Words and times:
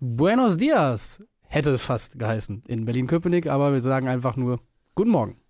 Buenos 0.00 0.56
Dias 0.56 1.18
hätte 1.48 1.72
es 1.72 1.82
fast 1.82 2.20
geheißen 2.20 2.62
in 2.68 2.84
Berlin-Köpenick, 2.84 3.48
aber 3.48 3.72
wir 3.72 3.80
sagen 3.80 4.06
einfach 4.06 4.36
nur 4.36 4.60
Guten 4.94 5.10
Morgen. 5.10 5.40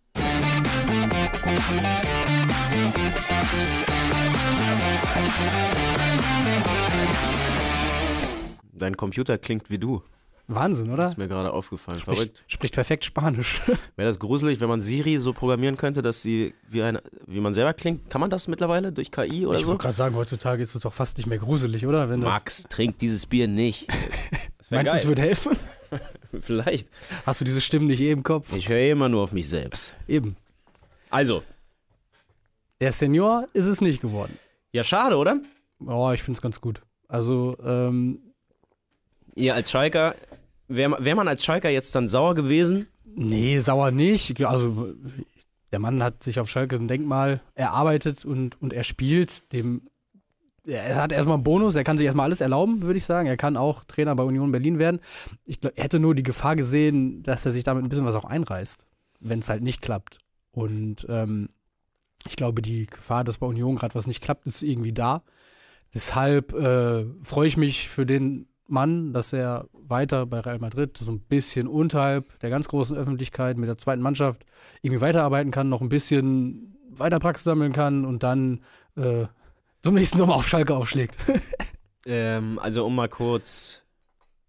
Dein 8.73 8.97
Computer 8.97 9.37
klingt 9.37 9.69
wie 9.69 9.79
du. 9.79 10.03
Wahnsinn, 10.51 10.89
oder? 10.91 11.03
Das 11.03 11.13
ist 11.13 11.19
mir 11.19 11.29
gerade 11.29 11.53
aufgefallen. 11.53 11.99
Spricht, 11.99 12.19
Verrückt. 12.21 12.45
spricht 12.47 12.75
perfekt 12.75 13.05
Spanisch. 13.05 13.61
Wäre 13.97 14.09
das 14.09 14.19
gruselig, 14.19 14.61
wenn 14.61 14.69
man 14.69 14.81
Siri 14.81 15.19
so 15.19 15.35
programmieren 15.35 15.77
könnte, 15.77 16.01
dass 16.01 16.23
sie 16.23 16.55
wie, 16.69 16.83
eine, 16.83 17.03
wie 17.27 17.41
man 17.41 17.53
selber 17.53 17.75
klingt? 17.75 18.09
Kann 18.09 18.23
man 18.23 18.31
das 18.31 18.49
mittlerweile 18.49 18.91
durch 18.91 19.13
KI 19.13 19.47
oder 19.47 19.59
ich 19.59 19.65
so? 19.65 19.69
wollte 19.71 19.83
gerade 19.83 19.95
sagen, 19.95 20.17
heutzutage 20.17 20.63
ist 20.63 20.75
es 20.75 20.81
doch 20.83 20.93
fast 20.95 21.19
nicht 21.19 21.27
mehr 21.27 21.37
gruselig, 21.39 21.87
oder? 21.87 22.07
Max, 22.17 22.65
trink 22.65 22.99
dieses 22.99 23.27
Bier 23.27 23.47
nicht. 23.47 23.87
Meinst 24.71 24.93
du, 24.95 24.97
es 24.99 25.07
würde 25.07 25.23
helfen? 25.23 25.57
Vielleicht. 26.39 26.89
Hast 27.27 27.41
du 27.41 27.45
diese 27.45 27.61
Stimmen 27.61 27.87
nicht 27.87 28.01
eh 28.01 28.11
im 28.11 28.23
Kopf? 28.23 28.55
Ich 28.57 28.69
höre 28.69 28.91
immer 28.91 29.09
nur 29.11 29.23
auf 29.25 29.33
mich 29.33 29.49
selbst. 29.49 29.95
Eben. 30.07 30.37
Also, 31.11 31.43
Der 32.81 32.93
Senior 32.93 33.47
ist 33.53 33.67
es 33.67 33.81
nicht 33.81 34.01
geworden. 34.01 34.39
ja, 34.73 34.85
schade, 34.85 35.17
oder? 35.17 35.41
Oh, 35.87 36.11
ich 36.13 36.23
finde 36.23 36.39
es 36.39 36.43
ganz 36.43 36.61
gut. 36.61 36.81
Also, 37.09 37.57
ähm, 37.63 38.21
Ihr 39.35 39.55
als 39.55 39.71
Schalker, 39.71 40.17
wäre 40.69 40.97
wär 41.05 41.15
man 41.15 41.29
als 41.29 41.45
Schalker 41.45 41.71
jetzt 41.71 41.95
dann 41.95 42.09
sauer 42.09 42.35
gewesen? 42.35 42.87
nee, 43.19 43.59
sauer 43.59 43.91
nicht. 43.91 44.41
Also, 44.45 44.95
der 45.73 45.79
Mann 45.79 46.03
hat 46.03 46.23
sich 46.23 46.41
auf 46.41 46.49
Schalke 46.49 46.77
ein 46.77 46.89
Denkmal 46.89 47.41
erarbeitet 47.55 48.25
und, 48.25 48.61
und 48.63 48.73
er 48.73 48.85
spielt 48.85 49.53
dem. 49.53 49.83
Er 50.65 50.97
hat 50.97 51.13
erstmal 51.13 51.37
einen 51.37 51.45
Bonus, 51.45 51.77
er 51.77 51.85
kann 51.85 51.97
sich 51.97 52.05
erstmal 52.05 52.25
alles 52.25 52.43
erlauben, 52.43 52.83
würde 52.83 52.99
ich 52.99 53.07
sagen. 53.07 53.27
Er 53.27 53.39
kann 53.39 53.57
auch 53.57 53.85
Trainer 53.85 54.15
bei 54.15 54.23
Union 54.23 54.53
Berlin 54.53 54.79
werden. 54.79 55.01
Ich 55.47 55.61
glaub, 55.61 55.73
er 55.77 55.85
hätte 55.85 55.99
nur 55.99 56.15
die 56.15 56.23
Gefahr 56.23 56.57
gesehen, 56.57 57.23
dass 57.23 57.47
er 57.47 57.53
sich 57.53 57.65
damit 57.65 57.85
ein 57.85 57.89
bisschen 57.89 58.05
was 58.05 58.15
auch 58.15 58.27
einreißt, 58.27 58.85
wenn 59.21 59.39
es 59.39 59.49
halt 59.49 59.63
nicht 59.63 59.81
klappt. 59.81 60.19
Und 60.51 61.07
ähm, 61.09 61.49
ich 62.27 62.37
glaube, 62.37 62.61
die 62.61 62.87
Gefahr, 62.87 63.25
dass 63.25 63.39
bei 63.39 63.47
Union 63.47 63.77
gerade 63.77 63.95
was 63.95 64.07
nicht 64.07 64.23
klappt, 64.23 64.47
ist 64.47 64.63
irgendwie 64.63 64.93
da. 64.93 65.23
Deshalb 65.95 66.53
äh, 66.53 67.07
freue 67.23 67.49
ich 67.49 67.57
mich 67.57 67.89
für 67.89 68.05
den 68.05 68.47
Mann, 68.69 69.13
dass 69.13 69.33
er 69.33 69.67
weiter 69.73 70.27
bei 70.27 70.41
Real 70.41 70.59
Madrid 70.59 70.97
so 70.99 71.11
ein 71.11 71.21
bisschen 71.21 71.67
unterhalb 71.67 72.39
der 72.41 72.51
ganz 72.51 72.69
großen 72.69 72.97
Öffentlichkeit 72.97 73.57
mit 73.57 73.69
der 73.69 73.79
zweiten 73.79 74.03
Mannschaft 74.03 74.45
irgendwie 74.83 75.01
weiterarbeiten 75.01 75.51
kann, 75.51 75.69
noch 75.69 75.81
ein 75.81 75.89
bisschen 75.89 76.77
weiter 76.91 77.19
Praxis 77.19 77.45
sammeln 77.45 77.73
kann 77.73 78.05
und 78.05 78.23
dann 78.23 78.61
äh, 78.97 79.27
zum 79.83 79.95
nächsten 79.95 80.19
Sommer 80.19 80.35
auf 80.35 80.47
Schalke 80.47 80.75
aufschlägt. 80.75 81.17
Ähm, 82.07 82.59
also, 82.59 82.87
um 82.87 82.95
mal 82.95 83.09
kurz 83.09 83.83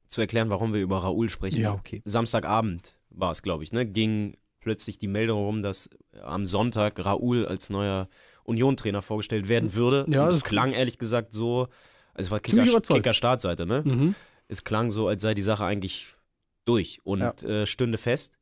zu 0.07 0.21
erklären, 0.21 0.49
warum 0.49 0.73
wir 0.73 0.81
über 0.81 1.03
Raoul 1.03 1.27
sprechen. 1.27 1.59
Ja, 1.59 1.73
okay. 1.73 2.01
Samstagabend 2.05 2.93
war 3.09 3.31
es, 3.31 3.41
glaube 3.41 3.65
ich, 3.65 3.73
ne? 3.73 3.85
ging 3.85 4.37
plötzlich 4.61 4.97
die 4.97 5.07
Meldung 5.07 5.43
rum, 5.43 5.61
dass 5.61 5.89
am 6.23 6.45
Sonntag 6.45 7.03
Raoul 7.03 7.45
als 7.45 7.69
neuer 7.69 8.07
Union-Trainer 8.43 9.01
vorgestellt 9.01 9.49
werden 9.49 9.73
würde. 9.73 10.05
Ja, 10.09 10.21
Und 10.21 10.27
das 10.27 10.37
es 10.37 10.43
klang 10.43 10.71
ehrlich 10.71 10.97
gesagt 10.97 11.33
so, 11.33 11.67
also 12.13 12.27
es 12.27 12.31
war 12.31 12.39
Kicker. 12.39 12.81
Kicker 12.81 13.13
Startseite, 13.13 13.65
ne? 13.65 13.81
mhm. 13.85 14.15
Es 14.47 14.63
klang 14.63 14.89
so, 14.91 15.07
als 15.07 15.21
sei 15.21 15.33
die 15.33 15.41
Sache 15.41 15.63
eigentlich 15.65 16.07
durch 16.65 16.99
und 17.03 17.19
Ja. 17.19 17.33
äh, 17.47 17.67
stünde 17.67 17.97
fest. 17.97 18.33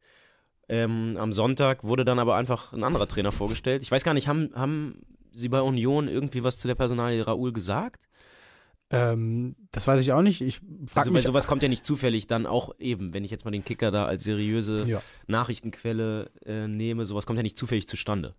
Ähm, 0.70 1.16
am 1.20 1.32
Sonntag 1.34 1.84
wurde 1.84 2.04
dann 2.06 2.20
aber 2.20 2.36
einfach 2.36 2.74
ein 2.74 2.84
anderer 2.84 3.08
Trainer 3.08 3.32
vorgestellt. 3.32 3.82
Ich 3.82 3.92
weiß 3.92 4.04
gar 4.04 4.14
nicht, 4.14 4.28
haben, 4.28 4.50
haben 4.56 5.02
Sie 5.32 5.50
bei 5.50 5.62
Union 5.62 6.08
irgendwie 6.08 6.44
was 6.44 6.58
zu 6.58 6.68
der 6.68 6.76
Personalie 6.76 7.26
Raoul 7.26 7.54
gesagt? 7.54 8.04
ähm, 8.90 9.56
das 9.72 9.86
weiß 9.86 10.00
ich 10.02 10.14
auch 10.14 10.22
nicht. 10.22 10.40
Ich 10.42 10.60
frage 10.60 10.96
Also, 10.96 11.12
mich. 11.12 11.24
sowas 11.26 11.46
kommt 11.48 11.62
ja 11.62 11.68
nicht 11.68 11.86
zufällig 11.86 12.26
dann 12.28 12.46
auch 12.46 12.74
eben, 12.80 13.14
wenn 13.14 13.26
ich 13.26 13.32
jetzt 13.32 13.44
mal 13.44 13.52
den 13.52 13.66
Kicker 13.66 13.92
da 13.92 14.06
als 14.06 14.24
seriöse 14.24 14.86
Ja. 14.88 15.02
Nachrichtenquelle 15.28 16.32
äh, 16.46 16.68
nehme, 16.70 17.06
sowas 17.06 17.26
kommt 17.26 17.36
ja 17.38 17.44
nicht 17.44 17.58
zufällig 17.58 17.86
zustande. 17.88 18.34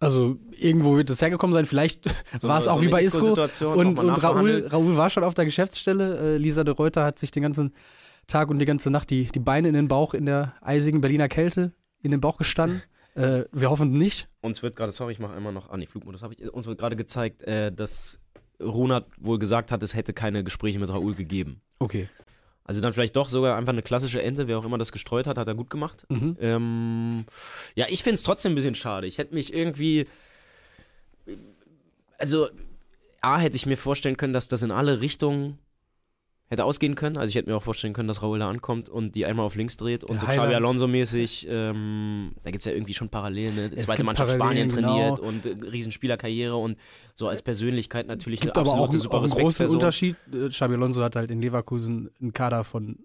Also 0.00 0.36
irgendwo 0.50 0.96
wird 0.96 1.08
es 1.10 1.22
hergekommen 1.22 1.54
sein. 1.54 1.64
Vielleicht 1.64 2.04
So 2.40 2.48
war 2.48 2.58
es 2.58 2.68
auch 2.68 2.78
so 2.78 2.84
wie 2.84 2.88
bei 2.88 3.00
Isco. 3.00 3.32
Und, 3.72 3.98
und 3.98 4.10
Raoul. 4.10 4.66
Raoul 4.66 4.96
war 4.96 5.08
schon 5.10 5.24
auf 5.24 5.34
der 5.34 5.46
Geschäftsstelle. 5.46 6.34
Äh, 6.34 6.36
Lisa 6.36 6.64
de 6.64 6.74
Reuter 6.74 7.04
hat 7.04 7.18
sich 7.18 7.30
den 7.30 7.42
ganzen 7.42 7.72
Tag 8.26 8.50
und 8.50 8.58
die 8.58 8.66
ganze 8.66 8.90
Nacht 8.90 9.10
die, 9.10 9.26
die 9.26 9.40
Beine 9.40 9.68
in 9.68 9.74
den 9.74 9.88
Bauch 9.88 10.12
in 10.12 10.26
der 10.26 10.54
eisigen 10.60 11.00
Berliner 11.00 11.28
Kälte 11.28 11.72
in 12.02 12.10
den 12.10 12.20
Bauch 12.20 12.36
gestanden. 12.36 12.82
Äh, 13.14 13.44
wir 13.52 13.70
hoffen 13.70 13.92
nicht. 13.92 14.28
Uns 14.42 14.62
wird 14.62 14.76
gerade, 14.76 14.92
sorry, 14.92 15.12
ich 15.12 15.18
mache 15.18 15.34
einmal 15.34 15.52
noch, 15.52 15.70
ah 15.70 15.76
nee, 15.76 15.86
Flugmodus 15.86 16.22
habe 16.22 16.34
ich, 16.34 16.52
uns 16.52 16.66
wird 16.66 16.78
gerade 16.78 16.96
gezeigt, 16.96 17.42
äh, 17.44 17.72
dass 17.72 18.20
Ronald 18.60 19.06
wohl 19.18 19.38
gesagt 19.38 19.72
hat, 19.72 19.82
es 19.82 19.94
hätte 19.94 20.12
keine 20.12 20.44
Gespräche 20.44 20.78
mit 20.78 20.90
Raoul 20.90 21.14
gegeben. 21.14 21.62
Okay. 21.78 22.08
Also 22.66 22.80
dann 22.80 22.92
vielleicht 22.92 23.14
doch 23.14 23.28
sogar 23.28 23.56
einfach 23.56 23.72
eine 23.72 23.82
klassische 23.82 24.20
Ente, 24.20 24.48
wer 24.48 24.58
auch 24.58 24.64
immer 24.64 24.78
das 24.78 24.90
gestreut 24.90 25.26
hat, 25.26 25.38
hat 25.38 25.46
er 25.46 25.54
gut 25.54 25.70
gemacht. 25.70 26.04
Mhm. 26.08 26.36
Ähm, 26.40 27.24
ja, 27.74 27.86
ich 27.88 28.02
finde 28.02 28.14
es 28.14 28.24
trotzdem 28.24 28.52
ein 28.52 28.56
bisschen 28.56 28.74
schade. 28.74 29.06
Ich 29.06 29.18
hätte 29.18 29.34
mich 29.34 29.54
irgendwie. 29.54 30.06
Also, 32.18 32.48
A, 33.20 33.38
hätte 33.38 33.56
ich 33.56 33.66
mir 33.66 33.76
vorstellen 33.76 34.16
können, 34.16 34.32
dass 34.32 34.48
das 34.48 34.62
in 34.62 34.70
alle 34.70 35.00
Richtungen 35.00 35.58
hätte 36.48 36.64
ausgehen 36.64 36.94
können. 36.94 37.16
Also, 37.16 37.28
ich 37.30 37.34
hätte 37.34 37.50
mir 37.50 37.56
auch 37.56 37.62
vorstellen 37.62 37.92
können, 37.92 38.08
dass 38.08 38.22
Raúl 38.22 38.38
da 38.38 38.48
ankommt 38.48 38.88
und 38.88 39.14
die 39.14 39.26
einmal 39.26 39.46
auf 39.46 39.54
links 39.56 39.76
dreht 39.76 40.04
und 40.04 40.14
Der 40.14 40.20
so 40.20 40.26
Highland. 40.28 40.54
Alonso-mäßig. 40.54 41.46
Ähm, 41.50 42.32
da 42.44 42.50
gibt 42.50 42.62
es 42.64 42.70
ja 42.70 42.72
irgendwie 42.76 42.94
schon 42.94 43.08
Parallelen. 43.08 43.54
Ne? 43.54 43.70
Es 43.74 43.86
Zweite 43.86 44.04
Mannschaft 44.04 44.32
Spanien 44.32 44.68
Parallelen, 44.68 45.14
trainiert 45.16 45.20
und 45.20 45.46
äh, 45.46 45.68
Riesenspielerkarriere 45.70 46.56
und 46.56 46.76
so 47.14 47.28
als 47.28 47.42
Persönlichkeit 47.42 48.06
natürlich 48.06 48.40
Gibt 48.40 48.56
eine 48.56 48.62
aber 48.68 48.70
auch, 48.78 48.84
absolute 48.84 48.92
einen- 48.94 49.02
super 49.02 49.16
auch 49.18 49.22
einen 49.22 49.32
großen. 49.32 49.66
Unterschied. 49.68 50.16
Äh, 50.32 50.48
Xabi 50.48 50.74
Alonso 50.74 51.02
hat 51.02 51.16
halt 51.16 51.30
in 51.30 51.40
Leverkusen 51.42 52.10
einen 52.20 52.32
Kader 52.32 52.62
von 52.64 52.98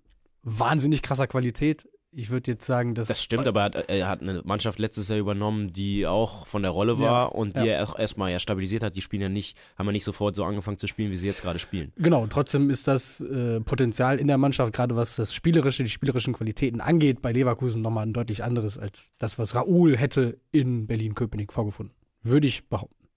wahnsinnig 0.44 1.02
krasser 1.02 1.28
Qualität. 1.28 1.88
Ich 2.14 2.30
würde 2.30 2.52
jetzt 2.52 2.66
sagen, 2.66 2.94
dass 2.94 3.08
Das 3.08 3.24
stimmt, 3.24 3.48
aber 3.48 3.62
er 3.62 3.66
hat, 3.66 3.90
er 3.90 4.08
hat 4.08 4.22
eine 4.22 4.42
Mannschaft 4.44 4.80
letztes 4.80 5.08
Jahr 5.08 5.18
übernommen, 5.18 5.72
die 5.72 6.06
auch 6.06 6.46
von 6.46 6.62
der 6.62 6.72
Rolle 6.72 7.00
war 7.00 7.06
Ja, 7.06 7.24
und 7.24 7.56
die 7.56 7.70
er 7.70 7.88
auch 7.88 7.98
erstmal 7.98 8.32
ja 8.32 8.40
stabilisiert 8.40 8.84
hat. 8.84 8.98
Die 8.98 9.02
spielen 9.02 9.22
ja 9.22 9.30
nicht, 9.30 9.58
haben 9.78 9.86
ja 9.86 9.94
nicht 9.94 10.04
sofort 10.04 10.36
so 10.36 10.44
angefangen 10.44 10.78
zu 10.78 10.88
spielen, 10.88 11.12
wie 11.12 11.18
sie 11.18 11.28
jetzt 11.28 11.42
gerade 11.42 11.60
spielen. 11.60 11.94
Genau, 11.96 12.28
trotzdem 12.28 12.70
ist 12.70 12.86
das 12.88 13.22
äh, 13.22 13.62
Potenzial 13.62 14.20
in 14.20 14.28
der 14.28 14.38
Mannschaft, 14.38 14.74
gerade 14.74 14.98
was 14.98 15.16
das 15.16 15.34
Spielerische, 15.34 15.84
die 15.84 15.90
spielerischen 15.90 16.34
Qualitäten 16.34 16.82
angeht, 16.82 17.22
bei 17.22 17.32
Leverkusen 17.32 17.82
nochmal 17.82 18.06
ein 18.06 18.14
deutlich 18.14 18.44
anderes 18.44 18.78
als 18.78 19.14
das, 19.18 19.40
was 19.40 19.56
Raoul 19.56 19.96
hätte 19.96 20.38
in 20.52 20.88
Berlin-Köpenick 20.88 21.54
vorgefunden. 21.54 21.96
Würde 22.24 22.48
ich 22.48 22.68
behaupten. 22.68 23.08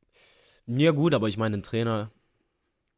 Ja, 0.66 0.92
gut, 0.92 1.14
aber 1.14 1.28
ich 1.28 1.36
meine, 1.36 1.56
ein 1.56 1.62
Trainer 1.64 2.10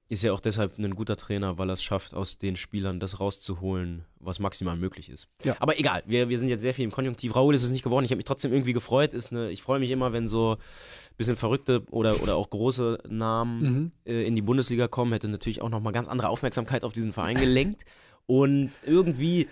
ist 0.08 0.22
ja 0.22 0.32
auch 0.32 0.40
deshalb 0.40 0.78
ein 0.78 0.94
guter 0.94 1.16
Trainer, 1.16 1.58
weil 1.58 1.68
er 1.68 1.74
es 1.74 1.82
schafft, 1.82 2.14
aus 2.14 2.38
den 2.38 2.54
Spielern 2.54 3.00
das 3.00 3.18
rauszuholen, 3.18 4.04
was 4.20 4.38
maximal 4.38 4.76
möglich 4.76 5.08
ist. 5.08 5.26
Ja. 5.42 5.56
Aber 5.58 5.78
egal, 5.80 6.02
wir, 6.06 6.28
wir 6.28 6.38
sind 6.38 6.48
jetzt 6.48 6.60
sehr 6.62 6.74
viel 6.74 6.84
im 6.84 6.92
Konjunktiv. 6.92 7.34
Raoul 7.34 7.54
ist 7.56 7.64
es 7.64 7.70
nicht 7.70 7.82
geworden. 7.82 8.04
Ich 8.04 8.12
habe 8.12 8.18
mich 8.18 8.24
trotzdem 8.24 8.52
irgendwie 8.52 8.72
gefreut. 8.72 9.12
Ist 9.14 9.32
eine, 9.32 9.50
ich 9.50 9.62
freue 9.62 9.80
mich 9.80 9.90
immer, 9.90 10.12
wenn 10.12 10.28
so 10.28 10.52
ein 10.52 11.16
bisschen 11.16 11.36
verrückte 11.36 11.82
oder, 11.90 12.22
oder 12.22 12.36
auch 12.36 12.50
große 12.50 12.98
Namen 13.08 13.60
Mhm. 13.62 13.92
äh, 14.04 14.24
in 14.26 14.36
die 14.36 14.42
Bundesliga 14.42 14.86
kommen. 14.86 15.12
Hätte 15.12 15.26
natürlich 15.28 15.60
auch 15.60 15.70
nochmal 15.70 15.92
ganz 15.92 16.06
andere 16.06 16.28
Aufmerksamkeit 16.28 16.84
auf 16.84 16.92
diesen 16.92 17.12
Verein 17.12 17.36
gelenkt. 17.36 17.84
Und 18.26 18.70
irgendwie, 18.84 19.48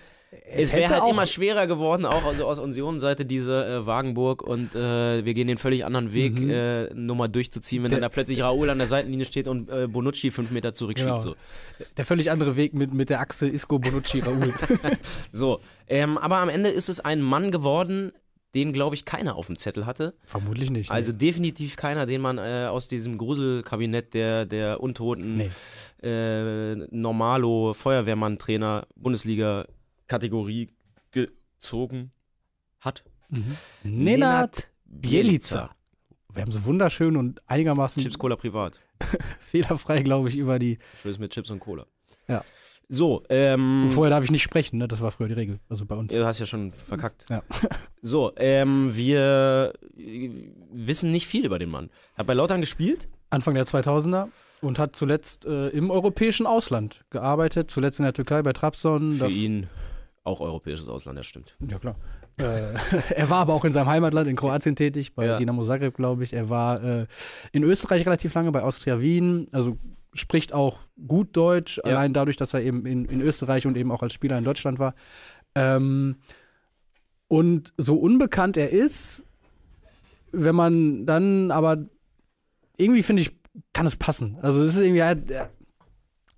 es, 0.51 0.73
wäre 0.73 0.83
hätte 0.85 1.01
halt 1.03 1.13
immer 1.13 1.27
schwerer 1.27 1.67
geworden, 1.67 2.05
auch 2.07 2.25
also 2.25 2.45
aus 2.47 2.59
Union-Seite, 2.59 3.25
diese 3.25 3.65
äh, 3.67 3.87
Wagenburg 3.87 4.43
und 4.43 4.75
äh, 4.75 5.25
wir 5.25 5.35
gehen 5.35 5.47
den 5.49 5.59
völlig 5.59 5.85
anderen 5.85 6.13
Weg, 6.13 6.39
Mhm. 6.41 6.51
äh, 6.51 6.95
Nummer 6.95 7.29
durchzuziehen, 7.29 7.83
wenn 7.83 7.91
Der- 7.91 8.01
dann 8.01 8.09
da 8.11 8.13
plötzlich 8.15 8.41
Raoul 8.43 8.71
an 8.71 8.79
der 8.79 8.87
Seitenlinie 8.89 9.27
steht 9.27 9.49
und 9.49 9.69
äh, 9.71 9.87
Bonucci 9.87 10.31
fünf 10.31 10.51
Meter 10.51 10.73
zurückschiebt. 10.75 11.09
Genau. 11.11 11.21
So, 11.21 11.37
Der 11.97 12.05
völlig 12.05 12.31
andere 12.31 12.57
Weg 12.57 12.75
mit, 12.75 12.93
mit 12.95 13.11
der 13.11 13.21
Achse 13.21 13.49
Isco, 13.49 13.79
Bonucci, 13.79 14.21
Raoul. 14.21 14.55
so. 15.33 15.61
Ähm, 15.89 16.19
aber 16.19 16.37
am 16.39 16.49
Ende 16.49 16.71
ist 16.71 16.89
es 16.89 17.01
ein 17.01 17.21
Mann 17.23 17.51
geworden, 17.51 18.13
den, 18.55 18.73
glaube 18.73 18.95
ich, 18.95 19.05
keiner 19.05 19.35
auf 19.35 19.47
dem 19.49 19.59
Zettel 19.59 19.85
hatte. 19.85 20.15
Vermutlich 20.27 20.71
nicht. 20.71 20.89
Also 20.91 21.13
definitiv 21.13 21.75
keiner, 21.77 22.07
den 22.07 22.21
man 22.21 22.39
äh, 22.39 22.69
aus 22.71 22.87
diesem 22.89 23.19
Gruselkabinett 23.19 24.15
der, 24.15 24.47
der 24.47 24.81
Untoten 24.81 25.35
Nee. 25.35 25.51
äh, 26.09 26.77
Normalo 26.91 27.75
Feuerwehrmann-Trainer 27.75 28.87
Bundesliga-Kategorie 30.09 30.71
gezogen 31.11 32.13
hat. 32.81 33.05
Mhm. 33.31 33.57
Nenad 33.83 34.71
Bielica. 34.85 35.71
Wir 36.33 36.43
haben 36.43 36.53
so 36.53 36.65
wunderschön 36.65 37.17
und 37.17 37.41
einigermaßen 37.49 38.03
Chips 38.03 38.19
Cola 38.19 38.37
privat. 38.37 38.81
fehlerfrei, 39.41 40.03
glaube 40.03 40.29
ich, 40.29 40.37
über 40.37 40.59
die. 40.59 40.79
Schluss 41.01 41.19
mit 41.19 41.33
Chips 41.33 41.51
und 41.51 41.61
Cola. 41.61 41.87
Ja. 42.29 42.45
So, 42.89 43.23
ähm. 43.29 43.89
Vorher 43.91 44.11
darf 44.11 44.25
ich 44.25 44.31
nicht 44.31 44.43
sprechen, 44.43 44.79
ne? 44.79 44.89
Das 44.89 45.01
war 45.01 45.11
früher 45.11 45.29
die 45.29 45.35
Regel. 45.35 45.61
Also 45.69 45.87
bei 45.87 45.95
uns. 45.95 46.13
Du 46.13 46.27
hast 46.27 46.39
ja 46.39 46.47
schon 46.47 46.73
verkackt. 46.73 47.27
Ja. 47.31 47.43
So, 48.07 48.33
ähm, 48.37 48.95
wir 48.95 49.73
wissen 49.95 51.11
nicht 51.11 51.27
viel 51.27 51.47
über 51.47 51.59
den 51.59 51.71
Mann. 51.71 51.89
Hat 52.19 52.27
bei 52.27 52.35
Lautern 52.35 52.61
gespielt? 52.61 53.09
Anfang 53.31 53.55
der 53.55 53.65
2000er 53.65 54.29
und 54.61 54.79
hat 54.79 54.95
zuletzt 54.95 55.47
äh, 55.47 55.69
im 55.69 55.91
europäischen 55.91 56.47
Ausland 56.47 57.03
gearbeitet. 57.09 57.71
Zuletzt 57.71 58.01
in 58.01 58.03
der 58.03 58.13
Türkei 58.13 58.43
bei 58.43 58.53
Trabzon. 58.53 59.13
Für 59.13 59.29
ihn 59.29 59.69
auch 60.25 60.41
europäisches 60.41 60.89
Ausland, 60.89 61.19
das 61.19 61.27
stimmt. 61.27 61.55
Ja, 61.71 61.79
klar. 61.79 61.97
Äh, 62.39 62.75
er 63.15 63.31
war 63.31 63.39
aber 63.39 63.55
auch 63.55 63.65
in 63.65 63.73
seinem 63.73 63.87
Heimatland 63.87 64.29
in 64.29 64.37
Kroatien 64.37 64.75
tätig, 64.75 65.15
bei 65.15 65.27
Ja. 65.27 65.39
Dinamo 65.39 65.65
Zagreb, 65.65 65.95
glaube 65.95 66.25
ich. 66.25 66.33
Er 66.33 66.49
war 66.49 66.83
äh, 66.83 67.07
in 67.53 67.63
Österreich 67.63 68.05
relativ 68.07 68.35
lange, 68.35 68.51
bei 68.51 68.63
Austria 68.63 69.01
Wien. 69.01 69.49
Also 69.53 69.77
spricht 70.15 70.53
auch 70.53 70.79
gut 71.07 71.37
Deutsch, 71.37 71.79
Ja. 71.79 71.85
allein 71.85 72.13
dadurch, 72.13 72.37
dass 72.37 72.55
er 72.55 72.63
eben 72.63 72.87
in, 72.87 73.05
in 73.05 73.21
Österreich 73.21 73.67
und 73.67 73.77
eben 73.77 73.91
auch 73.93 74.03
als 74.03 74.13
Spieler 74.15 74.39
in 74.39 74.45
Deutschland 74.45 74.79
war. 74.79 74.95
Ähm, 75.55 76.17
und 77.29 77.73
so 77.77 77.97
unbekannt 77.97 78.57
er 78.57 78.71
ist, 78.71 79.25
wenn 80.33 80.55
man 80.55 81.07
dann 81.07 81.51
aber 81.51 81.85
irgendwie 82.77 83.03
finde 83.03 83.23
ich, 83.23 83.37
kann 83.73 83.87
es 83.87 83.97
passen. 83.97 84.37
Also 84.43 84.61
es 84.61 84.75
ist 84.75 84.81
irgendwie, 84.81 84.99
er, 85.01 85.17
er 85.31 85.51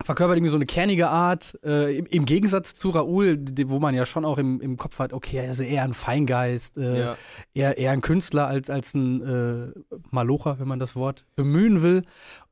verkörpert 0.02 0.36
irgendwie 0.36 0.50
so 0.50 0.56
eine 0.56 0.66
kernige 0.66 1.08
Art, 1.08 1.58
äh, 1.64 1.96
im, 1.98 2.06
im 2.06 2.24
Gegensatz 2.26 2.74
zu 2.74 2.90
Raoul, 2.90 3.42
wo 3.66 3.78
man 3.78 3.94
ja 3.94 4.04
schon 4.06 4.24
auch 4.24 4.38
im, 4.38 4.60
im 4.60 4.76
Kopf 4.76 4.98
hat, 4.98 5.12
okay, 5.12 5.38
er 5.38 5.50
ist 5.50 5.60
eher 5.60 5.84
ein 5.84 5.94
Feingeist, 5.94 6.76
äh, 6.76 7.00
Ja. 7.00 7.16
eher, 7.54 7.78
eher 7.78 7.90
ein 7.92 8.02
Künstler 8.02 8.46
als, 8.46 8.68
als 8.70 8.94
ein 8.94 9.22
äh, 9.22 9.98
Malocher, 10.10 10.58
wenn 10.58 10.68
man 10.68 10.78
das 10.78 10.96
Wort 10.96 11.24
bemühen 11.34 11.82
will. 11.82 12.02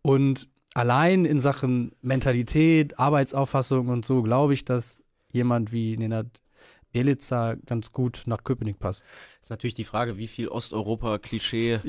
Und 0.02 0.48
allein 0.74 1.24
in 1.24 1.38
Sachen 1.38 1.92
Mentalität, 2.00 2.98
Arbeitsauffassung 2.98 3.88
und 3.88 4.06
so, 4.06 4.22
glaube 4.22 4.54
ich, 4.54 4.64
dass 4.64 5.02
jemand 5.32 5.70
wie 5.72 5.96
Nenad 5.96 6.26
Belica 6.92 7.56
ganz 7.66 7.90
gut 7.92 8.22
nach 8.26 8.44
Köpenick 8.44 8.78
passt. 8.78 9.02
Ist 9.42 9.50
natürlich 9.50 9.74
die 9.74 9.84
Frage, 9.84 10.16
wie 10.16 10.28
viel 10.28 10.46
Osteuropa-Klischee 10.48 11.72
äh, 11.74 11.80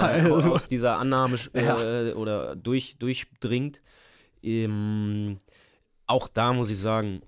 also- 0.00 0.52
aus 0.52 0.68
dieser 0.68 0.98
Annahme 0.98 1.36
äh, 1.54 1.64
Ja. 2.10 2.14
oder 2.14 2.54
durch, 2.54 2.96
durchdringt. 2.98 3.80
Ähm, 4.42 5.38
auch 6.06 6.28
da 6.28 6.52
muss 6.52 6.70
ich 6.70 6.78
sagen, 6.78 7.22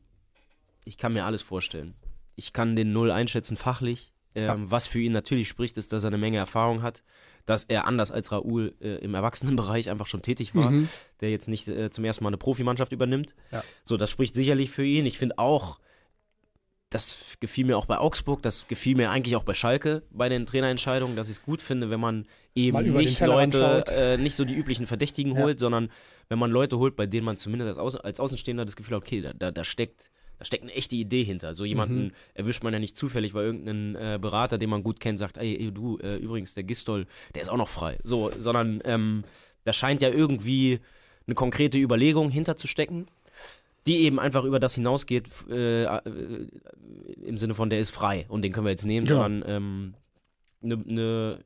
ich 0.84 0.98
kann 0.98 1.12
mir 1.12 1.24
alles 1.24 1.42
vorstellen. 1.42 1.94
Ich 2.36 2.52
kann 2.52 2.76
den 2.76 2.92
Null 2.92 3.10
einschätzen 3.10 3.56
fachlich. 3.56 4.12
Ähm, 4.34 4.44
Ja. 4.44 4.56
Was 4.70 4.86
für 4.86 4.98
ihn 5.00 5.12
natürlich 5.12 5.48
spricht, 5.48 5.76
ist, 5.76 5.92
dass 5.92 6.04
er 6.04 6.08
eine 6.08 6.18
Menge 6.18 6.38
Erfahrung 6.38 6.82
hat, 6.82 7.02
dass 7.46 7.64
er 7.64 7.86
anders 7.86 8.10
als 8.10 8.32
Raoul 8.32 8.74
äh, 8.80 8.96
im 8.96 9.14
Erwachsenenbereich 9.14 9.90
einfach 9.90 10.06
schon 10.06 10.22
tätig 10.22 10.54
war, 10.54 10.70
Mhm. 10.70 10.88
der 11.20 11.30
jetzt 11.30 11.46
nicht 11.46 11.68
äh, 11.68 11.90
zum 11.90 12.04
ersten 12.04 12.24
Mal 12.24 12.30
eine 12.30 12.38
Profimannschaft 12.38 12.90
übernimmt. 12.92 13.34
Ja. 13.52 13.62
So, 13.84 13.96
das 13.96 14.10
spricht 14.10 14.34
sicherlich 14.34 14.70
für 14.70 14.84
ihn. 14.84 15.06
Ich 15.06 15.18
finde 15.18 15.38
auch, 15.38 15.78
das 16.90 17.36
gefiel 17.40 17.64
mir 17.66 17.76
auch 17.76 17.86
bei 17.86 17.98
Augsburg, 17.98 18.42
das 18.42 18.68
gefiel 18.68 18.96
mir 18.96 19.10
eigentlich 19.10 19.34
auch 19.36 19.42
bei 19.42 19.54
Schalke 19.54 20.02
bei 20.10 20.28
den 20.28 20.46
Trainerentscheidungen, 20.46 21.16
dass 21.16 21.28
ich 21.28 21.36
es 21.38 21.42
gut 21.42 21.60
finde, 21.60 21.90
wenn 21.90 21.98
man 22.00 22.26
eben 22.54 22.78
nicht 22.94 23.20
Leute, 23.20 23.84
äh, 23.88 24.16
nicht 24.16 24.36
so 24.36 24.44
die 24.44 24.54
üblichen 24.54 24.86
Verdächtigen 24.86 25.34
Ja. 25.36 25.42
holt, 25.42 25.58
sondern 25.58 25.90
wenn 26.28 26.38
man 26.38 26.50
Leute 26.50 26.78
holt, 26.78 26.96
bei 26.96 27.06
denen 27.06 27.24
man 27.24 27.36
zumindest 27.36 27.70
als, 27.70 27.78
Außen, 27.78 28.00
als 28.00 28.20
Außenstehender 28.20 28.64
das 28.64 28.76
Gefühl 28.76 28.96
hat, 28.96 29.02
okay, 29.02 29.20
da, 29.20 29.32
da, 29.32 29.50
da 29.50 29.64
steckt 29.64 30.10
da 30.36 30.44
steckt 30.44 30.64
eine 30.64 30.72
echte 30.74 30.96
Idee 30.96 31.22
hinter. 31.22 31.54
So 31.54 31.64
jemanden 31.64 32.06
Mhm. 32.06 32.12
erwischt 32.34 32.64
man 32.64 32.72
ja 32.72 32.80
nicht 32.80 32.96
zufällig, 32.96 33.34
weil 33.34 33.44
irgendein 33.44 33.94
äh, 33.94 34.18
Berater, 34.20 34.58
den 34.58 34.68
man 34.68 34.82
gut 34.82 34.98
kennt, 34.98 35.20
sagt, 35.20 35.36
ey, 35.36 35.56
ey 35.56 35.70
du, 35.70 35.96
äh, 35.98 36.16
übrigens, 36.16 36.54
der 36.54 36.64
Gistol, 36.64 37.06
der 37.36 37.42
ist 37.42 37.48
auch 37.48 37.56
noch 37.56 37.68
frei. 37.68 37.98
So, 38.02 38.32
sondern 38.40 38.80
ähm, 38.84 39.22
da 39.62 39.72
scheint 39.72 40.02
ja 40.02 40.08
irgendwie 40.08 40.80
eine 41.28 41.36
konkrete 41.36 41.78
Überlegung 41.78 42.30
hinterzustecken, 42.30 43.06
die 43.86 43.98
eben 43.98 44.18
einfach 44.18 44.42
über 44.42 44.58
das 44.58 44.74
hinausgeht, 44.74 45.28
äh, 45.48 45.84
äh, 45.84 46.48
im 47.22 47.38
Sinne 47.38 47.54
von, 47.54 47.70
der 47.70 47.78
ist 47.78 47.92
frei 47.92 48.26
und 48.28 48.42
den 48.42 48.52
können 48.52 48.66
wir 48.66 48.70
jetzt 48.72 48.84
nehmen, 48.84 49.06
Genau. 49.06 49.22
sondern 49.22 49.44
ähm, 49.48 49.94
eine 50.64 50.76
ne, 50.78 51.44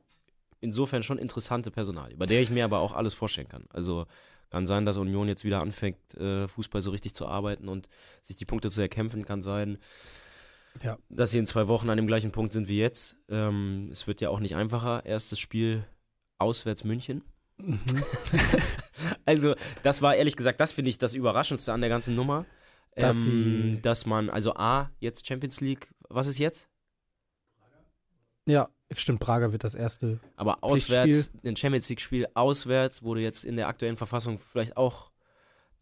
insofern 0.61 1.03
schon 1.03 1.19
interessante 1.19 1.69
Personalie, 1.69 2.17
bei 2.17 2.25
der 2.25 2.41
ich 2.41 2.49
mir 2.49 2.65
aber 2.65 2.79
auch 2.79 2.93
alles 2.93 3.13
vorstellen 3.13 3.47
kann. 3.47 3.65
Also 3.71 4.07
kann 4.49 4.65
sein, 4.65 4.85
dass 4.85 4.97
Union 4.97 5.27
jetzt 5.27 5.43
wieder 5.43 5.61
anfängt, 5.61 5.97
äh, 6.15 6.47
Fußball 6.47 6.81
so 6.81 6.91
richtig 6.91 7.13
zu 7.13 7.27
arbeiten 7.27 7.67
und 7.67 7.87
sich 8.23 8.35
die 8.35 8.45
Punkte 8.45 8.69
zu 8.71 8.81
erkämpfen. 8.81 9.25
Kann 9.25 9.41
sein, 9.41 9.77
Ja. 10.83 10.97
dass 11.09 11.31
sie 11.31 11.37
in 11.39 11.45
zwei 11.45 11.67
Wochen 11.67 11.89
an 11.89 11.97
dem 11.97 12.07
gleichen 12.07 12.31
Punkt 12.31 12.53
sind 12.53 12.67
wie 12.67 12.79
jetzt. 12.79 13.15
Ähm, 13.29 13.89
es 13.91 14.07
wird 14.07 14.21
ja 14.21 14.29
auch 14.29 14.39
nicht 14.39 14.55
einfacher. 14.55 15.05
Erstes 15.05 15.39
Spiel 15.39 15.85
auswärts 16.37 16.83
München. 16.83 17.23
Mhm. 17.57 17.79
Also, 19.25 19.55
das 19.83 20.01
war 20.01 20.15
ehrlich 20.15 20.35
gesagt, 20.35 20.59
das 20.59 20.71
finde 20.73 20.89
ich 20.89 20.97
das 20.97 21.13
Überraschendste 21.13 21.71
an 21.71 21.79
der 21.81 21.89
ganzen 21.89 22.15
Nummer. 22.15 22.45
Dass 22.95 23.27
ähm, 23.27 23.79
dass 23.81 24.05
man, 24.05 24.29
also 24.29 24.55
A, 24.55 24.89
jetzt 24.99 25.25
Champions 25.25 25.61
League, 25.61 25.89
was 26.09 26.27
ist 26.27 26.37
jetzt? 26.39 26.67
Ja, 28.45 28.67
stimmt, 28.95 29.19
Prager 29.19 29.51
wird 29.51 29.63
das 29.63 29.75
erste. 29.75 30.19
Aber 30.35 30.63
auswärts, 30.63 31.31
ein 31.45 31.55
Champions 31.55 31.89
League-Spiel 31.89 32.27
auswärts, 32.33 33.03
wo 33.03 33.13
du 33.13 33.21
jetzt 33.21 33.43
in 33.45 33.55
der 33.55 33.67
aktuellen 33.67 33.97
Verfassung 33.97 34.39
vielleicht 34.51 34.77
auch 34.77 35.11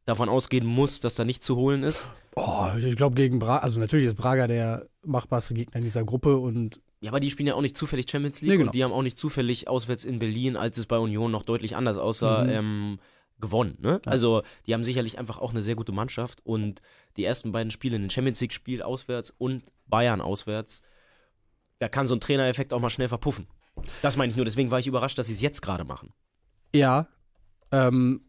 davon 0.06 0.30
ausgehen 0.30 0.66
musst, 0.66 1.04
dass 1.04 1.16
da 1.16 1.26
nicht 1.26 1.44
zu 1.44 1.56
holen 1.58 1.84
ist. 1.84 2.08
Oh, 2.36 2.68
ich 2.78 2.96
glaube 2.96 3.16
gegen 3.16 3.40
Braga, 3.40 3.64
also 3.64 3.80
natürlich 3.80 4.06
ist 4.06 4.16
Braga 4.16 4.48
der 4.48 4.88
machbarste 5.04 5.54
Gegner 5.54 5.78
in 5.78 5.84
dieser 5.84 6.04
Gruppe 6.06 6.38
und 6.38 6.80
Ja, 7.02 7.12
aber 7.12 7.20
die 7.20 7.30
spielen 7.30 7.48
ja 7.48 7.56
auch 7.56 7.62
nicht 7.62 7.76
zufällig 7.76 8.10
Champions 8.10 8.42
League 8.42 8.50
Nee, 8.52 8.58
genau. 8.58 8.68
und 8.70 8.76
die 8.76 8.84
haben 8.84 8.94
auch 8.94 9.02
nicht 9.02 9.18
zufällig 9.18 9.68
auswärts 9.68 10.06
in 10.06 10.20
Berlin, 10.20 10.56
als 10.56 10.78
es 10.78 10.86
bei 10.86 10.98
Union 10.98 11.32
noch 11.32 11.44
deutlich 11.44 11.76
anders 11.76 11.98
aussah, 11.98 12.44
Mhm. 12.46 12.50
ähm, 12.50 13.00
gewonnen. 13.40 13.78
Ne? 13.82 14.02
Ja. 14.06 14.12
Also 14.12 14.42
die 14.66 14.74
haben 14.74 14.84
sicherlich 14.84 15.20
einfach 15.20 15.38
auch 15.40 15.52
eine 15.52 15.62
sehr 15.62 15.76
gute 15.76 15.92
Mannschaft 15.92 16.40
und 16.46 16.82
die 17.18 17.24
ersten 17.26 17.52
beiden 17.52 17.70
Spiele, 17.72 17.98
ein 17.98 18.10
Champions 18.10 18.40
League-Spiel 18.42 18.82
auswärts 18.82 19.34
und 19.38 19.64
Bayern 19.88 20.22
auswärts, 20.22 20.82
da 21.80 21.90
kann 21.90 22.08
so 22.08 22.16
ein 22.16 22.20
Trainereffekt 22.20 22.74
auch 22.74 22.80
mal 22.80 22.90
schnell 22.90 23.08
verpuffen. 23.08 23.48
Das 24.02 24.18
meine 24.18 24.32
ich 24.32 24.36
nur, 24.36 24.46
deswegen 24.46 24.72
war 24.72 24.80
ich 24.80 24.88
überrascht, 24.88 25.18
dass 25.18 25.28
sie 25.28 25.34
es 25.34 25.42
jetzt 25.42 25.62
gerade 25.62 25.84
machen. 25.84 26.14
Ja, 26.74 27.08
ähm, 27.72 28.22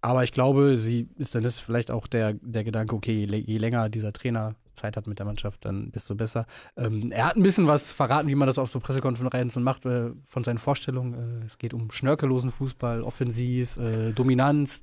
aber 0.00 0.24
ich 0.24 0.32
glaube, 0.32 0.76
sie 0.76 1.08
ist 1.16 1.34
dann 1.34 1.44
ist 1.44 1.60
vielleicht 1.60 1.90
auch 1.90 2.06
der, 2.06 2.34
der 2.34 2.64
Gedanke, 2.64 2.94
okay, 2.94 3.12
je, 3.12 3.26
lä- 3.26 3.44
je 3.46 3.58
länger 3.58 3.88
dieser 3.88 4.12
Trainer 4.12 4.54
Zeit 4.74 4.96
hat 4.96 5.06
mit 5.06 5.18
der 5.20 5.26
Mannschaft, 5.26 5.64
dann 5.64 5.92
desto 5.92 6.14
besser. 6.16 6.46
Ähm, 6.76 7.10
er 7.12 7.26
hat 7.26 7.36
ein 7.36 7.42
bisschen 7.42 7.68
was 7.68 7.92
verraten, 7.92 8.28
wie 8.28 8.34
man 8.34 8.48
das 8.48 8.58
auf 8.58 8.68
so 8.68 8.80
Pressekonferenzen 8.80 9.62
macht, 9.62 9.86
äh, 9.86 10.10
von 10.26 10.42
seinen 10.44 10.58
Vorstellungen. 10.58 11.42
Äh, 11.42 11.46
es 11.46 11.58
geht 11.58 11.72
um 11.72 11.90
schnörkellosen 11.92 12.50
Fußball, 12.50 13.02
offensiv, 13.02 13.76
äh, 13.76 14.12
Dominanz, 14.12 14.82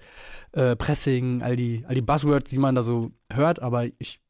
äh, 0.54 0.76
Pressing, 0.78 1.42
all 1.44 1.58
die, 1.58 1.84
all 1.88 1.96
die 1.96 2.02
Buzzwords, 2.02 2.50
die 2.50 2.58
man 2.58 2.74
da 2.74 2.82
so 2.84 3.12
hört, 3.30 3.62
aber 3.62 3.86
ich 4.00 4.22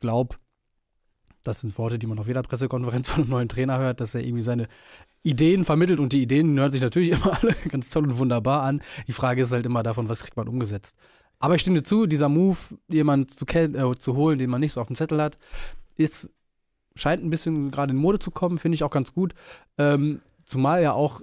glaube, 0.00 0.36
das 1.42 1.60
sind 1.60 1.76
Worte, 1.78 1.98
die 1.98 2.06
man 2.06 2.18
auf 2.18 2.26
jeder 2.26 2.42
Pressekonferenz 2.42 3.08
von 3.10 3.22
einem 3.22 3.30
neuen 3.30 3.48
Trainer 3.48 3.78
hört, 3.78 4.00
dass 4.00 4.14
er 4.14 4.22
irgendwie 4.22 4.42
seine 4.42 4.68
Ideen 5.22 5.64
vermittelt 5.64 6.00
und 6.00 6.12
die 6.12 6.22
Ideen 6.22 6.58
hören 6.58 6.72
sich 6.72 6.80
natürlich 6.80 7.10
immer 7.12 7.38
alle 7.40 7.54
ganz 7.68 7.90
toll 7.90 8.04
und 8.04 8.18
wunderbar 8.18 8.62
an. 8.62 8.82
Die 9.06 9.12
Frage 9.12 9.42
ist 9.42 9.52
halt 9.52 9.66
immer 9.66 9.82
davon, 9.82 10.08
was 10.08 10.20
kriegt 10.20 10.36
man 10.36 10.48
umgesetzt. 10.48 10.96
Aber 11.38 11.54
ich 11.54 11.62
stimme 11.62 11.78
dir 11.78 11.84
zu, 11.84 12.06
dieser 12.06 12.28
Move, 12.28 12.58
jemanden 12.88 13.28
zu, 13.28 13.46
äh, 13.46 13.96
zu 13.96 14.14
holen, 14.14 14.38
den 14.38 14.50
man 14.50 14.60
nicht 14.60 14.72
so 14.72 14.80
auf 14.80 14.88
dem 14.88 14.96
Zettel 14.96 15.22
hat, 15.22 15.38
ist, 15.96 16.30
scheint 16.94 17.24
ein 17.24 17.30
bisschen 17.30 17.70
gerade 17.70 17.92
in 17.92 17.98
Mode 17.98 18.18
zu 18.18 18.30
kommen, 18.30 18.58
finde 18.58 18.74
ich 18.74 18.84
auch 18.84 18.90
ganz 18.90 19.14
gut. 19.14 19.34
Ähm, 19.78 20.20
zumal 20.44 20.82
ja 20.82 20.92
auch 20.92 21.22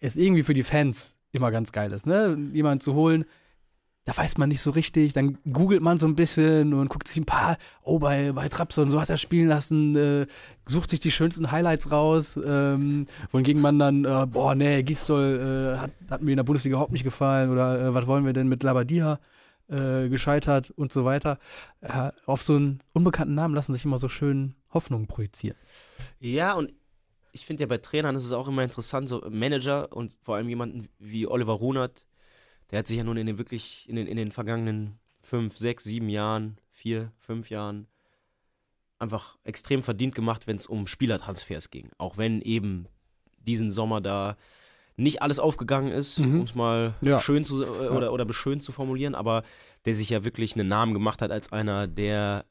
es 0.00 0.16
irgendwie 0.16 0.44
für 0.44 0.54
die 0.54 0.62
Fans 0.62 1.16
immer 1.32 1.50
ganz 1.50 1.72
geil 1.72 1.92
ist, 1.92 2.06
ne? 2.06 2.38
Jemanden 2.52 2.80
zu 2.80 2.94
holen, 2.94 3.24
da 4.08 4.16
weiß 4.16 4.38
man 4.38 4.48
nicht 4.48 4.62
so 4.62 4.70
richtig, 4.70 5.12
dann 5.12 5.36
googelt 5.52 5.82
man 5.82 5.98
so 5.98 6.06
ein 6.06 6.14
bisschen 6.14 6.72
und 6.72 6.88
guckt 6.88 7.08
sich 7.08 7.18
ein 7.18 7.26
paar, 7.26 7.58
oh, 7.82 7.98
bei, 7.98 8.32
bei 8.32 8.48
Trabzon, 8.48 8.90
so 8.90 9.02
hat 9.02 9.10
er 9.10 9.18
spielen 9.18 9.48
lassen, 9.48 9.96
äh, 9.96 10.26
sucht 10.64 10.88
sich 10.88 11.00
die 11.00 11.10
schönsten 11.10 11.52
Highlights 11.52 11.90
raus, 11.90 12.40
ähm, 12.42 13.06
wohingegen 13.32 13.60
man 13.60 13.78
dann, 13.78 14.06
äh, 14.06 14.24
boah, 14.24 14.54
nee, 14.54 14.82
Gistol 14.82 15.74
äh, 15.76 15.78
hat, 15.78 15.90
hat 16.08 16.22
mir 16.22 16.30
in 16.30 16.38
der 16.38 16.44
Bundesliga 16.44 16.76
überhaupt 16.76 16.92
nicht 16.92 17.04
gefallen 17.04 17.50
oder 17.50 17.82
äh, 17.82 17.92
was 17.92 18.06
wollen 18.06 18.24
wir 18.24 18.32
denn 18.32 18.48
mit 18.48 18.62
Labadia 18.62 19.20
äh, 19.68 20.08
gescheitert 20.08 20.70
und 20.70 20.90
so 20.90 21.04
weiter. 21.04 21.38
Auf 22.24 22.40
so 22.40 22.56
einen 22.56 22.80
unbekannten 22.94 23.34
Namen 23.34 23.54
lassen 23.54 23.74
sich 23.74 23.84
immer 23.84 23.98
so 23.98 24.08
schön 24.08 24.54
Hoffnungen 24.72 25.06
projizieren. 25.06 25.58
Ja, 26.18 26.54
und 26.54 26.72
ich 27.32 27.44
finde 27.44 27.64
ja 27.64 27.66
bei 27.66 27.76
Trainern 27.76 28.16
ist 28.16 28.24
es 28.24 28.32
auch 28.32 28.48
immer 28.48 28.64
interessant, 28.64 29.10
so 29.10 29.22
Manager 29.28 29.94
und 29.94 30.16
vor 30.22 30.36
allem 30.36 30.48
jemanden 30.48 30.88
wie 30.98 31.26
Oliver 31.26 31.52
Runert, 31.52 32.06
der 32.70 32.80
hat 32.80 32.86
sich 32.86 32.96
ja 32.98 33.04
nun 33.04 33.16
in 33.16 33.26
den 33.26 33.38
wirklich, 33.38 33.88
in 33.88 33.96
den, 33.96 34.06
in 34.06 34.16
den 34.16 34.32
vergangenen 34.32 34.98
fünf, 35.20 35.56
sechs, 35.58 35.84
sieben 35.84 36.08
Jahren, 36.08 36.58
vier, 36.72 37.12
fünf 37.18 37.50
Jahren 37.50 37.86
einfach 38.98 39.36
extrem 39.44 39.82
verdient 39.82 40.14
gemacht, 40.14 40.46
wenn 40.46 40.56
es 40.56 40.66
um 40.66 40.86
Spielertransfers 40.86 41.70
ging. 41.70 41.90
Auch 41.98 42.18
wenn 42.18 42.40
eben 42.42 42.86
diesen 43.40 43.70
Sommer 43.70 44.00
da 44.00 44.36
nicht 44.96 45.22
alles 45.22 45.38
aufgegangen 45.38 45.92
ist, 45.92 46.18
Mhm. 46.18 46.40
um 46.40 46.44
es 46.44 46.54
mal 46.56 46.94
Ja. 47.00 47.20
schön 47.20 47.44
zu 47.44 47.62
äh, 47.62 47.66
oder, 47.88 48.12
oder 48.12 48.24
beschönt 48.24 48.62
zu 48.64 48.72
formulieren, 48.72 49.14
aber 49.14 49.44
der 49.84 49.94
sich 49.94 50.10
ja 50.10 50.24
wirklich 50.24 50.56
einen 50.56 50.68
Namen 50.68 50.92
gemacht 50.92 51.22
hat 51.22 51.30
als 51.30 51.52
einer, 51.52 51.86
der 51.86 52.44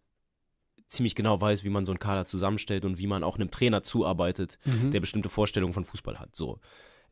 ziemlich 0.87 1.15
genau 1.15 1.41
weiß, 1.41 1.65
wie 1.65 1.69
man 1.69 1.83
so 1.83 1.91
einen 1.91 1.99
Kader 1.99 2.25
zusammenstellt 2.25 2.85
und 2.85 2.97
wie 2.97 3.07
man 3.07 3.21
auch 3.25 3.35
einem 3.35 3.51
Trainer 3.51 3.83
zuarbeitet, 3.83 4.57
Mhm. 4.63 4.91
der 4.91 5.01
bestimmte 5.01 5.27
Vorstellungen 5.27 5.73
von 5.73 5.83
Fußball 5.83 6.17
hat. 6.19 6.33
So. 6.37 6.59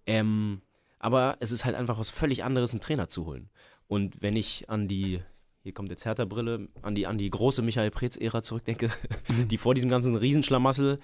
Ähm, 0.08 0.62
aber 1.06 1.38
es 1.40 1.52
ist 1.52 1.66
halt 1.66 1.76
einfach 1.76 2.00
was 2.00 2.10
völlig 2.10 2.44
anderes, 2.44 2.72
einen 2.72 2.82
Trainer 2.82 3.08
zu 3.08 3.28
holen. 3.28 3.52
Und 3.88 4.24
wenn 4.24 4.36
ich 4.36 4.72
an 4.72 4.88
die, 4.88 5.20
hier 5.62 5.72
kommt 5.72 5.92
jetzt 5.92 6.04
Hertha-Brille, 6.04 6.68
an 6.82 6.96
die, 6.96 7.06
an 7.06 7.20
die 7.20 7.30
große 7.30 7.62
Michael 7.62 7.92
Preetz-Ära 7.92 8.42
zurückdenke, 8.42 8.90
Mhm. 9.30 9.48
die 9.48 9.60
vor 9.60 9.76
diesem 9.76 9.92
ganzen 9.92 10.16
Riesenschlamassel 10.16 10.98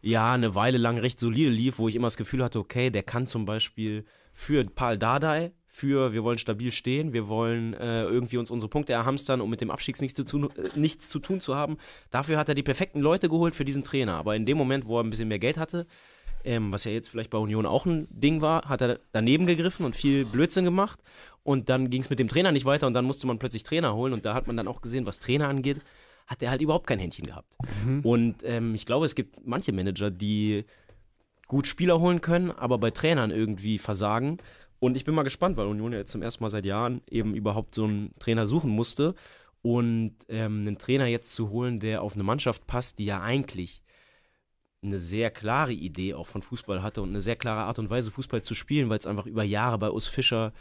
ja 0.00 0.32
eine 0.32 0.54
Weile 0.54 0.78
lang 0.78 0.98
recht 0.98 1.18
solide 1.18 1.50
lief, 1.50 1.80
wo 1.80 1.88
ich 1.88 1.96
immer 1.96 2.06
das 2.06 2.16
Gefühl 2.16 2.44
hatte, 2.44 2.60
okay, 2.60 2.90
der 2.90 3.02
kann 3.02 3.26
zum 3.26 3.46
Beispiel 3.46 4.04
für 4.32 4.64
Paul 4.64 4.96
Dardai, 4.96 5.50
für 5.66 6.12
wir 6.12 6.22
wollen 6.22 6.38
stabil 6.38 6.70
stehen, 6.70 7.12
wir 7.12 7.26
wollen 7.26 7.74
äh, 7.74 8.04
irgendwie 8.04 8.36
uns 8.36 8.52
unsere 8.52 8.70
Punkte 8.70 8.92
erhamstern, 8.92 9.40
um 9.40 9.50
mit 9.50 9.60
dem 9.60 9.72
Abstieg 9.72 10.00
nichts 10.00 10.16
zu, 10.16 10.24
tun, 10.24 10.50
äh, 10.56 10.78
nichts 10.78 11.08
zu 11.08 11.18
tun 11.18 11.40
zu 11.40 11.56
haben. 11.56 11.78
Dafür 12.12 12.38
hat 12.38 12.48
er 12.48 12.54
die 12.54 12.62
perfekten 12.62 13.00
Leute 13.00 13.28
geholt 13.28 13.56
für 13.56 13.64
diesen 13.64 13.82
Trainer. 13.82 14.14
Aber 14.14 14.36
in 14.36 14.46
dem 14.46 14.56
Moment, 14.56 14.86
wo 14.86 14.98
er 14.98 15.04
ein 15.04 15.10
bisschen 15.10 15.28
mehr 15.28 15.40
Geld 15.40 15.58
hatte, 15.58 15.86
ähm, 16.44 16.72
was 16.72 16.84
ja 16.84 16.92
jetzt 16.92 17.08
vielleicht 17.08 17.30
bei 17.30 17.38
Union 17.38 17.66
auch 17.66 17.86
ein 17.86 18.06
Ding 18.10 18.40
war, 18.40 18.68
hat 18.68 18.80
er 18.80 19.00
daneben 19.12 19.46
gegriffen 19.46 19.84
und 19.84 19.96
viel 19.96 20.24
Blödsinn 20.24 20.64
gemacht. 20.64 21.00
Und 21.42 21.68
dann 21.68 21.90
ging 21.90 22.02
es 22.02 22.10
mit 22.10 22.18
dem 22.18 22.28
Trainer 22.28 22.52
nicht 22.52 22.66
weiter 22.66 22.86
und 22.86 22.94
dann 22.94 23.04
musste 23.04 23.26
man 23.26 23.38
plötzlich 23.38 23.62
Trainer 23.62 23.94
holen. 23.94 24.12
Und 24.12 24.24
da 24.24 24.34
hat 24.34 24.46
man 24.46 24.56
dann 24.56 24.68
auch 24.68 24.82
gesehen, 24.82 25.06
was 25.06 25.20
Trainer 25.20 25.48
angeht, 25.48 25.78
hat 26.26 26.42
er 26.42 26.50
halt 26.50 26.60
überhaupt 26.60 26.86
kein 26.86 26.98
Händchen 26.98 27.26
gehabt. 27.26 27.56
Mhm. 27.84 28.00
Und 28.00 28.36
ähm, 28.44 28.74
ich 28.74 28.84
glaube, 28.84 29.06
es 29.06 29.14
gibt 29.14 29.46
manche 29.46 29.72
Manager, 29.72 30.10
die 30.10 30.64
gut 31.46 31.66
Spieler 31.66 32.00
holen 32.00 32.20
können, 32.20 32.50
aber 32.50 32.78
bei 32.78 32.90
Trainern 32.90 33.30
irgendwie 33.30 33.78
versagen. 33.78 34.36
Und 34.78 34.96
ich 34.96 35.04
bin 35.04 35.14
mal 35.14 35.22
gespannt, 35.22 35.56
weil 35.56 35.66
Union 35.66 35.92
ja 35.92 35.98
jetzt 35.98 36.12
zum 36.12 36.22
ersten 36.22 36.44
Mal 36.44 36.50
seit 36.50 36.66
Jahren 36.66 37.00
eben 37.10 37.34
überhaupt 37.34 37.74
so 37.74 37.84
einen 37.84 38.14
Trainer 38.18 38.46
suchen 38.46 38.70
musste. 38.70 39.14
Und 39.62 40.14
ähm, 40.28 40.60
einen 40.60 40.78
Trainer 40.78 41.06
jetzt 41.06 41.34
zu 41.34 41.50
holen, 41.50 41.80
der 41.80 42.02
auf 42.02 42.14
eine 42.14 42.22
Mannschaft 42.22 42.66
passt, 42.66 42.98
die 42.98 43.06
ja 43.06 43.22
eigentlich 43.22 43.82
eine 44.82 45.00
sehr 45.00 45.30
klare 45.30 45.72
Idee 45.72 46.14
auch 46.14 46.26
von 46.26 46.42
Fußball 46.42 46.82
hatte 46.82 47.02
und 47.02 47.10
eine 47.10 47.20
sehr 47.20 47.36
klare 47.36 47.62
Art 47.62 47.78
und 47.78 47.90
Weise, 47.90 48.10
Fußball 48.10 48.42
zu 48.42 48.54
spielen, 48.54 48.88
weil 48.88 48.98
es 48.98 49.06
einfach 49.06 49.26
über 49.26 49.42
Jahre 49.42 49.78
bei 49.78 49.90
Urs 49.90 50.06
Fischer 50.06 50.52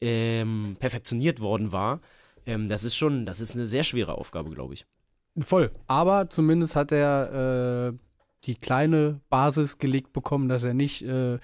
ähm, 0.00 0.76
perfektioniert 0.78 1.40
worden 1.40 1.72
war. 1.72 2.00
Ähm, 2.46 2.68
das 2.68 2.84
ist 2.84 2.96
schon, 2.96 3.26
das 3.26 3.40
ist 3.40 3.54
eine 3.54 3.66
sehr 3.66 3.84
schwere 3.84 4.16
Aufgabe, 4.18 4.50
glaube 4.50 4.74
ich. 4.74 4.86
Voll. 5.38 5.70
Aber 5.86 6.30
zumindest 6.30 6.76
hat 6.76 6.92
er 6.92 7.92
äh, 7.92 7.98
die 8.44 8.54
kleine 8.54 9.20
Basis 9.28 9.78
gelegt 9.78 10.12
bekommen, 10.12 10.48
dass 10.48 10.64
er 10.64 10.74
nicht 10.74 11.02
äh, 11.02 11.38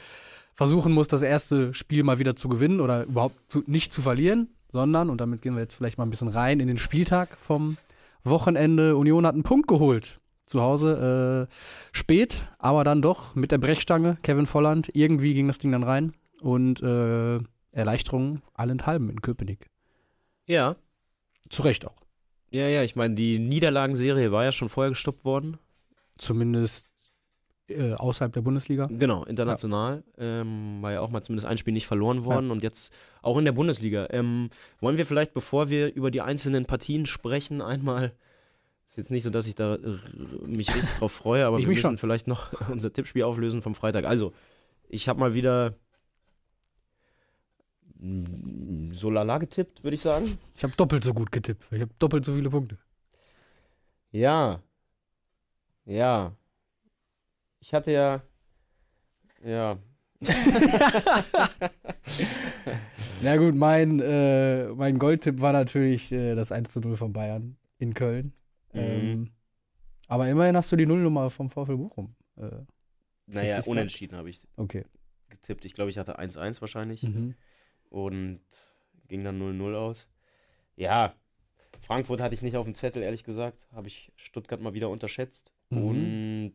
versuchen 0.55 0.93
muss, 0.93 1.09
das 1.09 1.23
erste 1.23 1.75
Spiel 1.75 2.05
mal 2.05 2.19
wieder 2.19 2.37
zu 2.37 2.49
gewinnen 2.49 2.81
oder 2.81 3.05
überhaupt 3.05 3.37
zu, 3.51 3.63
nicht 3.67 3.93
zu 3.93 4.01
verlieren, 4.01 4.49
sondern, 4.71 5.11
und 5.11 5.21
damit 5.21 5.43
gehen 5.43 5.55
wir 5.55 5.63
jetzt 5.63 5.75
vielleicht 5.75 5.99
mal 5.99 6.05
ein 6.05 6.11
bisschen 6.11 6.29
rein 6.29 6.61
in 6.61 6.69
den 6.69 6.79
Spieltag 6.79 7.37
vom 7.39 7.77
Wochenende. 8.25 8.97
Union 8.97 9.27
hat 9.27 9.35
einen 9.35 9.43
Punkt 9.43 9.67
geholt. 9.67 10.21
Zu 10.53 10.61
Hause 10.61 11.49
äh, 11.49 11.55
spät, 11.93 12.43
aber 12.59 12.85
dann 12.85 13.01
doch 13.01 13.35
mit 13.35 13.53
der 13.53 13.57
Brechstange, 13.57 14.19
Kevin 14.23 14.45
Volland. 14.45 14.91
Irgendwie 14.93 15.33
ging 15.33 15.47
das 15.47 15.57
Ding 15.57 15.73
dann 15.73 15.83
rein 15.83 16.13
und 16.43 16.83
äh, 16.83 17.39
Erleichterung 17.71 18.43
allenthalben 18.53 19.09
in 19.09 19.23
Köpenick. 19.23 19.71
Ja. 20.45 20.77
Zu 21.49 21.63
Recht 21.63 21.87
auch. 21.87 21.97
Ja, 22.51 22.69
ja, 22.69 22.83
ich 22.83 22.97
meine, 22.97 23.15
die 23.15 23.39
Niederlagenserie 23.39 24.31
war 24.31 24.45
ja 24.45 24.53
schon 24.53 24.69
vorher 24.69 24.91
gestoppt 24.91 25.25
worden. 25.25 25.57
Zumindest 26.19 26.87
äh, 27.69 27.95
außerhalb 27.95 28.35
der 28.35 28.43
Bundesliga. 28.43 28.91
Genau, 28.91 29.25
international. 29.25 30.05
Ähm, 30.19 30.83
war 30.83 30.93
ja 30.93 31.01
auch 31.01 31.09
mal 31.09 31.23
zumindest 31.23 31.47
ein 31.47 31.57
Spiel 31.57 31.73
nicht 31.73 31.87
verloren 31.87 32.27
worden 32.27 32.51
und 32.51 32.63
jetzt 32.63 32.93
auch 33.23 33.39
in 33.39 33.47
der 33.47 33.53
Bundesliga. 33.53 34.07
Ähm, 34.11 34.51
wollen 34.81 34.99
wir 34.99 35.07
vielleicht, 35.07 35.33
bevor 35.33 35.71
wir 35.71 35.95
über 35.95 36.11
die 36.11 36.21
einzelnen 36.21 36.67
Partien 36.67 37.07
sprechen, 37.07 37.63
einmal. 37.63 38.13
Ist 38.93 38.99
jetzt 38.99 39.11
nicht 39.11 39.23
so, 39.23 39.31
dass 39.31 39.47
ich 39.47 39.55
da 39.55 39.77
äh, 39.77 39.99
mich 40.47 40.69
richtig 40.69 40.91
drauf 40.99 41.13
freue, 41.13 41.47
aber 41.47 41.57
Ich 41.57 41.63
wir 41.65 41.71
müssen 41.71 41.81
schon. 41.81 41.97
vielleicht 41.97 42.27
noch 42.27 42.53
unser 42.71 42.93
Tippspiel 42.93 43.23
auflösen 43.23 43.63
vom 43.63 43.75
Freitag. 43.75 44.05
Also, 44.05 44.35
ich 44.87 45.09
habe 45.09 45.19
mal 45.19 45.33
wieder 45.33 45.77
mm, 48.01 48.93
so 48.93 49.09
lala 49.09 49.39
getippt, 49.39 49.83
würde 49.83 49.95
ich 49.95 50.03
sagen. 50.03 50.37
Ich 50.55 50.63
habe 50.63 50.75
doppelt 50.77 51.05
so 51.05 51.15
gut 51.15 51.33
getippt. 51.33 51.65
Ich 51.73 51.81
habe 51.81 51.91
doppelt 51.99 52.27
so 52.27 52.35
viele 52.35 52.51
Punkte. 52.51 52.77
Ja. 54.11 54.61
Ja. 55.87 56.37
Ich 57.61 57.73
hatte 57.73 57.93
ja. 57.93 58.23
Ja. 59.43 59.79
Na 63.23 63.39
gut, 63.39 63.55
mein, 63.55 64.01
äh, 64.01 64.67
mein 64.75 64.99
Goldtipp 64.99 65.41
war 65.41 65.55
natürlich 65.55 66.13
äh, 66.13 66.35
das 66.35 66.53
1 66.53 66.71
zu 66.73 66.81
0 66.81 66.99
von 66.99 67.15
Bayern 67.15 67.57
in 67.79 67.95
Köln. 67.95 68.35
Mhm. 68.73 68.81
Ähm, 68.81 69.31
aber 70.09 70.29
immerhin 70.29 70.57
hast 70.57 70.71
du 70.73 70.77
die 70.77 70.87
Nullnummer 70.87 71.31
vom 71.31 71.51
VfL 71.51 71.77
Bochum. 71.77 72.15
Äh, 72.37 72.51
Naja, 73.27 73.63
unentschieden 73.65 74.17
habe 74.17 74.31
ich 74.31 74.47
okay. 74.57 74.85
getippt. 75.31 75.65
Ich 75.65 75.75
glaube, 75.75 75.91
ich 75.91 75.99
hatte 75.99 76.19
1-1 76.19 76.61
wahrscheinlich. 76.61 77.03
Mhm. 77.03 77.35
und 77.91 78.41
ging 79.09 79.25
dann 79.25 79.39
0-0 79.41 79.75
aus. 79.75 80.09
Ja, 80.77 81.15
Frankfurt 81.81 82.21
hatte 82.21 82.35
ich 82.35 82.43
nicht 82.43 82.57
auf 82.57 82.65
dem 82.65 82.75
Zettel, 82.75 83.03
ehrlich 83.03 83.25
gesagt. 83.25 83.69
Habe 83.73 83.89
ich 83.89 84.13
Stuttgart 84.17 84.61
mal 84.61 84.73
wieder 84.75 84.89
unterschätzt. 84.89 85.53
Mhm. 85.71 85.85
Und 85.85 86.55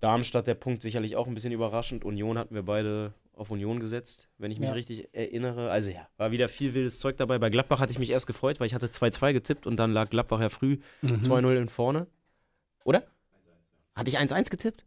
Darmstadt, 0.00 0.46
der 0.46 0.54
Punkt 0.54 0.82
sicherlich 0.82 1.16
auch 1.16 1.26
ein 1.26 1.34
bisschen 1.34 1.52
überraschend. 1.52 2.04
Union 2.04 2.38
hatten 2.38 2.54
wir 2.54 2.62
beide 2.62 3.12
auf 3.34 3.50
Union 3.50 3.78
gesetzt, 3.80 4.28
wenn 4.38 4.50
ich 4.50 4.58
mich 4.58 4.68
Ja. 4.68 4.74
richtig 4.74 5.08
erinnere. 5.12 5.70
Also 5.70 5.90
ja, 5.90 6.08
war 6.16 6.30
wieder 6.32 6.48
viel 6.48 6.74
wildes 6.74 6.98
Zeug 6.98 7.16
dabei. 7.16 7.38
Bei 7.38 7.50
Gladbach 7.50 7.80
hatte 7.80 7.92
ich 7.92 7.98
mich 7.98 8.10
erst 8.10 8.26
gefreut, 8.26 8.58
weil 8.60 8.66
ich 8.66 8.74
hatte 8.74 8.86
2-2 8.90 9.32
getippt 9.32 9.66
und 9.66 9.76
dann 9.76 9.92
lag 9.92 10.10
Gladbach 10.10 10.40
ja 10.40 10.48
früh 10.48 10.78
Mhm. 11.02 11.20
2-0 11.20 11.56
in 11.56 11.68
vorne. 11.68 12.06
Oder? 12.84 13.04
Hatte 13.94 14.10
ich 14.10 14.18
1-1 14.18 14.50
getippt? 14.50 14.84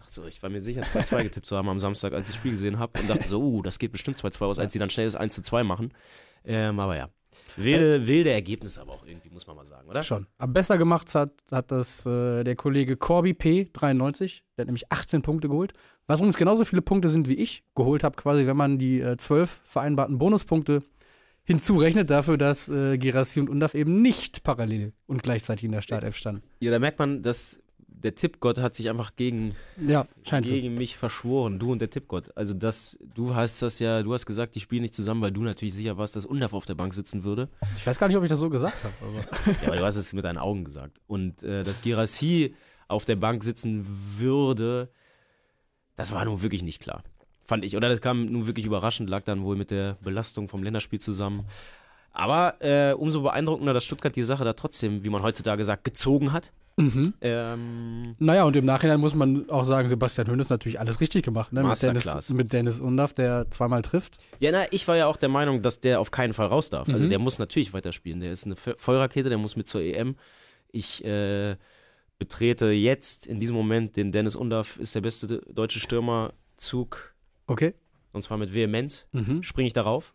Ach 0.00 0.08
so, 0.10 0.24
ich 0.26 0.42
war 0.42 0.50
mir 0.50 0.60
sicher, 0.60 0.82
2-2 0.82 1.22
getippt 1.24 1.46
zu 1.46 1.56
haben 1.56 1.68
am 1.68 1.78
Samstag, 1.80 2.12
als 2.12 2.28
ich 2.28 2.34
das 2.34 2.36
Spiel 2.40 2.50
gesehen 2.52 2.78
habe 2.78 2.98
und 3.00 3.08
dachte 3.08 3.26
so, 3.28 3.40
uh, 3.40 3.62
das 3.62 3.78
geht 3.78 3.92
bestimmt 3.92 4.18
2-2 4.18 4.44
aus, 4.46 4.58
als 4.58 4.72
sie 4.72 4.78
dann 4.80 4.90
schnell 4.90 5.06
das 5.06 5.16
1-2 5.18 5.62
machen. 5.64 5.92
Ähm, 6.44 6.80
aber 6.80 6.96
ja. 6.96 7.08
Wilde, 7.56 8.06
wilde 8.06 8.30
Ergebnisse 8.30 8.80
aber 8.80 8.92
auch 8.92 9.06
irgendwie, 9.06 9.30
muss 9.30 9.46
man 9.46 9.56
mal 9.56 9.66
sagen, 9.66 9.88
oder? 9.88 10.02
Schon. 10.02 10.26
Aber 10.38 10.52
besser 10.52 10.78
gemacht 10.78 11.14
hat, 11.14 11.32
hat 11.50 11.70
das 11.70 12.06
äh, 12.06 12.44
der 12.44 12.56
Kollege 12.56 12.96
Corby 12.96 13.34
P. 13.34 13.68
93. 13.72 14.42
Der 14.56 14.62
hat 14.62 14.66
nämlich 14.66 14.90
18 14.90 15.22
Punkte 15.22 15.48
geholt. 15.48 15.72
Was 16.06 16.20
übrigens 16.20 16.36
genauso 16.36 16.64
viele 16.64 16.82
Punkte 16.82 17.08
sind, 17.08 17.28
wie 17.28 17.34
ich 17.34 17.62
geholt 17.74 18.04
habe, 18.04 18.16
quasi, 18.16 18.46
wenn 18.46 18.56
man 18.56 18.78
die 18.78 19.00
äh, 19.00 19.16
12 19.16 19.60
vereinbarten 19.64 20.18
Bonuspunkte 20.18 20.82
hinzurechnet, 21.44 22.10
dafür, 22.10 22.38
dass 22.38 22.68
äh, 22.68 22.98
Girassi 22.98 23.40
und 23.40 23.50
Undaf 23.50 23.74
eben 23.74 24.00
nicht 24.00 24.44
parallel 24.44 24.92
und 25.06 25.22
gleichzeitig 25.22 25.64
in 25.64 25.72
der 25.72 25.82
Startelf 25.82 26.16
standen. 26.16 26.42
Ja, 26.60 26.70
da 26.70 26.78
merkt 26.78 26.98
man, 26.98 27.22
dass 27.22 27.61
der 28.02 28.14
Tippgott 28.14 28.58
hat 28.58 28.74
sich 28.74 28.88
einfach 28.90 29.16
gegen, 29.16 29.54
Ja, 29.84 30.06
scheint 30.24 30.48
so. 30.48 30.54
gegen 30.54 30.74
mich 30.74 30.96
verschworen, 30.96 31.58
du 31.58 31.72
und 31.72 31.78
der 31.80 31.90
Tippgott. 31.90 32.36
Also 32.36 32.54
das, 32.54 32.98
du 33.14 33.34
hast 33.34 33.62
das 33.62 33.78
ja, 33.78 34.02
du 34.02 34.12
hast 34.12 34.26
gesagt, 34.26 34.54
die 34.54 34.60
spielen 34.60 34.82
nicht 34.82 34.94
zusammen, 34.94 35.22
weil 35.22 35.30
du 35.32 35.42
natürlich 35.42 35.74
sicher 35.74 35.96
warst, 35.98 36.16
dass 36.16 36.26
Undaf 36.26 36.52
auf 36.52 36.66
der 36.66 36.74
Bank 36.74 36.94
sitzen 36.94 37.24
würde. 37.24 37.48
Ich 37.76 37.86
weiß 37.86 37.98
gar 37.98 38.08
nicht, 38.08 38.16
ob 38.16 38.22
ich 38.22 38.28
das 38.28 38.40
so 38.40 38.50
gesagt 38.50 38.76
habe. 38.84 38.94
Aber 39.00 39.52
Ja, 39.62 39.68
aber 39.68 39.76
du 39.76 39.84
hast 39.84 39.96
es 39.96 40.12
mit 40.12 40.24
deinen 40.24 40.38
Augen 40.38 40.64
gesagt. 40.64 40.98
Und 41.06 41.42
äh, 41.42 41.64
dass 41.64 41.80
Girassi 41.82 42.54
auf 42.88 43.04
der 43.04 43.16
Bank 43.16 43.44
sitzen 43.44 43.86
würde, 44.18 44.90
das 45.96 46.12
war 46.12 46.24
nun 46.24 46.42
wirklich 46.42 46.62
nicht 46.62 46.80
klar. 46.82 47.02
Fand 47.44 47.64
ich. 47.64 47.76
Oder 47.76 47.88
das 47.88 48.00
kam 48.00 48.26
nun 48.26 48.46
wirklich 48.46 48.66
überraschend, 48.66 49.10
lag 49.10 49.22
dann 49.24 49.42
wohl 49.44 49.56
mit 49.56 49.70
der 49.70 49.96
Belastung 50.02 50.48
vom 50.48 50.62
Länderspiel 50.62 51.00
zusammen. 51.00 51.44
Aber 52.12 52.56
äh, 52.60 52.92
umso 52.92 53.22
beeindruckender, 53.22 53.72
dass 53.72 53.84
Stuttgart 53.84 54.14
die 54.14 54.22
Sache 54.22 54.44
da 54.44 54.52
trotzdem, 54.52 55.02
wie 55.04 55.08
man 55.08 55.22
heutzutage 55.22 55.64
sagt, 55.64 55.84
gezogen 55.84 56.32
hat. 56.32 56.52
Mhm. 56.76 57.14
Ähm, 57.20 58.14
Naja, 58.18 58.44
und 58.44 58.56
im 58.56 58.64
Nachhinein 58.64 59.00
muss 59.00 59.14
man 59.14 59.48
auch 59.50 59.64
sagen, 59.64 59.88
Sebastian 59.88 60.26
Hönes 60.28 60.48
natürlich 60.48 60.80
alles 60.80 61.00
richtig 61.00 61.24
gemacht. 61.24 61.52
Ne? 61.52 61.62
Mit, 61.62 61.82
Dennis, 61.82 62.30
mit 62.30 62.52
Dennis 62.52 62.80
Undaf, 62.80 63.14
der 63.14 63.50
zweimal 63.50 63.82
trifft. 63.82 64.18
ja, 64.40 64.50
na, 64.52 64.64
ich 64.70 64.86
war 64.88 64.96
ja 64.96 65.06
auch 65.06 65.16
der 65.16 65.28
Meinung, 65.28 65.62
dass 65.62 65.80
der 65.80 66.00
auf 66.00 66.10
keinen 66.10 66.34
Fall 66.34 66.46
raus 66.46 66.70
darf. 66.70 66.88
Also 66.88 67.06
Mhm. 67.06 67.10
der 67.10 67.18
muss 67.18 67.38
natürlich 67.38 67.72
weiterspielen. 67.72 68.20
Der 68.20 68.32
ist 68.32 68.44
eine 68.46 68.54
Vo- 68.56 68.74
Vollrakete, 68.78 69.28
der 69.28 69.38
muss 69.38 69.56
mit 69.56 69.68
zur 69.68 69.80
EM. 69.82 70.16
Ich 70.70 71.04
äh, 71.04 71.56
betrete 72.18 72.66
jetzt 72.70 73.26
in 73.26 73.40
diesem 73.40 73.54
Moment 73.56 73.96
den 73.96 74.12
Dennis 74.12 74.36
Undaff, 74.36 74.78
ist 74.78 74.94
der 74.94 75.00
beste 75.00 75.40
deutsche 75.52 75.80
Stürmerzug 75.80 77.14
Okay. 77.46 77.74
und 78.12 78.22
zwar 78.22 78.38
mit 78.38 78.54
Vehemenz, 78.54 79.06
Mhm. 79.12 79.42
springe 79.42 79.66
ich 79.66 79.72
darauf. 79.72 80.14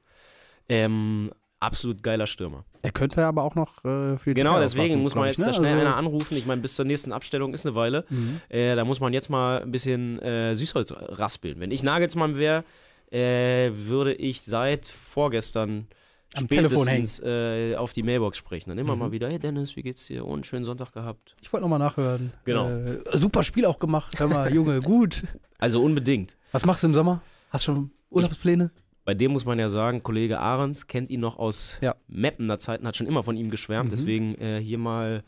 Ähm, 0.69 1.31
absolut 1.59 2.03
geiler 2.03 2.27
Stürmer. 2.27 2.65
Er 2.83 2.91
könnte 2.91 3.25
aber 3.25 3.43
auch 3.43 3.55
noch 3.55 3.83
äh, 3.83 4.17
für 4.17 4.29
die 4.29 4.33
Genau, 4.35 4.59
deswegen 4.59 5.01
muss 5.01 5.15
man 5.15 5.27
jetzt 5.27 5.39
ich, 5.39 5.43
da 5.45 5.51
ne? 5.51 5.57
schnell 5.57 5.73
Also- 5.73 5.85
einer 5.87 5.95
anrufen. 5.95 6.37
Ich 6.37 6.45
meine, 6.45 6.61
bis 6.61 6.75
zur 6.75 6.85
nächsten 6.85 7.11
Abstellung 7.11 7.53
ist 7.53 7.65
eine 7.65 7.75
Weile. 7.75 8.05
Mhm. 8.09 8.41
Äh, 8.49 8.75
da 8.75 8.85
muss 8.85 8.99
man 8.99 9.13
jetzt 9.13 9.29
mal 9.29 9.61
ein 9.63 9.71
bisschen 9.71 10.19
äh, 10.21 10.55
Süßholz 10.55 10.93
raspeln. 10.97 11.59
Wenn 11.59 11.71
ich 11.71 11.83
Nagelsmann 11.83 12.37
wäre, 12.37 12.63
äh, 13.11 13.71
würde 13.73 14.13
ich 14.13 14.41
seit 14.41 14.85
vorgestern 14.85 15.87
Am 16.35 16.47
Telefon 16.47 16.87
hängen. 16.87 17.07
äh, 17.23 17.75
auf 17.75 17.93
die 17.93 18.03
Mailbox 18.03 18.37
sprechen. 18.37 18.69
Dann 18.69 18.77
immer 18.77 18.93
Mhm. 18.95 18.99
mal 18.99 19.11
wieder, 19.11 19.29
hey 19.29 19.39
Dennis, 19.39 19.75
wie 19.75 19.81
geht's 19.81 20.05
dir? 20.07 20.25
Oh, 20.27 20.33
einen 20.33 20.43
schönen 20.43 20.65
Sonntag 20.65 20.91
gehabt. 20.91 21.33
Ich 21.41 21.51
wollte 21.51 21.63
nochmal 21.63 21.79
nachhören. 21.79 22.33
Genau. 22.45 22.69
Äh, 22.69 22.99
super 23.13 23.43
Spiel 23.43 23.65
auch 23.65 23.79
gemacht. 23.79 24.19
Hör 24.19 24.27
mal, 24.27 24.53
Junge, 24.53 24.81
gut. 24.81 25.23
Also 25.57 25.81
unbedingt. 25.81 26.35
Was 26.51 26.65
machst 26.65 26.83
du 26.83 26.87
im 26.87 26.93
Sommer? 26.93 27.21
Hast 27.49 27.63
schon 27.63 27.91
Urlaubspläne? 28.11 28.71
Bei 29.07 29.13
dem 29.13 29.31
muss 29.31 29.45
man 29.45 29.57
ja 29.57 29.69
sagen, 29.69 30.03
Kollege 30.03 30.37
Ahrens 30.37 30.87
kennt 30.87 31.09
ihn 31.09 31.21
noch 31.21 31.39
aus 31.39 31.77
Ja. 31.79 31.95
Mappener 32.09 32.59
Zeiten, 32.59 32.85
hat 32.85 32.97
schon 32.97 33.07
immer 33.07 33.23
von 33.23 33.37
ihm 33.37 33.49
geschwärmt. 33.49 33.87
Mhm. 33.87 33.91
Deswegen 33.91 34.35
äh, 34.35 34.59
hier 34.61 34.77
mal 34.77 35.23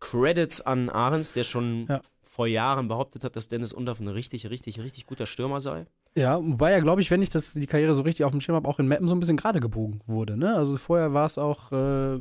Credits 0.00 0.62
an 0.62 0.88
Ahrens, 0.88 1.32
der 1.34 1.44
schon 1.44 1.84
Ja. 1.86 2.00
vor 2.22 2.46
Jahren 2.46 2.88
behauptet 2.88 3.22
hat, 3.22 3.36
dass 3.36 3.48
Dennis 3.48 3.74
Undaff 3.74 4.00
ein 4.00 4.08
richtig, 4.08 4.48
richtig, 4.48 4.80
richtig 4.80 5.04
guter 5.04 5.26
Stürmer 5.26 5.60
sei. 5.60 5.84
Ja, 6.16 6.38
wobei 6.42 6.72
ja, 6.72 6.80
glaube 6.80 7.02
ich, 7.02 7.10
wenn 7.10 7.20
ich 7.20 7.28
das, 7.28 7.52
die 7.52 7.66
Karriere 7.66 7.94
so 7.94 8.00
richtig 8.00 8.24
auf 8.24 8.32
dem 8.32 8.40
Schirm 8.40 8.54
habe, 8.56 8.66
auch 8.66 8.78
in 8.78 8.88
Mappen 8.88 9.06
so 9.06 9.14
ein 9.14 9.20
bisschen 9.20 9.36
gerade 9.36 9.60
gebogen 9.60 10.00
wurde. 10.06 10.38
Ne? 10.38 10.54
Also 10.56 10.78
vorher 10.78 11.12
war 11.12 11.26
es 11.26 11.36
auch 11.36 11.72
äh, 11.72 12.20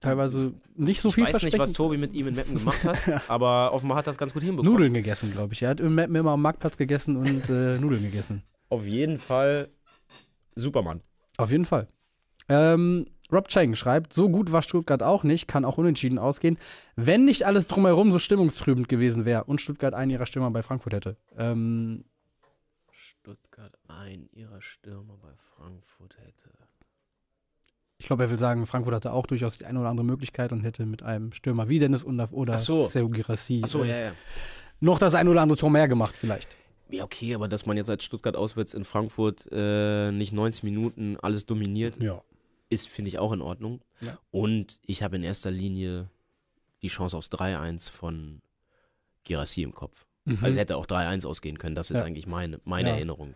teilweise 0.00 0.54
nicht 0.74 1.02
so 1.02 1.10
ich 1.10 1.16
viel 1.16 1.24
weiß 1.24 1.42
nicht, 1.42 1.58
was 1.58 1.74
Tobi 1.74 1.98
mit 1.98 2.14
ihm 2.14 2.28
in 2.28 2.34
Mappen 2.36 2.56
gemacht 2.56 2.82
hat, 2.82 2.98
aber 3.28 3.74
offenbar 3.74 3.98
hat 3.98 4.06
er 4.06 4.10
das 4.10 4.18
ganz 4.18 4.32
gut 4.32 4.42
hinbekommen. 4.42 4.72
Nudeln 4.72 4.94
gegessen, 4.94 5.32
glaube 5.32 5.52
ich. 5.52 5.60
Er 5.60 5.68
hat 5.68 5.80
in 5.80 5.94
Mappen 5.94 6.14
immer 6.14 6.30
am 6.30 6.40
Marktplatz 6.40 6.78
gegessen 6.78 7.16
und 7.18 7.50
äh, 7.50 7.78
Nudeln 7.78 8.02
gegessen. 8.02 8.42
Auf 8.70 8.86
jeden 8.86 9.18
Fall 9.18 9.68
Supermann. 10.54 11.02
Auf 11.36 11.50
jeden 11.50 11.64
Fall. 11.64 11.88
Ähm, 12.48 13.06
Rob 13.32 13.48
Chang 13.48 13.74
schreibt, 13.74 14.12
so 14.12 14.28
gut 14.28 14.52
war 14.52 14.62
Stuttgart 14.62 15.02
auch 15.02 15.24
nicht, 15.24 15.48
kann 15.48 15.64
auch 15.64 15.78
unentschieden 15.78 16.18
ausgehen, 16.18 16.58
wenn 16.94 17.24
nicht 17.24 17.46
alles 17.46 17.66
drumherum 17.66 18.12
so 18.12 18.18
stimmungstrübend 18.18 18.88
gewesen 18.88 19.24
wäre 19.24 19.44
und 19.44 19.60
Stuttgart 19.60 19.94
einen 19.94 20.10
ihrer 20.10 20.26
Stürmer 20.26 20.50
bei 20.50 20.62
Frankfurt 20.62 20.92
hätte. 20.92 21.16
Ähm, 21.36 22.04
Stuttgart 22.90 23.72
einen 23.88 24.28
ihrer 24.32 24.60
Stürmer 24.60 25.16
bei 25.16 25.32
Frankfurt 25.36 26.18
hätte. 26.18 26.50
ich 27.96 28.06
glaube, 28.06 28.24
er 28.24 28.30
will 28.30 28.38
sagen, 28.38 28.66
Frankfurt 28.66 28.94
hatte 28.94 29.12
auch 29.12 29.26
durchaus 29.26 29.56
die 29.56 29.64
eine 29.64 29.80
oder 29.80 29.88
andere 29.88 30.04
Möglichkeit 30.04 30.52
und 30.52 30.60
hätte 30.60 30.84
mit 30.84 31.02
einem 31.02 31.32
Stürmer 31.32 31.68
wie 31.68 31.78
Dennis 31.78 32.02
Undaf 32.02 32.32
oder 32.32 32.54
Ach 32.54 32.58
so. 32.58 32.84
Sergio 32.84 33.08
Girassi 33.08 33.62
äh, 33.64 33.86
ja, 33.86 33.98
ja. 33.98 34.12
noch 34.80 34.98
das 34.98 35.14
ein 35.14 35.26
oder 35.28 35.40
andere 35.40 35.58
Tor 35.58 35.70
mehr 35.70 35.88
gemacht 35.88 36.14
vielleicht. 36.16 36.54
Ja, 36.96 37.04
okay, 37.04 37.34
aber 37.34 37.48
dass 37.48 37.66
man 37.66 37.76
jetzt 37.76 37.90
als 37.90 38.04
Stuttgart 38.04 38.36
auswärts 38.36 38.74
in 38.74 38.84
Frankfurt 38.84 39.46
äh, 39.52 40.10
nicht 40.12 40.32
90 40.32 40.62
Minuten 40.64 41.16
alles 41.20 41.46
dominiert, 41.46 42.02
Ja. 42.02 42.22
ist, 42.68 42.88
finde 42.88 43.08
ich, 43.08 43.18
auch 43.18 43.32
in 43.32 43.40
Ordnung. 43.42 43.80
Ja. 44.00 44.18
Und 44.30 44.80
ich 44.86 45.02
habe 45.02 45.16
in 45.16 45.22
erster 45.22 45.50
Linie 45.50 46.08
die 46.82 46.88
Chance 46.88 47.16
aufs 47.16 47.28
3-1 47.30 47.90
von 47.90 48.42
Girassi 49.24 49.62
im 49.62 49.74
Kopf. 49.74 50.04
Mhm. 50.24 50.34
Also 50.42 50.48
es 50.48 50.56
hätte 50.58 50.76
auch 50.76 50.86
3-1 50.86 51.26
ausgehen 51.26 51.58
können. 51.58 51.74
Das 51.74 51.90
ist 51.90 52.00
Ja. 52.00 52.04
eigentlich 52.06 52.26
meine, 52.26 52.60
meine. 52.64 52.90
Erinnerung. 52.90 53.34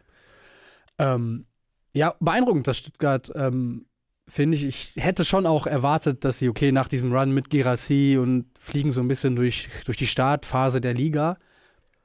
Ähm, 0.98 1.46
ja, 1.92 2.14
beeindruckend, 2.20 2.66
dass 2.66 2.78
Stuttgart, 2.78 3.30
ähm, 3.34 3.86
finde 4.26 4.56
ich, 4.58 4.64
ich 4.96 5.02
hätte 5.02 5.24
schon 5.24 5.46
auch 5.46 5.66
erwartet, 5.66 6.24
dass 6.24 6.38
sie, 6.38 6.48
okay, 6.48 6.70
nach 6.72 6.88
diesem 6.88 7.12
Run 7.12 7.32
mit 7.32 7.48
Girassi 7.50 8.18
und 8.20 8.46
fliegen 8.58 8.92
so 8.92 9.00
ein 9.00 9.08
bisschen 9.08 9.36
durch, 9.36 9.68
durch 9.86 9.96
die 9.96 10.06
Startphase 10.06 10.80
der 10.80 10.92
Liga, 10.94 11.38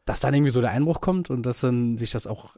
dass 0.05 0.19
dann 0.19 0.33
irgendwie 0.33 0.51
so 0.51 0.62
der 0.62 0.72
Einbruch 0.72 1.01
kommt 1.01 1.29
und 1.29 1.45
dass 1.45 1.62
dann 1.62 1.98
sich 1.98 2.12
das 2.12 2.27
auch 2.27 2.55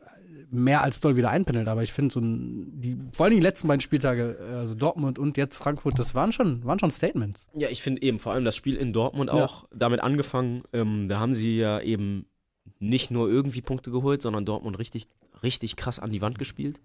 mehr 0.52 0.82
als 0.84 1.00
doll 1.00 1.16
wieder 1.16 1.30
einpendelt. 1.32 1.68
Aber 1.68 1.84
ich 1.84 1.92
finde, 1.92 2.14
so 2.14 2.20
ein, 2.20 2.80
die, 2.80 2.98
vor 3.14 3.26
allem 3.26 3.36
die 3.36 3.42
letzten 3.42 3.68
beiden 3.68 3.82
Spieltage, 3.82 4.38
äh, 4.40 4.56
also 4.56 4.74
Dortmund 4.76 5.20
und 5.20 5.38
jetzt 5.38 5.58
Frankfurt, 5.58 5.98
das 6.00 6.16
waren 6.16 6.32
schon, 6.32 6.64
waren 6.64 6.80
schon 6.80 6.92
Statements. 6.92 7.48
Ja, 7.56 7.68
ich 7.70 7.82
finde 7.82 8.02
eben 8.04 8.20
vor 8.20 8.32
allem 8.34 8.46
das 8.46 8.56
Spiel 8.56 8.76
in 8.76 8.94
Dortmund 8.94 9.30
Ja. 9.34 9.44
auch 9.46 9.66
damit 9.76 10.02
angefangen. 10.02 10.64
Ähm, 10.72 11.08
da 11.10 11.20
haben 11.20 11.34
sie 11.34 11.58
ja 11.58 11.80
eben 11.82 12.26
nicht 12.80 13.12
nur 13.12 13.30
irgendwie 13.30 13.62
Punkte 13.62 13.92
geholt, 13.92 14.22
sondern 14.22 14.46
Dortmund 14.46 14.78
richtig, 14.80 15.08
richtig 15.44 15.76
krass 15.76 16.00
an 16.00 16.12
die 16.12 16.22
Wand 16.22 16.40
gespielt. 16.40 16.80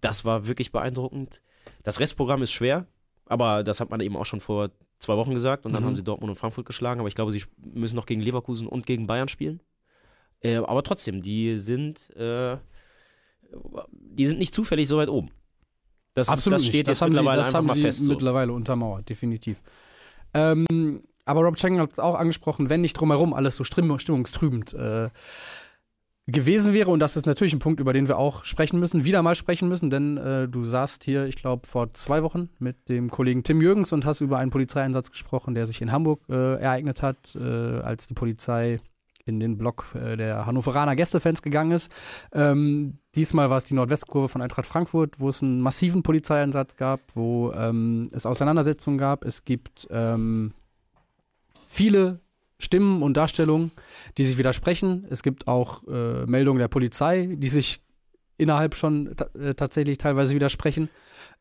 Das 0.00 0.24
war 0.24 0.46
wirklich 0.46 0.72
beeindruckend. 0.72 1.40
Das 1.82 2.00
Restprogramm 2.00 2.42
ist 2.42 2.52
schwer, 2.52 2.86
aber 3.26 3.64
das 3.64 3.80
hat 3.80 3.90
man 3.90 4.00
eben 4.00 4.16
auch 4.16 4.26
schon 4.26 4.40
vor 4.40 4.70
zwei 4.98 5.16
Wochen 5.16 5.34
gesagt 5.34 5.66
und 5.66 5.72
dann 5.72 5.82
Mhm. 5.82 5.86
haben 5.88 5.96
sie 5.96 6.02
Dortmund 6.04 6.30
und 6.30 6.36
Frankfurt 6.36 6.66
geschlagen. 6.66 7.00
Aber 7.00 7.08
ich 7.08 7.14
glaube, 7.14 7.32
sie 7.32 7.42
müssen 7.74 7.96
noch 7.96 8.06
gegen 8.06 8.20
Leverkusen 8.20 8.66
und 8.66 8.86
gegen 8.86 9.06
Bayern 9.06 9.28
spielen. 9.28 9.60
Äh, 10.44 10.56
aber 10.56 10.82
trotzdem, 10.82 11.22
die 11.22 11.58
sind, 11.58 12.10
äh, 12.16 12.56
die 13.90 14.26
sind 14.26 14.38
nicht 14.38 14.54
zufällig 14.54 14.86
so 14.86 14.98
weit 14.98 15.08
oben. 15.08 15.30
Das, 16.12 16.28
ist, 16.28 16.46
das 16.46 16.64
steht 16.64 16.86
jetzt 16.86 17.02
haben 17.02 17.10
mittlerweile 17.10 17.38
sie, 17.38 17.38
das 17.38 17.46
einfach 17.48 17.58
haben 17.58 17.66
mal 17.66 17.76
sie 17.76 17.82
fest. 17.82 18.04
So. 18.04 18.12
mittlerweile 18.12 18.52
untermauert, 18.52 19.08
definitiv. 19.08 19.60
Ähm, 20.34 21.02
aber 21.24 21.40
Rob 21.40 21.56
Chang 21.56 21.78
hat 21.80 21.92
es 21.92 21.98
auch 21.98 22.14
angesprochen, 22.14 22.68
wenn 22.68 22.82
nicht 22.82 22.94
drumherum 22.94 23.32
alles 23.32 23.56
so 23.56 23.64
stimm 23.64 23.98
stimmungstrübend 23.98 24.74
äh, 24.74 25.08
gewesen 26.26 26.72
wäre, 26.72 26.90
und 26.90 27.00
das 27.00 27.16
ist 27.16 27.26
natürlich 27.26 27.52
ein 27.52 27.58
Punkt, 27.58 27.80
über 27.80 27.92
den 27.92 28.08
wir 28.08 28.18
auch 28.18 28.44
sprechen 28.44 28.78
müssen, 28.78 29.04
wieder 29.04 29.22
mal 29.22 29.34
sprechen 29.34 29.68
müssen, 29.68 29.90
denn 29.90 30.16
äh, 30.16 30.48
du 30.48 30.64
saßt 30.64 31.04
hier, 31.04 31.26
ich 31.26 31.36
glaube, 31.36 31.66
vor 31.66 31.92
zwei 31.94 32.22
Wochen 32.22 32.48
mit 32.58 32.88
dem 32.88 33.10
Kollegen 33.10 33.42
Tim 33.42 33.60
Jürgens 33.60 33.92
und 33.92 34.04
hast 34.04 34.20
über 34.20 34.38
einen 34.38 34.50
Polizeieinsatz 34.50 35.10
gesprochen, 35.10 35.54
der 35.54 35.66
sich 35.66 35.82
in 35.82 35.90
Hamburg 35.90 36.20
äh, 36.28 36.60
ereignet 36.60 37.02
hat, 37.02 37.34
äh, 37.34 37.80
als 37.80 38.06
die 38.06 38.14
Polizei 38.14 38.80
in 39.26 39.40
den 39.40 39.56
Block 39.56 39.86
äh, 39.94 40.16
der 40.16 40.46
Hannoveraner 40.46 40.96
Gästefans 40.96 41.42
gegangen 41.42 41.72
ist. 41.72 41.90
Ähm, 42.32 42.98
diesmal 43.14 43.50
war 43.50 43.58
es 43.58 43.64
die 43.64 43.74
Nordwestkurve 43.74 44.28
von 44.28 44.42
Eintracht 44.42 44.66
Frankfurt, 44.66 45.20
wo 45.20 45.28
es 45.28 45.42
einen 45.42 45.60
massiven 45.60 46.02
Polizeieinsatz 46.02 46.76
gab, 46.76 47.00
wo 47.14 47.52
ähm, 47.52 48.10
es 48.12 48.26
Auseinandersetzungen 48.26 48.98
gab. 48.98 49.24
Es 49.24 49.44
gibt 49.44 49.86
ähm, 49.90 50.52
viele 51.66 52.20
Stimmen 52.58 53.02
und 53.02 53.16
Darstellungen, 53.16 53.72
die 54.16 54.24
sich 54.24 54.38
widersprechen. 54.38 55.06
Es 55.10 55.22
gibt 55.22 55.48
auch 55.48 55.86
äh, 55.88 56.26
Meldungen 56.26 56.58
der 56.58 56.68
Polizei, 56.68 57.34
die 57.36 57.48
sich 57.48 57.82
innerhalb 58.36 58.74
schon 58.74 59.14
äh, 59.38 59.54
tatsächlich 59.54 59.98
teilweise 59.98 60.34
widersprechen. 60.34 60.88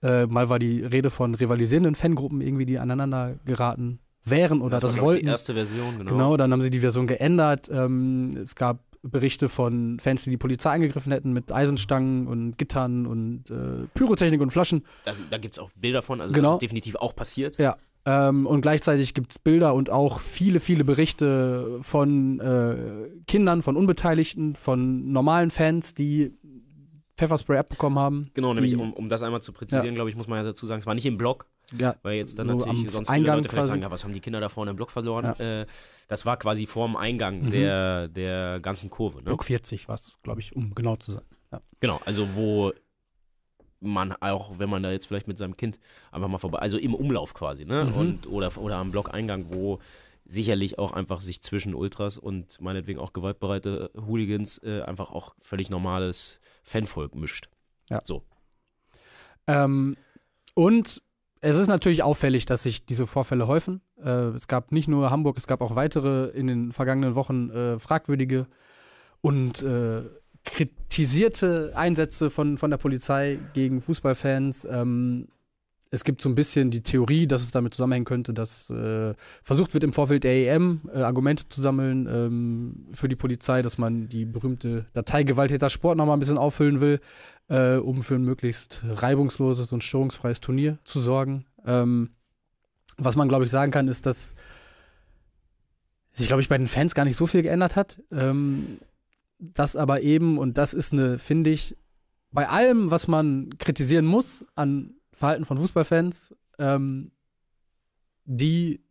Äh, 0.02 0.25
mal 0.28 0.50
war 0.50 0.60
die 0.60 0.82
Rede 0.82 1.10
von 1.10 1.36
rivalisierenden 1.36 1.96
Fangruppen 1.96 2.42
irgendwie, 2.42 2.66
die 2.66 2.80
aneinander 2.80 3.36
geraten 3.46 4.00
wären 4.25 4.62
oder 4.62 4.80
das, 4.80 4.84
war, 4.84 4.89
glaub 4.89 4.96
ich, 4.96 5.01
wollten. 5.03 5.25
die 5.25 5.32
erste 5.32 5.53
Version, 5.53 5.98
genau. 5.98 6.12
Genau, 6.12 6.38
dann 6.38 6.51
haben 6.51 6.62
sie 6.62 6.70
die 6.70 6.80
Version 6.80 7.08
geändert. 7.08 7.69
Ähm, 7.71 8.38
es 8.38 8.56
gab 8.56 8.80
Berichte 9.02 9.50
von 9.50 10.00
Fans, 10.00 10.24
die 10.24 10.30
die 10.30 10.38
Polizei 10.38 10.71
angegriffen 10.71 11.12
hätten 11.12 11.34
mit 11.34 11.52
Eisenstangen 11.52 12.28
und 12.28 12.58
Gittern 12.58 13.06
und 13.06 13.50
äh, 13.52 13.86
Pyrotechnik 13.93 14.39
und 14.39 14.52
Flaschen. 14.52 14.86
Also, 15.06 15.24
da 15.30 15.38
gibt 15.38 15.56
es 15.56 15.60
auch 15.60 15.69
Bilder 15.76 16.02
von, 16.02 16.21
also 16.21 16.34
Genau. 16.34 16.50
das 16.50 16.56
ist 16.56 16.62
definitiv 16.62 16.95
auch 16.95 17.15
passiert. 17.15 17.58
Ähm, 18.06 18.45
und 18.47 18.62
gleichzeitig 18.62 19.13
gibt 19.13 19.32
es 19.32 19.39
Bilder 19.39 19.74
und 19.74 19.89
auch 19.89 20.19
viele, 20.19 20.60
viele 20.60 20.84
Berichte 20.84 21.80
von 21.82 22.39
äh, 22.41 23.10
Kindern, 23.28 23.62
von 23.62 23.78
Unbeteiligten, 23.78 24.56
von 24.56 25.12
normalen 25.12 25.52
Fans, 25.52 25.93
die 25.93 26.34
Pfefferspray 27.17 27.58
abbekommen 27.58 27.97
haben. 28.00 28.30
Genau, 28.34 28.54
nämlich 28.54 28.76
um, 28.76 28.91
um 28.93 29.08
das 29.08 29.24
einmal 29.24 29.41
zu 29.41 29.54
präzisieren, 29.54 29.95
glaube 29.95 30.10
ich, 30.10 30.15
muss 30.17 30.28
man 30.28 30.38
ja 30.39 30.43
dazu 30.43 30.65
sagen, 30.65 30.82
es 30.82 30.86
war 30.86 30.95
nicht 30.95 31.06
im 31.06 31.17
Block, 31.17 31.47
Ja, 31.71 31.95
weil 32.04 32.15
jetzt 32.17 32.38
dann 32.38 32.47
So 32.47 32.58
natürlich 32.58 32.80
am 32.86 32.89
sonst 32.89 33.10
Eingang 33.10 33.23
viele 33.23 33.36
Leute 33.38 33.49
vielleicht 33.49 33.62
quasi. 33.62 33.71
sagen, 33.71 33.82
ja, 33.82 33.91
was 33.91 34.04
haben 34.04 34.13
die 34.13 34.19
Kinder 34.19 34.39
da 34.39 34.49
vorne 34.49 34.71
im 34.71 34.78
Block 34.78 34.91
verloren? 34.91 35.26
Äh, 35.39 35.65
das 36.08 36.26
war 36.26 36.38
quasi 36.38 36.67
vorm 36.67 36.95
Eingang 36.95 37.43
Mhm. 37.43 37.49
der, 37.49 38.08
der 38.10 38.60
ganzen 38.60 38.89
Kurve. 38.89 39.19
Ne? 39.19 39.23
Block 39.23 39.43
40 39.43 39.88
war 39.88 39.95
es, 39.95 40.17
glaube 40.23 40.41
ich, 40.41 40.56
um 40.56 40.76
genau 40.76 40.95
zu 40.97 41.13
sein. 41.13 41.23
Ja. 41.52 41.62
Genau, 41.80 41.99
also 42.06 42.36
wo 42.36 42.73
man 43.80 44.13
auch, 44.13 44.60
wenn 44.60 44.69
man 44.69 44.84
da 44.84 44.91
jetzt 44.91 45.08
vielleicht 45.08 45.28
mit 45.28 45.38
seinem 45.38 45.58
Kind 45.58 45.80
einfach 46.12 46.28
mal 46.28 46.38
vorbei, 46.38 46.60
also 46.60 46.78
im 46.78 46.93
Umlauf 46.93 47.34
quasi, 47.34 47.65
ne? 47.65 47.86
Mhm. 47.86 47.93
Und, 47.95 48.28
oder, 48.28 48.58
oder 48.58 48.78
am 48.78 48.91
Blockeingang, 48.91 49.54
wo 49.54 49.80
sicherlich 50.26 50.80
auch 50.80 50.93
einfach 50.93 51.19
sich 51.19 51.41
zwischen 51.41 51.76
Ultras 51.76 52.17
und 52.17 52.60
meinetwegen 52.62 52.97
auch 52.99 53.12
gewaltbereite 53.12 53.91
Hooligans 54.08 54.58
äh, 54.63 54.82
einfach 54.84 55.12
auch 55.12 55.36
völlig 55.41 55.69
normales 55.69 56.39
Fanvolk 56.63 57.13
mischt. 57.15 57.49
Ja. 57.89 57.99
So. 58.06 58.23
Ähm, 59.47 59.97
und 60.54 61.02
es 61.43 61.58
ist 61.58 61.67
natürlich 61.67 62.03
auffällig, 62.03 62.45
dass 62.45 62.63
sich 62.63 62.86
diese 62.86 63.06
Vorfälle 63.06 63.47
häufen. 63.47 63.82
Äh, 64.01 64.29
es 64.29 64.47
gab 64.47 64.71
nicht 64.71 64.88
nur 64.88 65.12
Hamburg, 65.12 65.36
es 65.38 65.45
gab 65.45 65.60
auch 65.60 65.75
weitere 65.75 66.29
in 66.29 66.47
den 66.47 66.71
vergangenen 66.71 67.15
Wochen 67.15 67.49
äh, 67.49 67.79
fragwürdige 67.79 68.47
und 69.19 69.62
äh, 69.62 70.03
kritisierte 70.45 71.73
Einsätze 71.75 72.29
von, 72.29 72.58
von 72.58 72.71
der 72.71 72.77
Polizei 72.77 73.39
gegen 73.53 73.82
Fußballfans. 73.82 74.65
Ähm, 74.71 75.27
es 75.93 76.03
gibt 76.03 76.23
so 76.23 76.29
ein 76.29 76.34
bisschen 76.34 76.71
die 76.71 76.82
Theorie, 76.82 77.27
dass 77.27 77.43
es 77.43 77.51
damit 77.51 77.75
zusammenhängen 77.75 78.06
könnte, 78.06 78.34
dass 78.34 78.67
äh, 78.71 79.13
versucht 79.43 79.75
wird 79.75 79.84
im 79.84 79.93
Vorfeld 79.93 80.23
der 80.23 80.56
EM 80.56 80.82
äh, 80.91 81.01
Argumente 81.01 81.47
zu 81.47 81.62
sammeln 81.62 82.08
ähm, 82.08 82.88
für 82.93 83.08
die 83.08 83.15
Polizei, 83.15 83.62
dass 83.62 83.77
man 83.77 84.10
die 84.10 84.25
berühmte 84.25 84.88
Datei 84.93 85.21
Gewalttäter 85.21 85.69
Sport 85.69 85.97
nochmal 85.97 86.17
ein 86.17 86.19
bisschen 86.19 86.39
auffüllen 86.39 86.82
will, 86.82 86.99
äh, 87.47 87.75
um 87.75 88.01
für 88.01 88.15
ein 88.15 88.23
möglichst 88.23 88.82
reibungsloses 88.84 89.71
und 89.71 89.84
störungsfreies 89.84 90.41
Turnier 90.41 90.79
zu 90.84 90.99
sorgen. 90.99 91.45
Ähm, 91.63 92.10
was 92.97 93.15
man, 93.15 93.29
glaube 93.29 93.45
ich, 93.45 93.51
sagen 93.51 93.71
kann, 93.71 93.88
ist, 93.88 94.08
dass 94.08 94.34
sich, 96.12 96.25
glaube 96.25 96.41
ich, 96.41 96.49
bei 96.49 96.58
den 96.58 96.67
Fans 96.67 96.95
gar 96.95 97.06
nicht 97.06 97.17
so 97.17 97.27
viel 97.27 97.43
geändert 97.43 97.75
hat. 97.75 98.01
Ähm, 98.12 98.79
das 99.38 99.75
aber 99.75 100.01
eben, 100.01 100.39
und 100.39 100.58
das 100.58 100.73
ist 100.73 100.91
eine, 100.91 101.19
finde 101.19 101.51
ich, 101.51 101.77
bei 102.32 102.49
allem, 102.49 102.89
was 102.89 103.08
man 103.08 103.51
kritisieren 103.60 104.08
muss 104.08 104.43
an 104.56 104.95
Verhalten 105.13 105.45
von 105.45 105.58
Fußballfans, 105.58 106.36
ähm, 106.60 107.12
die 108.26 108.84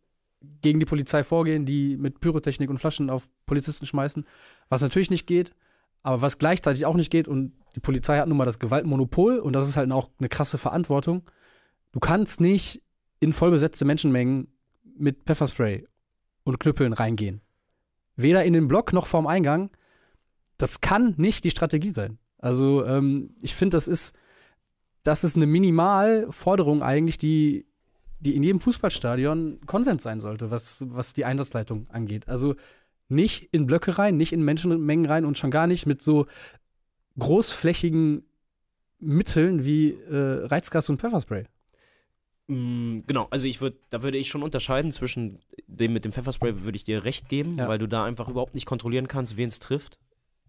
gegen 0.61 0.79
die 0.79 0.85
Polizei 0.85 1.23
vorgehen, 1.23 1.65
die 1.65 1.97
mit 1.97 2.19
Pyrotechnik 2.19 2.69
und 2.69 2.79
Flaschen 2.79 3.09
auf 3.09 3.29
Polizisten 3.45 3.85
schmeißen, 3.85 4.25
was 4.69 4.81
natürlich 4.81 5.09
nicht 5.09 5.25
geht, 5.25 5.53
aber 6.01 6.21
was 6.21 6.37
gleichzeitig 6.37 6.85
auch 6.85 6.95
nicht 6.95 7.11
geht, 7.11 7.27
und 7.27 7.53
die 7.75 7.79
Polizei 7.79 8.17
hat 8.17 8.27
nun 8.27 8.37
mal 8.37 8.45
das 8.45 8.59
Gewaltmonopol 8.59 9.39
und 9.39 9.53
das 9.53 9.67
ist 9.67 9.77
halt 9.77 9.91
auch 9.91 10.09
eine 10.19 10.29
krasse 10.29 10.57
Verantwortung. 10.57 11.23
Du 11.91 11.99
kannst 11.99 12.41
nicht 12.41 12.83
in 13.19 13.33
vollbesetzte 13.33 13.85
Menschenmengen 13.85 14.47
mit 14.97 15.23
Pfefferspray 15.23 15.87
und 16.43 16.59
Knüppeln 16.59 16.93
reingehen. 16.93 17.41
Weder 18.15 18.43
in 18.43 18.53
den 18.53 18.67
Block 18.67 18.93
noch 18.93 19.07
vorm 19.07 19.27
Eingang. 19.27 19.71
Das 20.57 20.81
kann 20.81 21.15
nicht 21.17 21.45
die 21.45 21.49
Strategie 21.49 21.89
sein. 21.89 22.19
Also, 22.37 22.85
ähm, 22.85 23.35
ich 23.41 23.55
finde, 23.55 23.77
das 23.77 23.87
ist, 23.87 24.13
das 25.03 25.23
ist 25.23 25.35
eine 25.35 25.45
Minimalforderung 25.47 26.81
eigentlich, 26.81 27.17
die, 27.17 27.65
die 28.19 28.35
in 28.35 28.43
jedem 28.43 28.59
Fußballstadion 28.61 29.59
Konsens 29.65 30.03
sein 30.03 30.19
sollte, 30.21 30.49
was, 30.51 30.83
was 30.87 31.13
die 31.13 31.25
Einsatzleitung 31.25 31.87
angeht. 31.89 32.27
Also 32.27 32.55
nicht 33.09 33.49
in 33.51 33.65
Blöcke 33.65 33.97
rein, 33.97 34.17
nicht 34.17 34.33
in 34.33 34.43
Menschenmengen 34.43 35.05
rein 35.05 35.25
und 35.25 35.37
schon 35.37 35.51
gar 35.51 35.67
nicht 35.67 35.85
mit 35.85 36.01
so 36.01 36.25
großflächigen 37.19 38.23
Mitteln 38.99 39.65
wie 39.65 39.91
äh, 39.91 40.45
Reizgas 40.45 40.89
und 40.89 40.99
Pfefferspray. 41.01 41.45
Mm, 42.47 43.01
Genau, 43.05 43.27
also 43.29 43.47
ich 43.47 43.59
würde, 43.61 43.77
da 43.89 44.01
würde 44.03 44.17
ich 44.17 44.29
schon 44.29 44.43
unterscheiden 44.43 44.93
zwischen 44.93 45.39
dem 45.67 45.93
mit 45.93 46.05
dem 46.05 46.13
Pfefferspray 46.13 46.61
würde 46.63 46.75
ich 46.77 46.83
dir 46.85 47.03
recht 47.03 47.29
geben, 47.29 47.57
Ja. 47.57 47.67
weil 47.67 47.77
du 47.77 47.87
da 47.87 48.05
einfach 48.05 48.29
überhaupt 48.29 48.55
nicht 48.55 48.65
kontrollieren 48.65 49.07
kannst, 49.07 49.37
wen 49.37 49.49
es 49.49 49.59
trifft. 49.59 49.99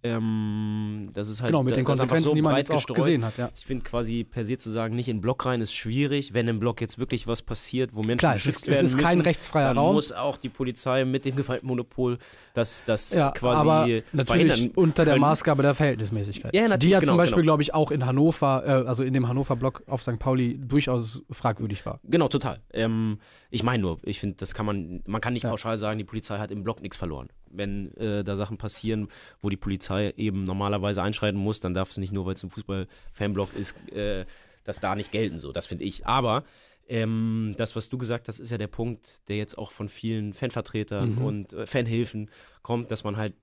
Ähm, 0.05 1.09
das 1.15 1.29
ist 1.29 1.41
halt 1.41 1.49
Genau, 1.51 1.63
mit 1.63 1.75
den 1.77 1.81
ist 1.81 1.87
Konsequenzen, 1.87 2.25
so 2.29 2.35
die 2.35 2.43
man 2.43 2.57
jetzt 2.57 2.71
auch 2.71 2.77
gestreut. 2.77 2.97
gesehen 2.97 3.25
hat. 3.25 3.39
Ja. 3.39 3.51
Ich 3.57 3.65
finde 3.65 3.85
quasi 3.85 4.23
per 4.25 4.45
se 4.45 4.59
zu 4.59 4.71
sagen, 4.71 4.95
nicht 4.95 5.09
in 5.09 5.17
den 5.17 5.21
Block 5.23 5.47
rein 5.47 5.61
ist 5.63 5.73
schwierig. 5.75 6.35
Wenn 6.35 6.47
im 6.47 6.61
Block 6.61 6.81
jetzt 6.83 6.99
wirklich 6.99 7.27
was 7.27 7.41
passiert, 7.43 7.95
wo 7.95 8.01
Menschen 8.03 8.19
Klar, 8.19 8.37
es 8.37 8.45
geschützt 8.45 8.67
ist, 8.67 8.69
es 8.69 8.75
werden 8.75 8.87
ist 8.87 8.99
kein 8.99 9.19
müssen, 9.19 9.27
rechtsfreier 9.29 9.69
dann 9.69 9.79
Raum. 9.79 9.95
muss 9.95 10.13
auch 10.13 10.37
die 10.37 10.51
Polizei 10.51 11.05
mit 11.07 11.25
dem 11.25 11.37
Gewaltmonopol 11.37 12.19
das, 12.53 12.85
das 12.85 13.13
Ja, 13.15 13.31
quasi 13.31 13.61
aber 13.61 13.87
natürlich 14.13 14.27
verhindern 14.27 14.71
unter 14.75 15.05
der 15.05 15.15
können. 15.15 15.23
Maßgabe 15.23 15.63
der 15.63 15.75
Verhältnismäßigkeit. 15.75 16.55
Ja, 16.55 16.63
natürlich, 16.69 16.81
die 16.81 16.89
ja 16.91 17.01
genau, 17.01 17.13
zum 17.13 17.17
Beispiel, 17.17 17.37
genau. 17.43 17.53
glaube 17.53 17.63
ich, 17.63 17.73
auch 17.75 17.91
in 17.91 18.05
Hannover, 18.05 18.63
äh, 18.67 18.71
also 18.87 19.03
in 19.03 19.15
dem 19.15 19.27
Hannover-Block 19.29 19.85
auf 19.87 20.03
St. 20.03 20.19
Pauli 20.19 20.59
durchaus 20.61 21.23
fragwürdig 21.31 21.85
war. 21.87 22.01
Genau, 22.05 22.29
total. 22.29 22.61
Ähm, 22.73 23.19
ich 23.51 23.63
meine 23.63 23.81
nur, 23.83 23.99
ich 24.03 24.21
finde, 24.21 24.37
das 24.37 24.53
kann 24.55 24.67
man, 24.67 25.03
man 25.07 25.21
kann 25.21 25.33
nicht 25.33 25.45
Ja. 25.45 25.51
pauschal 25.51 25.79
sagen, 25.79 25.99
die 25.99 26.05
Polizei 26.05 26.39
hat 26.39 26.51
im 26.51 26.63
Block 26.63 26.83
nichts 26.83 26.97
verloren. 26.97 27.29
Wenn 27.57 27.95
äh, 27.97 28.25
da 28.25 28.37
Sachen 28.37 28.59
passieren, 28.59 29.09
wo 29.41 29.49
die 29.49 29.57
Polizei 29.57 30.13
eben 30.17 30.45
normalerweise 30.45 31.03
einschreiten 31.03 31.39
muss, 31.41 31.61
dann 31.61 31.75
darf 31.75 31.91
es 31.91 31.97
nicht 31.97 32.13
nur, 32.13 32.27
weil 32.27 32.35
es 32.35 32.43
ein 32.43 32.51
Fußball-Fanblock 32.51 33.55
ist, 33.55 33.77
äh, 33.93 34.25
das 34.65 34.81
da 34.81 34.95
nicht 34.95 35.13
gelten. 35.13 35.39
So, 35.39 35.53
das 35.53 35.67
finde 35.67 35.85
ich. 35.85 36.07
Aber 36.07 36.45
ähm, 36.89 37.55
das, 37.57 37.77
was 37.77 37.89
du 37.89 37.99
gesagt 37.99 38.29
hast, 38.29 38.39
ist 38.39 38.51
ja 38.51 38.59
der 38.59 38.67
Punkt, 38.67 39.23
der 39.29 39.37
jetzt 39.37 39.57
auch 39.57 39.71
von 39.71 39.89
vielen 39.89 40.33
Fanvertretern 40.35 41.17
Mhm. 41.17 41.25
und 41.25 41.53
äh, 41.53 41.67
Fanhilfen 41.67 42.31
kommt, 42.63 42.91
dass 42.91 43.05
man 43.05 43.17
halt, 43.17 43.35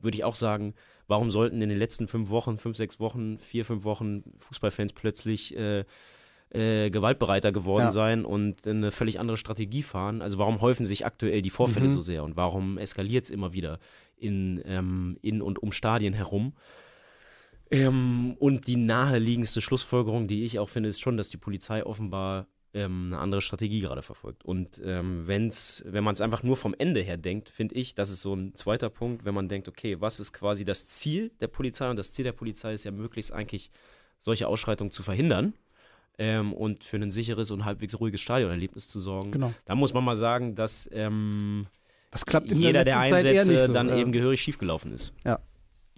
würde 0.00 0.16
ich 0.16 0.24
auch 0.24 0.36
sagen, 0.36 0.74
warum 1.08 1.30
sollten 1.30 1.60
in 1.62 1.68
den 1.68 1.78
letzten 1.78 2.06
fünf 2.08 2.30
Wochen, 2.30 2.58
fünf, 2.58 2.76
sechs 2.76 3.00
Wochen, 3.00 3.38
vier, 3.38 3.64
fünf 3.64 3.84
Wochen 3.84 4.22
Fußballfans 4.38 4.92
plötzlich 4.92 5.56
äh, 5.56 5.84
äh, 6.50 6.90
gewaltbereiter 6.90 7.52
geworden 7.52 7.84
Ja. 7.84 7.90
sein 7.92 8.24
und 8.24 8.66
eine 8.66 8.90
völlig 8.90 9.20
andere 9.20 9.36
Strategie 9.36 9.82
fahren. 9.82 10.20
Also 10.20 10.38
warum 10.38 10.60
häufen 10.60 10.84
sich 10.86 11.06
aktuell 11.06 11.42
die 11.42 11.50
Vorfälle 11.50 11.86
Mhm. 11.86 11.90
so 11.92 12.00
sehr 12.00 12.24
und 12.24 12.36
warum 12.36 12.76
eskaliert 12.78 13.24
es 13.24 13.30
immer 13.30 13.52
wieder 13.52 13.78
in, 14.16 14.60
ähm, 14.66 15.16
in 15.22 15.42
und 15.42 15.62
um 15.62 15.70
Stadien 15.72 16.12
herum? 16.12 16.54
Ähm, 17.70 18.34
und 18.38 18.66
die 18.66 18.76
naheliegendste 18.76 19.60
Schlussfolgerung, 19.60 20.26
die 20.26 20.44
ich 20.44 20.58
auch 20.58 20.68
finde, 20.68 20.88
ist 20.88 21.00
schon, 21.00 21.16
dass 21.16 21.28
die 21.30 21.36
Polizei 21.36 21.84
offenbar 21.86 22.48
ähm, 22.74 23.06
eine 23.12 23.18
andere 23.18 23.40
Strategie 23.42 23.80
gerade 23.80 24.02
verfolgt. 24.02 24.44
Und 24.44 24.80
ähm, 24.84 25.26
wenn's, 25.26 25.82
wenn 25.86 26.02
man 26.04 26.14
es 26.14 26.20
einfach 26.20 26.42
nur 26.42 26.56
vom 26.56 26.74
Ende 26.76 27.00
her 27.00 27.16
denkt, 27.16 27.48
finde 27.48 27.74
ich, 27.76 27.94
das 27.94 28.10
ist 28.10 28.22
so 28.22 28.34
ein 28.34 28.54
zweiter 28.56 28.90
Punkt, 28.90 29.24
wenn 29.24 29.34
man 29.34 29.48
denkt, 29.48 29.68
okay, 29.68 30.00
was 30.00 30.18
ist 30.20 30.32
quasi 30.32 30.64
das 30.64 30.86
Ziel 30.86 31.30
der 31.40 31.48
Polizei? 31.48 31.88
Und 31.90 31.96
das 31.96 32.12
Ziel 32.12 32.24
der 32.24 32.32
Polizei 32.32 32.72
ist 32.74 32.84
ja 32.84 32.90
möglichst 32.90 33.32
eigentlich, 33.32 33.70
solche 34.22 34.48
Ausschreitungen 34.48 34.90
zu 34.90 35.02
verhindern 35.02 35.54
ähm, 36.18 36.52
und 36.52 36.84
für 36.84 36.96
ein 36.96 37.10
sicheres 37.10 37.50
und 37.50 37.64
halbwegs 37.64 37.98
ruhiges 37.98 38.20
Stadionerlebnis 38.20 38.88
zu 38.88 39.00
sorgen. 39.00 39.30
Genau. 39.30 39.52
Da 39.64 39.74
muss 39.74 39.94
man 39.94 40.04
mal 40.04 40.16
sagen, 40.16 40.54
dass 40.54 40.88
ähm, 40.92 41.66
Das 42.10 42.26
klappt 42.26 42.52
in 42.52 42.58
jeder 42.58 42.84
der 42.84 42.84
der 42.84 42.98
Einsätze 43.00 43.66
so. 43.66 43.72
dann 43.72 43.88
ja. 43.88 43.96
eben 43.96 44.12
gehörig 44.12 44.40
schiefgelaufen 44.42 44.92
ist. 44.92 45.14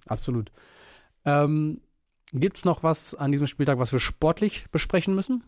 Absolut. 0.07 0.51
Ähm, 1.25 1.81
Gibt 2.33 2.57
es 2.57 2.65
noch 2.65 2.83
was 2.83 3.15
an 3.15 3.31
diesem 3.31 3.47
Spieltag, 3.47 3.79
was 3.79 3.93
wir 3.93 4.01
sportlich 4.01 4.67
besprechen 4.73 5.15
müssen? 5.15 5.45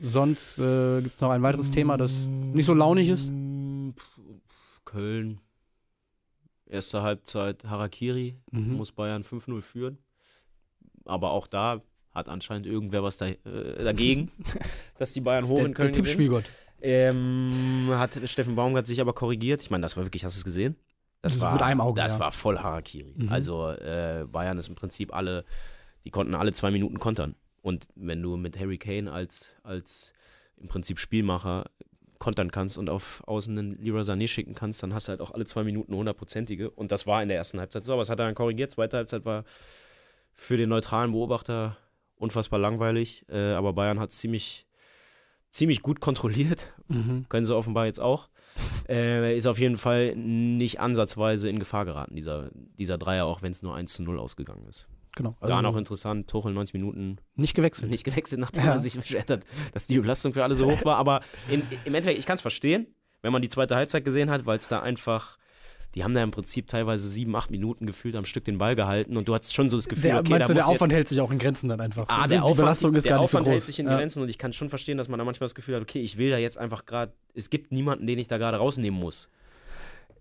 Sonst 0.00 0.58
äh, 0.58 1.00
gibt 1.02 1.14
es 1.14 1.20
noch 1.20 1.30
ein 1.30 1.42
weiteres 1.42 1.70
Thema, 1.70 1.96
das 1.96 2.26
nicht 2.26 2.66
so 2.66 2.74
launig 2.74 3.08
ist. 3.08 3.30
Köln. 4.84 5.40
Erste 6.66 7.02
Halbzeit 7.02 7.64
Harakiri, 7.64 8.38
Mhm. 8.50 8.74
muss 8.76 8.92
Bayern 8.92 9.22
5-0 9.24 9.60
führen. 9.62 9.98
Aber 11.04 11.30
auch 11.32 11.46
da 11.46 11.82
hat 12.14 12.28
anscheinend 12.28 12.66
irgendwer 12.66 13.02
was 13.02 13.16
da, 13.18 13.26
äh, 13.26 13.36
dagegen, 13.82 14.30
dass 14.98 15.12
die 15.12 15.20
Bayern 15.20 15.48
hoch 15.48 15.56
Der, 15.56 15.66
in 15.66 15.72
der 15.72 15.76
Köln 15.76 15.92
gewinnen. 15.92 16.04
Tippspielgott. 16.04 16.44
Ähm, 16.80 17.88
hat 17.90 18.18
Steffen 18.24 18.56
Baumgart 18.56 18.86
sich 18.86 19.00
aber 19.00 19.12
korrigiert. 19.12 19.62
Ich 19.62 19.70
meine, 19.70 19.82
das 19.82 19.96
war 19.96 20.04
wirklich, 20.04 20.24
hast 20.24 20.36
du 20.36 20.40
es 20.40 20.44
gesehen? 20.44 20.76
Das 21.22 21.34
Mit 21.34 21.42
war, 21.42 21.62
einem 21.62 21.80
Auge, 21.80 22.00
das 22.00 22.14
ja. 22.14 22.20
war 22.20 22.32
voll 22.32 22.58
Harakiri. 22.58 23.14
Mhm. 23.16 23.28
Also 23.28 23.68
äh, 23.70 24.26
Bayern 24.30 24.58
ist 24.58 24.68
im 24.68 24.74
Prinzip 24.74 25.14
alle, 25.14 25.44
die 26.04 26.10
konnten 26.10 26.34
alle 26.34 26.52
zwei 26.52 26.72
Minuten 26.72 26.98
kontern. 26.98 27.36
Und 27.62 27.86
wenn 27.94 28.20
du 28.20 28.36
mit 28.36 28.58
Harry 28.58 28.78
Kane 28.78 29.12
als, 29.12 29.48
als 29.62 30.12
im 30.56 30.66
Prinzip 30.66 30.98
Spielmacher 30.98 31.66
kontern 32.18 32.50
kannst 32.50 32.76
und 32.76 32.90
auf 32.90 33.22
außen 33.26 33.56
einen 33.56 33.72
Leroy 33.82 34.02
Sané 34.02 34.26
schicken 34.26 34.54
kannst, 34.54 34.82
dann 34.82 34.94
hast 34.94 35.06
du 35.06 35.10
halt 35.10 35.20
auch 35.20 35.30
alle 35.30 35.44
zwei 35.44 35.62
Minuten 35.62 35.94
hundertprozentige. 35.94 36.70
Und 36.70 36.90
das 36.90 37.06
war 37.06 37.22
in 37.22 37.28
der 37.28 37.36
ersten 37.36 37.60
Halbzeit 37.60 37.84
so, 37.84 37.92
aber 37.92 38.02
das 38.02 38.10
hat 38.10 38.18
er 38.18 38.26
dann 38.26 38.34
korrigiert. 38.34 38.72
Zweite 38.72 38.96
Halbzeit 38.96 39.24
war 39.24 39.44
für 40.32 40.56
den 40.56 40.68
neutralen 40.68 41.12
Beobachter 41.12 41.76
unfassbar 42.22 42.58
langweilig. 42.58 43.24
Äh, 43.28 43.52
aber 43.52 43.72
Bayern 43.72 44.00
hat 44.00 44.10
es 44.10 44.18
ziemlich, 44.18 44.66
ziemlich 45.50 45.82
gut 45.82 46.00
kontrolliert. 46.00 46.72
Mhm. 46.88 47.26
Können 47.28 47.44
sie 47.44 47.54
offenbar 47.54 47.86
jetzt 47.86 48.00
auch. 48.00 48.28
Äh, 48.88 49.36
ist 49.36 49.46
auf 49.46 49.58
jeden 49.58 49.78
Fall 49.78 50.14
nicht 50.16 50.78
ansatzweise 50.80 51.48
in 51.48 51.58
Gefahr 51.58 51.84
geraten, 51.84 52.14
dieser, 52.16 52.50
dieser 52.78 52.98
Dreier, 52.98 53.24
auch 53.26 53.40
wenn 53.42 53.52
es 53.52 53.62
nur 53.62 53.74
1 53.74 53.92
zu 53.94 54.02
0 54.02 54.18
ausgegangen 54.18 54.66
ist. 54.68 54.86
Genau. 55.14 55.36
da 55.42 55.60
noch 55.60 55.76
interessant, 55.76 56.28
Tuchel 56.28 56.54
90 56.54 56.72
Minuten 56.72 57.18
nicht 57.34 57.52
gewechselt. 57.54 57.90
nicht 57.90 58.02
gewechselt, 58.04 58.40
nachdem 58.40 58.64
Ja. 58.64 58.72
er 58.72 58.80
sich 58.80 58.96
beschwert 58.98 59.28
hat, 59.28 59.42
dass 59.74 59.86
die 59.86 59.98
Belastung 59.98 60.32
für 60.32 60.42
alle 60.42 60.54
so 60.56 60.70
hoch 60.70 60.84
war. 60.86 60.96
Aber 60.96 61.20
in, 61.50 61.62
im 61.84 61.94
Endeffekt, 61.94 62.18
ich 62.18 62.24
kann 62.24 62.36
es 62.36 62.40
verstehen, 62.40 62.86
wenn 63.20 63.30
man 63.32 63.42
die 63.42 63.48
zweite 63.50 63.76
Halbzeit 63.76 64.04
gesehen 64.06 64.30
hat, 64.30 64.46
weil 64.46 64.56
es 64.58 64.68
da 64.68 64.80
einfach, 64.80 65.36
die 65.94 66.04
haben 66.04 66.14
da 66.14 66.22
im 66.22 66.30
Prinzip 66.30 66.68
teilweise 66.68 67.08
sieben, 67.08 67.34
acht 67.36 67.50
Minuten 67.50 67.86
gefühlt 67.86 68.16
am 68.16 68.24
Stück 68.24 68.44
den 68.44 68.58
Ball 68.58 68.74
gehalten 68.76 69.16
und 69.16 69.28
du 69.28 69.34
hattest 69.34 69.54
schon 69.54 69.68
so 69.68 69.76
das 69.76 69.88
Gefühl, 69.88 70.02
Der, 70.04 70.20
okay, 70.20 70.38
da 70.38 70.46
du, 70.46 70.54
der 70.54 70.66
Aufwand 70.66 70.92
hält 70.92 71.08
sich 71.08 71.20
auch 71.20 71.30
in 71.30 71.38
Grenzen 71.38 71.68
dann 71.68 71.80
einfach. 71.80 72.06
Ah, 72.08 72.22
Also 72.22 72.30
der 72.30 72.38
die 72.38 72.42
Aufwand, 72.44 72.56
Belastung 72.58 72.94
ist 72.94 73.04
der 73.04 73.10
gar 73.10 73.16
nicht 73.20 73.24
Aufwand 73.24 73.44
so 73.44 73.50
groß. 73.50 73.52
hält 73.54 73.62
sich 73.64 73.78
in 73.78 73.86
ja. 73.86 73.96
Grenzen 73.96 74.22
und 74.22 74.28
ich 74.28 74.38
kann 74.38 74.52
schon 74.52 74.68
verstehen, 74.70 74.96
dass 74.98 75.08
man 75.08 75.18
da 75.18 75.24
manchmal 75.24 75.46
das 75.46 75.54
Gefühl 75.54 75.76
hat, 75.76 75.82
okay, 75.82 76.00
ich 76.00 76.16
will 76.16 76.30
da 76.30 76.38
jetzt 76.38 76.56
einfach 76.58 76.86
gerade, 76.86 77.12
es 77.34 77.50
gibt 77.50 77.72
niemanden, 77.72 78.06
den 78.06 78.18
ich 78.18 78.28
da 78.28 78.38
gerade 78.38 78.56
rausnehmen 78.56 78.98
muss. 78.98 79.28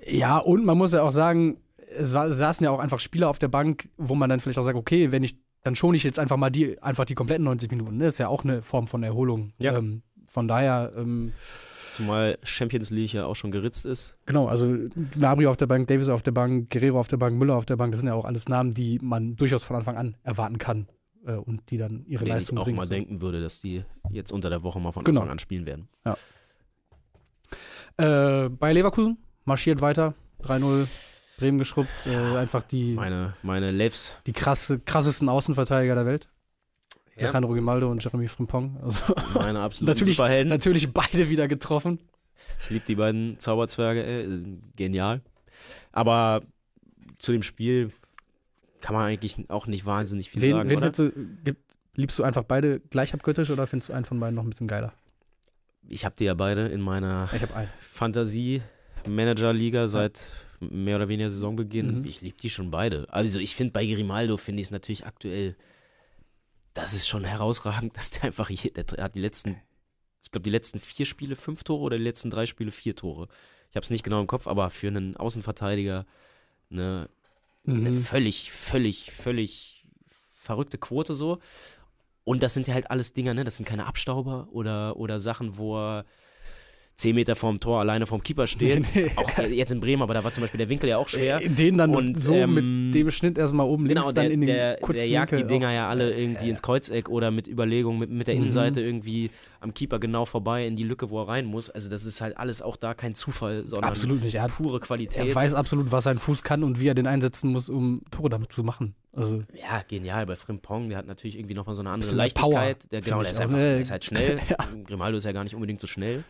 Ja, 0.05 0.37
und 0.37 0.65
man 0.65 0.77
muss 0.77 0.93
ja 0.93 1.03
auch 1.03 1.11
sagen, 1.11 1.57
es 1.95 2.11
saßen 2.11 2.63
ja 2.63 2.71
auch 2.71 2.79
einfach 2.79 2.99
Spieler 2.99 3.29
auf 3.29 3.39
der 3.39 3.47
Bank, 3.49 3.89
wo 3.97 4.15
man 4.15 4.29
dann 4.29 4.39
vielleicht 4.39 4.57
auch 4.59 4.63
sagt, 4.63 4.77
okay, 4.77 5.11
wenn 5.11 5.23
ich, 5.23 5.35
dann 5.63 5.75
schone 5.75 5.95
ich 5.97 6.03
jetzt 6.03 6.19
einfach 6.19 6.37
mal 6.37 6.49
die, 6.49 6.81
einfach 6.81 7.05
die 7.05 7.15
kompletten 7.15 7.45
90 7.45 7.69
Minuten. 7.71 7.99
Das 7.99 8.13
ist 8.15 8.17
ja 8.17 8.27
auch 8.27 8.43
eine 8.43 8.61
Form 8.61 8.87
von 8.87 9.03
Erholung. 9.03 9.53
Ja. 9.59 9.77
Ähm, 9.77 10.01
von 10.25 10.47
daher, 10.47 10.93
ähm, 10.97 11.33
Zumal 11.93 12.37
Champions 12.43 12.89
League 12.89 13.13
ja 13.13 13.25
auch 13.25 13.35
schon 13.35 13.51
geritzt 13.51 13.85
ist. 13.85 14.15
genau, 14.25 14.47
also 14.47 14.75
Gnabry 15.13 15.45
auf 15.47 15.57
der 15.57 15.67
Bank, 15.67 15.87
Davis 15.87 16.07
auf 16.07 16.23
der 16.23 16.31
Bank, 16.31 16.69
Guerrero 16.69 16.99
auf 16.99 17.07
der 17.07 17.17
Bank, 17.17 17.37
Müller 17.37 17.55
auf 17.55 17.65
der 17.65 17.75
Bank, 17.75 17.91
das 17.91 17.99
sind 17.99 18.07
ja 18.07 18.13
auch 18.15 18.25
alles 18.25 18.47
Namen, 18.47 18.71
die 18.71 18.99
man 19.01 19.35
durchaus 19.35 19.63
von 19.63 19.75
Anfang 19.75 19.97
an 19.97 20.15
erwarten 20.23 20.57
kann 20.57 20.87
äh, 21.25 21.33
und 21.33 21.69
die 21.69 21.77
dann 21.77 22.05
ihre 22.05 22.19
Von 22.19 22.25
denen 22.25 22.37
ich 22.37 22.43
Leistung 22.43 22.57
auch 22.59 22.63
bringen. 22.63 22.77
mal 22.77 22.87
denken 22.87 23.21
würde, 23.21 23.41
dass 23.41 23.59
die 23.61 23.83
jetzt 24.09 24.31
unter 24.31 24.49
der 24.49 24.63
Woche 24.63 24.79
mal 24.79 24.91
von 24.91 25.03
Genau. 25.03 25.21
Anfang 25.21 25.33
an 25.33 25.39
spielen 25.39 25.65
werden. 25.65 25.89
Äh, 27.97 28.49
bei 28.49 28.73
Leverkusen 28.73 29.17
marschiert 29.45 29.81
weiter, 29.81 30.13
3-0, 30.43 30.87
Bremen 31.37 31.57
geschrubbt, 31.57 31.89
äh, 32.05 32.15
einfach 32.37 32.63
die, 32.63 32.93
Meine, 32.93 33.33
meine 33.43 33.71
Levs. 33.71 34.15
die 34.27 34.33
krasse, 34.33 34.79
krassesten 34.79 35.27
Außenverteidiger 35.27 35.95
der 35.95 36.05
Welt. 36.05 36.29
Ja. 37.21 37.27
Alejandro 37.27 37.53
Grimaldo 37.53 37.89
und 37.91 38.03
Jeremy 38.03 38.27
Frimpong. 38.27 38.77
Also, 38.83 39.13
Meine 39.35 39.59
absoluten 39.61 39.91
Natürlich- 39.91 40.17
Superhelden. 40.17 40.49
natürlich 40.49 40.91
beide 40.93 41.29
wieder 41.29 41.47
getroffen. 41.47 41.99
Ich 42.63 42.69
liebe 42.71 42.85
die 42.87 42.95
beiden 42.95 43.39
Zauberzwerge, 43.39 44.03
äh, 44.03 44.27
genial. 44.75 45.21
Aber 45.91 46.41
zu 47.19 47.31
dem 47.31 47.43
Spiel 47.43 47.91
kann 48.81 48.95
man 48.95 49.05
eigentlich 49.05 49.37
auch 49.49 49.67
nicht 49.67 49.85
wahnsinnig 49.85 50.29
viel 50.31 50.41
Wen, 50.41 50.51
sagen, 50.53 50.69
wen 50.69 50.77
oder? 50.77 50.89
du, 50.89 51.11
gibt, 51.43 51.61
liebst 51.95 52.17
du 52.17 52.23
einfach 52.23 52.43
beide 52.43 52.79
gleich 52.79 53.13
abgöttisch 53.13 53.51
oder 53.51 53.67
findest 53.67 53.89
du 53.89 53.93
einen 53.93 54.05
von 54.05 54.19
beiden 54.19 54.35
noch 54.35 54.43
ein 54.43 54.49
bisschen 54.49 54.67
geiler? 54.67 54.91
Ich 55.87 56.03
habe 56.05 56.15
die 56.17 56.23
ja 56.25 56.33
beide 56.33 56.67
in 56.67 56.81
meiner. 56.81 57.29
Fantasie-Manager-Liga 57.91 59.87
seit 59.87 60.31
mehr 60.59 60.95
oder 60.97 61.07
weniger 61.09 61.31
Saisonbeginn. 61.31 61.99
Mhm. 61.99 62.05
Ich 62.05 62.21
liebe 62.21 62.37
die 62.37 62.49
schon 62.49 62.71
beide. 62.71 63.07
Also 63.09 63.39
ich 63.39 63.55
finde 63.55 63.73
bei 63.73 63.85
Grimaldo 63.85 64.37
finde 64.37 64.61
ich 64.61 64.67
es 64.67 64.71
natürlich 64.71 65.05
aktuell, 65.05 65.55
das 66.73 66.93
ist 66.93 67.07
schon 67.07 67.23
herausragend, 67.25 67.95
dass 67.97 68.11
der 68.11 68.23
einfach, 68.25 68.49
je- 68.49 68.71
der 68.71 69.03
hat 69.03 69.15
die 69.15 69.21
letzten, 69.21 69.57
ich 70.23 70.31
glaube 70.31 70.43
die 70.43 70.49
letzten 70.51 70.79
vier 70.79 71.05
Spiele 71.05 71.35
fünf 71.35 71.63
Tore 71.63 71.81
oder 71.83 71.97
die 71.97 72.03
letzten 72.03 72.29
drei 72.29 72.45
Spiele 72.45 72.71
vier 72.71 72.95
Tore. 72.95 73.27
Ich 73.69 73.75
habe 73.75 73.83
es 73.83 73.89
nicht 73.89 74.03
genau 74.03 74.19
im 74.21 74.27
Kopf, 74.27 74.47
aber 74.47 74.69
für 74.69 74.87
einen 74.87 75.15
Außenverteidiger 75.17 76.05
eine, 76.71 77.09
eine 77.65 77.91
Mhm. 77.91 78.03
völlig, 78.03 78.51
völlig, 78.51 79.11
völlig 79.11 79.85
verrückte 80.09 80.77
Quote 80.77 81.13
so. 81.13 81.39
Und 82.23 82.43
das 82.43 82.53
sind 82.53 82.67
ja 82.67 82.73
halt 82.75 82.91
alles 82.91 83.13
Dinger, 83.13 83.33
ne? 83.33 83.43
Das 83.43 83.57
sind 83.57 83.65
keine 83.65 83.85
Abstauber 83.87 84.47
oder, 84.51 84.97
oder 84.97 85.19
Sachen, 85.19 85.57
wo 85.57 85.77
er 85.77 86.05
zehn 87.01 87.15
Meter 87.15 87.35
vorm 87.35 87.59
Tor 87.59 87.79
alleine 87.79 88.05
vorm 88.05 88.23
Keeper 88.23 88.47
steht. 88.47 88.85
Nee. 88.95 89.11
Auch 89.15 89.29
jetzt 89.39 89.71
in 89.71 89.79
Bremen, 89.79 90.01
aber 90.01 90.13
da 90.13 90.23
war 90.23 90.31
zum 90.33 90.41
Beispiel 90.41 90.57
der 90.57 90.69
Winkel 90.69 90.89
ja 90.89 90.97
auch 90.97 91.07
schwer. 91.09 91.41
Äh, 91.41 91.49
Den 91.49 91.77
dann 91.77 91.95
Und, 91.95 92.19
so 92.19 92.33
ähm, 92.33 92.89
mit 92.89 92.95
dem 92.95 93.09
Schnitt 93.11 93.37
erstmal 93.37 93.65
oben 93.67 93.85
links 93.85 94.01
Genau, 94.01 94.11
dann 94.11 94.25
der, 94.25 94.31
in 94.33 94.41
den 94.41 94.47
der, 94.47 94.77
kurzen 94.77 94.99
der 94.99 95.07
jagt 95.07 95.31
die 95.31 95.37
Winkel 95.37 95.47
Dinger 95.49 95.67
auch. 95.69 95.73
ja 95.73 95.89
alle 95.89 96.13
irgendwie 96.13 96.49
ins 96.49 96.61
Kreuzeck 96.61 97.09
oder 97.09 97.31
mit 97.31 97.47
Überlegung 97.47 97.97
mit, 97.99 98.09
mit 98.09 98.27
der 98.27 98.35
Mhm. 98.35 98.41
Innenseite 98.41 98.81
irgendwie 98.81 99.29
am 99.59 99.73
Keeper 99.73 99.99
genau 99.99 100.25
vorbei 100.25 100.65
in 100.65 100.75
die 100.75 100.83
Lücke, 100.83 101.09
wo 101.09 101.21
er 101.21 101.27
rein 101.27 101.45
muss. 101.45 101.69
Also 101.69 101.89
das 101.89 102.05
ist 102.05 102.21
halt 102.21 102.37
alles 102.37 102.61
auch 102.61 102.75
da 102.75 102.93
kein 102.93 103.15
Zufall, 103.15 103.63
sondern 103.67 103.89
Absolut 103.89 104.23
nicht. 104.23 104.35
Er, 104.35 104.43
hat, 104.43 104.51
pure 104.55 104.79
Qualität. 104.79 105.25
er 105.27 105.35
weiß 105.35 105.53
absolut, 105.53 105.91
was 105.91 106.03
sein 106.03 106.17
Fuß 106.19 106.43
kann 106.43 106.63
und 106.63 106.79
wie 106.79 106.87
er 106.87 106.93
den 106.95 107.07
einsetzen 107.07 107.51
muss, 107.51 107.69
um 107.69 108.01
Tore 108.11 108.29
damit 108.29 108.51
zu 108.51 108.63
machen. 108.63 108.95
Also, 109.13 109.43
Ja, 109.53 109.81
genial. 109.87 110.25
Bei 110.25 110.35
Frimpong, 110.35 110.89
der 110.89 110.97
hat 110.97 111.07
natürlich 111.07 111.37
irgendwie 111.37 111.55
nochmal 111.55 111.75
so 111.75 111.81
eine 111.81 111.89
andere 111.91 112.15
Leichtigkeit. 112.15 112.79
Power, 112.79 112.89
der, 112.91 113.01
genau, 113.01 113.21
der 113.21 113.31
ist 113.31 113.39
einfach 113.41 113.57
ne? 113.57 113.79
ist 113.81 113.91
halt 113.91 114.05
schnell. 114.05 114.39
Ja. 114.49 114.57
Grimaldo 114.85 115.17
ist 115.17 115.25
ja 115.25 115.31
gar 115.31 115.43
nicht 115.43 115.55
unbedingt 115.55 115.79
so 115.79 115.87
schnell. 115.87 116.23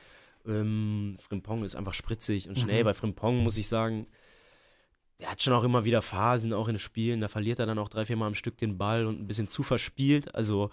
Ähm, 0.46 1.18
Frimpong 1.20 1.64
ist 1.64 1.76
einfach 1.76 1.94
spritzig 1.94 2.50
und 2.50 2.60
schnell. 2.60 2.82
Mhm. 2.82 2.86
Bei 2.86 2.94
Frimpong 2.94 3.38
muss 3.44 3.58
ich 3.58 3.68
sagen, 3.68 4.08
der 5.20 5.32
hat 5.32 5.42
schon 5.42 5.54
auch 5.54 5.64
immer 5.64 5.86
wieder 5.86 6.02
Phasen, 6.02 6.54
auch 6.54 6.68
in 6.68 6.80
Spielen. 6.80 7.22
Da 7.22 7.28
verliert 7.28 7.60
er 7.60 7.66
dann 7.68 7.78
auch 7.78 7.90
drei, 7.90 8.06
vier 8.06 8.18
Mal 8.18 8.28
am 8.28 8.36
Stück 8.36 8.58
den 8.58 8.78
Ball 8.78 9.06
und 9.06 9.22
ein 9.22 9.28
bisschen 9.28 9.50
zu 9.50 9.64
verspielt. 9.64 10.34
Also 10.34 10.72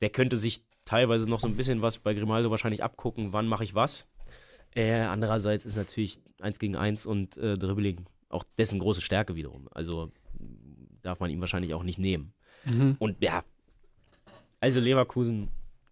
der 0.00 0.10
könnte 0.10 0.36
sich 0.36 0.64
teilweise 0.84 1.28
noch 1.28 1.40
so 1.40 1.48
ein 1.48 1.56
bisschen 1.56 1.82
was 1.82 1.98
bei 1.98 2.14
Grimaldo 2.14 2.50
wahrscheinlich 2.50 2.82
abgucken, 2.82 3.32
wann 3.32 3.48
mache 3.48 3.64
ich 3.64 3.74
was. 3.74 4.06
Äh, 4.74 5.00
andererseits 5.00 5.66
ist 5.66 5.76
natürlich 5.76 6.20
eins 6.40 6.58
gegen 6.58 6.76
eins 6.76 7.04
und 7.04 7.36
äh, 7.36 7.58
Dribbling 7.58 8.06
auch 8.28 8.44
dessen 8.56 8.78
große 8.78 9.00
Stärke 9.00 9.34
wiederum. 9.34 9.68
Also 9.72 10.10
darf 11.02 11.20
man 11.20 11.30
ihm 11.30 11.40
wahrscheinlich 11.40 11.74
auch 11.74 11.82
nicht 11.82 11.98
nehmen. 11.98 12.32
Mhm. 12.64 12.96
Und 12.98 13.22
ja, 13.22 13.44
also 14.60 14.80
Leverkusen, 14.80 15.48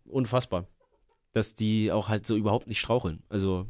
unfassbar, 0.06 0.66
dass 1.32 1.54
die 1.54 1.92
auch 1.92 2.08
halt 2.08 2.26
so 2.26 2.36
überhaupt 2.36 2.66
nicht 2.66 2.80
straucheln. 2.80 3.22
Also 3.28 3.66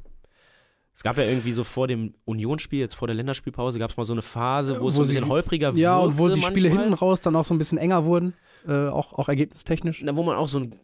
es 0.95 1.03
gab 1.03 1.17
ja 1.17 1.25
irgendwie 1.25 1.53
so 1.53 1.65
vor 1.65 1.89
dem 1.89 2.15
Unionsspiel, 2.25 2.79
jetzt 2.81 2.95
vor 2.95 3.09
der 3.09 3.15
Länderspielpause, 3.15 3.79
gab 3.79 3.91
es 3.91 3.97
mal 3.97 4.05
so 4.05 4.13
eine 4.13 4.23
Phase, 4.23 4.81
wo 4.81 4.89
es 4.89 4.95
so 4.95 5.01
Wo 5.01 5.05
ein 5.05 5.09
bisschen 5.09 5.29
holpriger 5.29 5.73
Ja, 5.75 5.99
und 5.99 6.19
wo 6.19 6.29
die 6.29 6.41
Spiele 6.43 6.69
manchmal. 6.69 6.85
hinten 6.85 6.95
raus 6.95 7.21
dann 7.21 7.37
auch 7.37 7.45
so 7.45 7.55
ein 7.55 7.59
bisschen 7.59 7.79
enger 7.79 8.05
wurden, 8.05 8.35
äh, 8.69 8.89
auch, 8.89 9.13
auch 9.15 9.29
ergebnistechnisch. 9.29 10.03
Na, 10.05 10.15
wo 10.17 10.23
man 10.23 10.37
auch 10.37 10.49
so 10.49 10.59
ein 10.61 10.75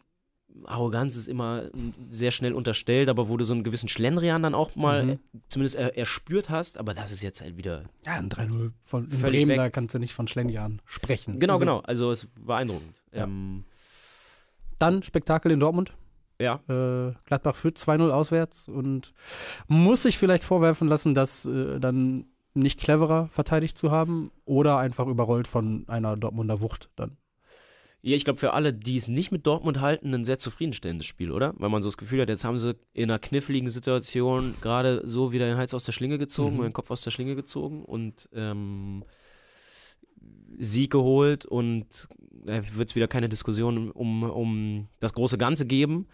Arroganz 0.65 1.15
ist 1.15 1.27
immer 1.27 1.65
sehr 2.09 2.31
schnell 2.31 2.53
unterstellt, 2.53 3.09
aber 3.09 3.29
wo 3.29 3.37
du 3.37 3.45
so 3.45 3.53
einen 3.53 3.63
gewissen 3.63 3.87
Schlendrian 3.89 4.41
dann 4.41 4.55
auch 4.55 4.75
mal 4.75 5.03
Mhm. 5.03 5.09
äh, 5.11 5.17
zumindest 5.49 5.75
er, 5.75 5.95
erspürt 5.95 6.49
hast, 6.49 6.79
aber 6.79 6.95
das 6.95 7.11
ist 7.11 7.21
jetzt 7.21 7.41
halt 7.41 7.57
wieder. 7.57 7.83
Ja, 8.05 8.13
ein 8.13 8.29
3-0 8.29 8.71
von 8.81 9.07
Bremen, 9.07 9.49
weg. 9.49 9.57
da 9.57 9.69
kannst 9.69 9.93
du 9.93 9.99
nicht 9.99 10.13
von 10.15 10.27
Schlendrian 10.27 10.81
sprechen. 10.85 11.39
Genau, 11.39 11.53
Also, 11.53 11.65
genau. 11.65 11.79
Also 11.81 12.11
es 12.11 12.23
ist 12.23 12.29
beeindruckend. 12.43 12.95
Ja. 13.13 13.25
Ähm, 13.25 13.65
Dann 14.79 15.03
Spektakel 15.03 15.51
in 15.51 15.59
Dortmund. 15.59 15.93
Ja. 16.39 16.59
Äh, 16.67 17.13
Gladbach 17.25 17.55
führt 17.55 17.77
2-0 17.77 18.09
auswärts 18.09 18.67
und 18.67 19.13
muss 19.67 20.03
sich 20.03 20.17
vielleicht 20.17 20.43
vorwerfen 20.43 20.87
lassen, 20.87 21.13
das 21.13 21.45
äh, 21.45 21.79
dann 21.79 22.25
nicht 22.53 22.79
cleverer 22.79 23.27
verteidigt 23.29 23.77
zu 23.77 23.91
haben 23.91 24.31
oder 24.45 24.77
einfach 24.77 25.07
überrollt 25.07 25.47
von 25.47 25.85
einer 25.87 26.15
Dortmunder 26.15 26.59
Wucht 26.61 26.89
dann. 26.95 27.17
Ja, 28.01 28.15
ich 28.15 28.23
glaube 28.25 28.39
für 28.39 28.53
alle, 28.53 28.73
die 28.73 28.97
es 28.97 29.07
nicht 29.07 29.31
mit 29.31 29.45
Dortmund 29.45 29.81
halten, 29.81 30.13
ein 30.13 30.23
sehr 30.25 30.37
zufriedenstellendes 30.39 31.05
Spiel, 31.07 31.31
oder? 31.31 31.53
Weil 31.57 31.69
man 31.69 31.81
so 31.83 31.89
das 31.89 31.97
Gefühl 31.97 32.21
hat, 32.21 32.29
jetzt 32.29 32.45
haben 32.45 32.57
sie 32.57 32.75
in 32.93 33.09
einer 33.09 33.19
kniffligen 33.19 33.69
Situation 33.69 34.53
gerade 34.61 35.01
so 35.05 35.31
wieder 35.31 35.45
den 35.47 35.57
Hals 35.57 35.73
aus 35.73 35.83
der 35.83 35.91
Schlinge 35.91 36.17
gezogen, 36.17 36.57
Mhm. 36.57 36.61
den 36.63 36.73
Kopf 36.73 36.89
aus 36.91 37.01
der 37.01 37.11
Schlinge 37.11 37.35
gezogen 37.35 37.83
und 37.83 38.29
ähm, 38.33 39.03
Sieg 40.59 40.91
geholt 40.91 41.45
und 41.45 42.07
wird 42.47 42.89
es 42.89 42.95
wieder 42.95 43.07
keine 43.07 43.29
Diskussion 43.29 43.91
um, 43.91 44.23
um 44.23 44.87
das 44.99 45.13
große 45.13 45.37
Ganze 45.37 45.65
geben. 45.65 46.07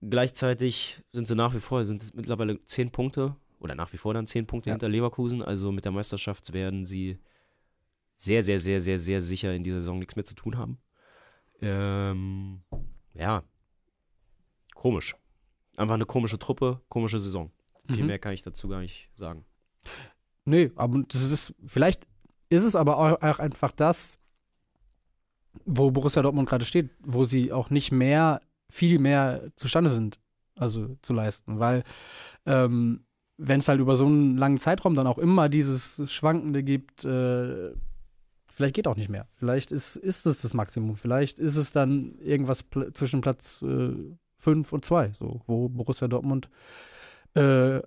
Gleichzeitig 0.00 1.02
sind 1.12 1.26
sie 1.28 1.34
nach 1.34 1.54
wie 1.54 1.60
vor, 1.60 1.84
sind 1.84 2.02
es 2.02 2.14
mittlerweile 2.14 2.62
zehn 2.64 2.90
Punkte 2.90 3.36
oder 3.58 3.74
nach 3.74 3.92
wie 3.92 3.96
vor 3.96 4.14
dann 4.14 4.26
zehn 4.26 4.46
Punkte 4.46 4.70
Ja. 4.70 4.74
hinter 4.74 4.88
Leverkusen. 4.88 5.42
Also 5.42 5.72
mit 5.72 5.84
der 5.84 5.92
Meisterschaft 5.92 6.52
werden 6.52 6.86
sie 6.86 7.18
sehr, 8.14 8.42
sehr, 8.44 8.60
sehr, 8.60 8.80
sehr, 8.80 8.98
sehr 8.98 9.20
sicher 9.20 9.54
in 9.54 9.64
dieser 9.64 9.80
Saison 9.80 9.98
nichts 9.98 10.16
mehr 10.16 10.24
zu 10.24 10.34
tun 10.34 10.56
haben. 10.56 10.78
Ähm, 11.60 12.60
ja, 13.14 13.42
komisch. 14.74 15.16
Einfach 15.76 15.94
eine 15.94 16.06
komische 16.06 16.38
Truppe, 16.38 16.80
komische 16.88 17.18
Saison. 17.18 17.50
Viel 17.88 18.02
Mhm. 18.02 18.06
mehr 18.06 18.18
kann 18.18 18.32
ich 18.32 18.42
dazu 18.42 18.68
gar 18.68 18.80
nicht 18.80 19.08
sagen. 19.16 19.44
Nee, 20.44 20.70
aber 20.76 21.02
das 21.08 21.22
ist, 21.30 21.54
vielleicht 21.66 22.06
ist 22.48 22.64
es 22.64 22.74
aber 22.76 22.98
auch 22.98 23.20
einfach 23.20 23.72
das, 23.72 24.18
wo 25.64 25.90
Borussia 25.90 26.22
Dortmund 26.22 26.48
gerade 26.48 26.64
steht, 26.64 26.90
wo 27.00 27.24
sie 27.24 27.52
auch 27.52 27.70
nicht 27.70 27.92
mehr, 27.92 28.40
viel 28.70 28.98
mehr 28.98 29.50
zustande 29.56 29.90
sind, 29.90 30.18
also 30.56 30.96
zu 31.02 31.12
leisten, 31.12 31.58
weil 31.58 31.84
ähm, 32.46 33.04
wenn 33.38 33.60
es 33.60 33.68
halt 33.68 33.80
über 33.80 33.96
so 33.96 34.06
einen 34.06 34.36
langen 34.36 34.58
Zeitraum 34.58 34.94
dann 34.94 35.06
auch 35.06 35.18
immer 35.18 35.48
dieses 35.48 36.02
Schwankende 36.12 36.62
gibt, 36.62 37.04
äh, 37.04 37.70
vielleicht 38.50 38.74
geht 38.74 38.88
auch 38.88 38.96
nicht 38.96 39.08
mehr. 39.08 39.28
Vielleicht 39.34 39.70
ist, 39.70 39.96
ist 39.96 40.26
es 40.26 40.42
das 40.42 40.54
Maximum. 40.54 40.96
Vielleicht 40.96 41.38
ist 41.38 41.56
es 41.56 41.70
dann 41.70 42.18
irgendwas 42.18 42.64
pl 42.64 42.92
zwischen 42.94 43.20
Platz 43.20 43.62
5 44.38 44.72
und 44.72 44.84
2, 44.84 45.12
so, 45.12 45.40
wo 45.46 45.68
Borussia 45.68 46.08
Dortmund 46.08 46.50
äh, 47.34 47.80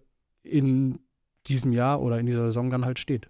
in 0.44 1.00
diesem 1.48 1.74
Jahr 1.74 2.02
oder 2.02 2.20
in 2.20 2.26
dieser 2.26 2.46
Saison 2.46 2.70
dann 2.70 2.86
halt 2.86 3.00
steht. 3.00 3.30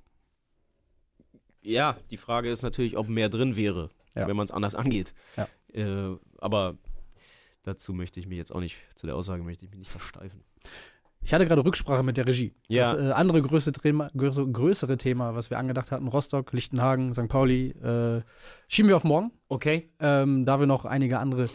Ja, 1.62 1.98
die 2.10 2.18
Frage 2.18 2.52
ist 2.52 2.64
natürlich, 2.64 2.98
ob 2.98 3.08
mehr 3.08 3.30
drin 3.30 3.56
wäre, 3.56 3.90
Ja. 4.16 4.28
wenn 4.28 4.36
man 4.36 4.46
es 4.46 4.52
anders 4.52 4.76
angeht. 4.76 5.14
Ja. 5.38 5.48
Äh, 5.74 6.18
aber 6.40 6.76
dazu 7.64 7.94
möchte 7.94 8.20
ich 8.20 8.28
mich 8.28 8.38
jetzt 8.38 8.54
auch 8.54 8.60
nicht, 8.60 8.78
zu 8.96 9.06
der 9.08 9.16
Aussage 9.16 9.44
möchte 9.44 9.66
ich 9.66 9.72
mich 9.72 9.80
nicht 9.80 9.92
versteifen. 9.92 10.44
Ich 11.24 11.34
hatte 11.36 11.46
gerade 11.46 11.64
Rücksprache 11.64 12.02
mit 12.02 12.18
der 12.18 12.26
Regie. 12.26 12.56
Ja. 12.68 12.94
Das 12.94 13.02
äh, 13.02 13.12
andere 13.12 13.42
größere 13.44 13.74
Thema, 13.74 14.10
größere, 14.18 14.98
Thema, 14.98 15.36
was 15.36 15.52
wir 15.52 15.60
angedacht 15.60 15.92
hatten, 15.92 16.08
Rostock, 16.08 16.52
Lichtenhagen, 16.52 17.14
St. 17.14 17.28
Pauli, 17.28 17.70
äh, 17.70 18.22
schieben 18.68 18.90
wir 18.90 18.96
auf 18.96 19.04
morgen, 19.04 19.32
Okay. 19.48 19.92
ähm, 20.00 20.46
da 20.46 20.60
wir 20.60 20.66
noch 20.66 20.84
einige 20.86 21.20
andere 21.20 21.46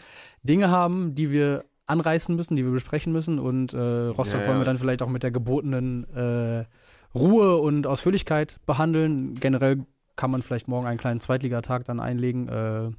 Dinge 0.41 0.69
haben, 0.69 1.15
die 1.15 1.31
wir 1.31 1.65
anreißen 1.85 2.33
müssen, 2.35 2.55
die 2.55 2.63
wir 2.63 2.71
besprechen 2.71 3.11
müssen. 3.11 3.39
Und 3.39 3.73
äh, 3.73 3.77
Rostock 3.79 4.39
Ja, 4.39 4.41
ja. 4.43 4.47
wollen 4.47 4.59
wir 4.59 4.65
dann 4.65 4.79
vielleicht 4.79 5.01
auch 5.01 5.09
mit 5.09 5.23
der 5.23 5.31
gebotenen 5.31 6.05
äh, 6.13 6.65
Ruhe 7.13 7.57
und 7.57 7.87
Ausführlichkeit 7.87 8.59
behandeln. 8.65 9.35
Generell 9.35 9.85
kann 10.17 10.31
man 10.31 10.41
vielleicht 10.41 10.67
morgen 10.67 10.85
einen 10.85 10.97
kleinen 10.97 11.21
Zweitligatag 11.21 11.85
dann 11.85 12.01
einlegen, 12.01 12.49
äh, 12.49 12.91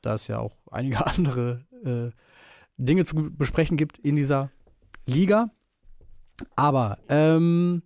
da 0.00 0.14
es 0.14 0.26
ja 0.26 0.40
auch 0.40 0.56
einige 0.70 1.06
andere 1.06 1.64
äh, 1.84 2.10
Dinge 2.76 3.04
zu 3.04 3.30
besprechen 3.30 3.76
gibt 3.76 3.98
in 3.98 4.16
dieser 4.16 4.50
Liga. 5.06 5.50
Aber 6.56 6.98
ähm, 7.08 7.82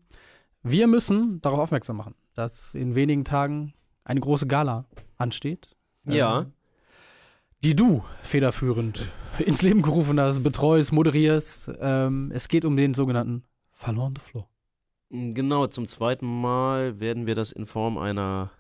wir 0.63 0.87
müssen 0.87 1.43
darauf 1.43 1.59
aufmerksam 1.59 1.97
machen, 1.99 2.15
dass 2.35 2.75
in 2.75 2.95
wenigen 2.95 3.25
Tagen 3.25 3.75
eine 4.05 4.21
große 4.21 4.47
Gala 4.47 4.87
ansteht. 5.19 5.69
Ja. 6.05 6.41
Äh, 6.41 6.47
die 7.65 7.75
du 7.75 8.05
federführend 8.23 9.05
ins 9.39 9.63
Leben 9.63 9.83
gerufen 9.83 10.21
hast, 10.21 10.43
betreust, 10.43 10.93
moderierst. 10.93 11.71
Ähm, 11.81 12.31
es 12.33 12.49
geht 12.49 12.65
um 12.65 12.77
den 12.77 12.95
sogenannten 12.95 13.43
de 13.85 14.23
Floor. 14.23 14.49
Genau, 15.11 15.67
zum 15.67 15.87
zweiten 15.87 16.27
Mal 16.27 16.99
werden 16.99 17.27
wir 17.27 17.35
das 17.35 17.53
in 17.53 17.67
Form 17.67 17.99
einer, 17.99 18.51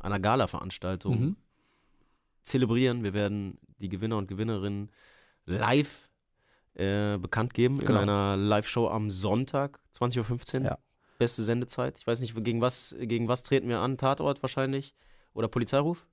einer 0.00 0.18
Gala-Veranstaltung 0.20 1.20
Mhm. 1.20 1.36
zelebrieren. 2.42 3.02
Wir 3.02 3.12
werden 3.14 3.58
die 3.78 3.88
Gewinner 3.88 4.16
und 4.16 4.28
Gewinnerinnen 4.28 4.90
live 5.46 6.08
äh, 6.74 7.18
bekannt 7.18 7.54
geben 7.54 7.76
Genau. 7.78 7.90
in 8.02 8.08
einer 8.08 8.36
Live-Show 8.36 8.88
am 8.88 9.10
Sonntag, 9.10 9.80
20.15 9.98 10.60
Uhr. 10.60 10.66
Ja. 10.66 10.78
Beste 11.18 11.42
Sendezeit. 11.42 11.98
Ich 11.98 12.06
weiß 12.06 12.20
nicht, 12.20 12.36
gegen 12.44 12.60
was, 12.60 12.94
gegen 13.00 13.26
was 13.26 13.42
treten 13.42 13.68
wir 13.68 13.80
an? 13.80 13.98
Tatort 13.98 14.42
wahrscheinlich? 14.42 14.94
Oder 15.34 15.48
Polizeiruf? 15.48 16.06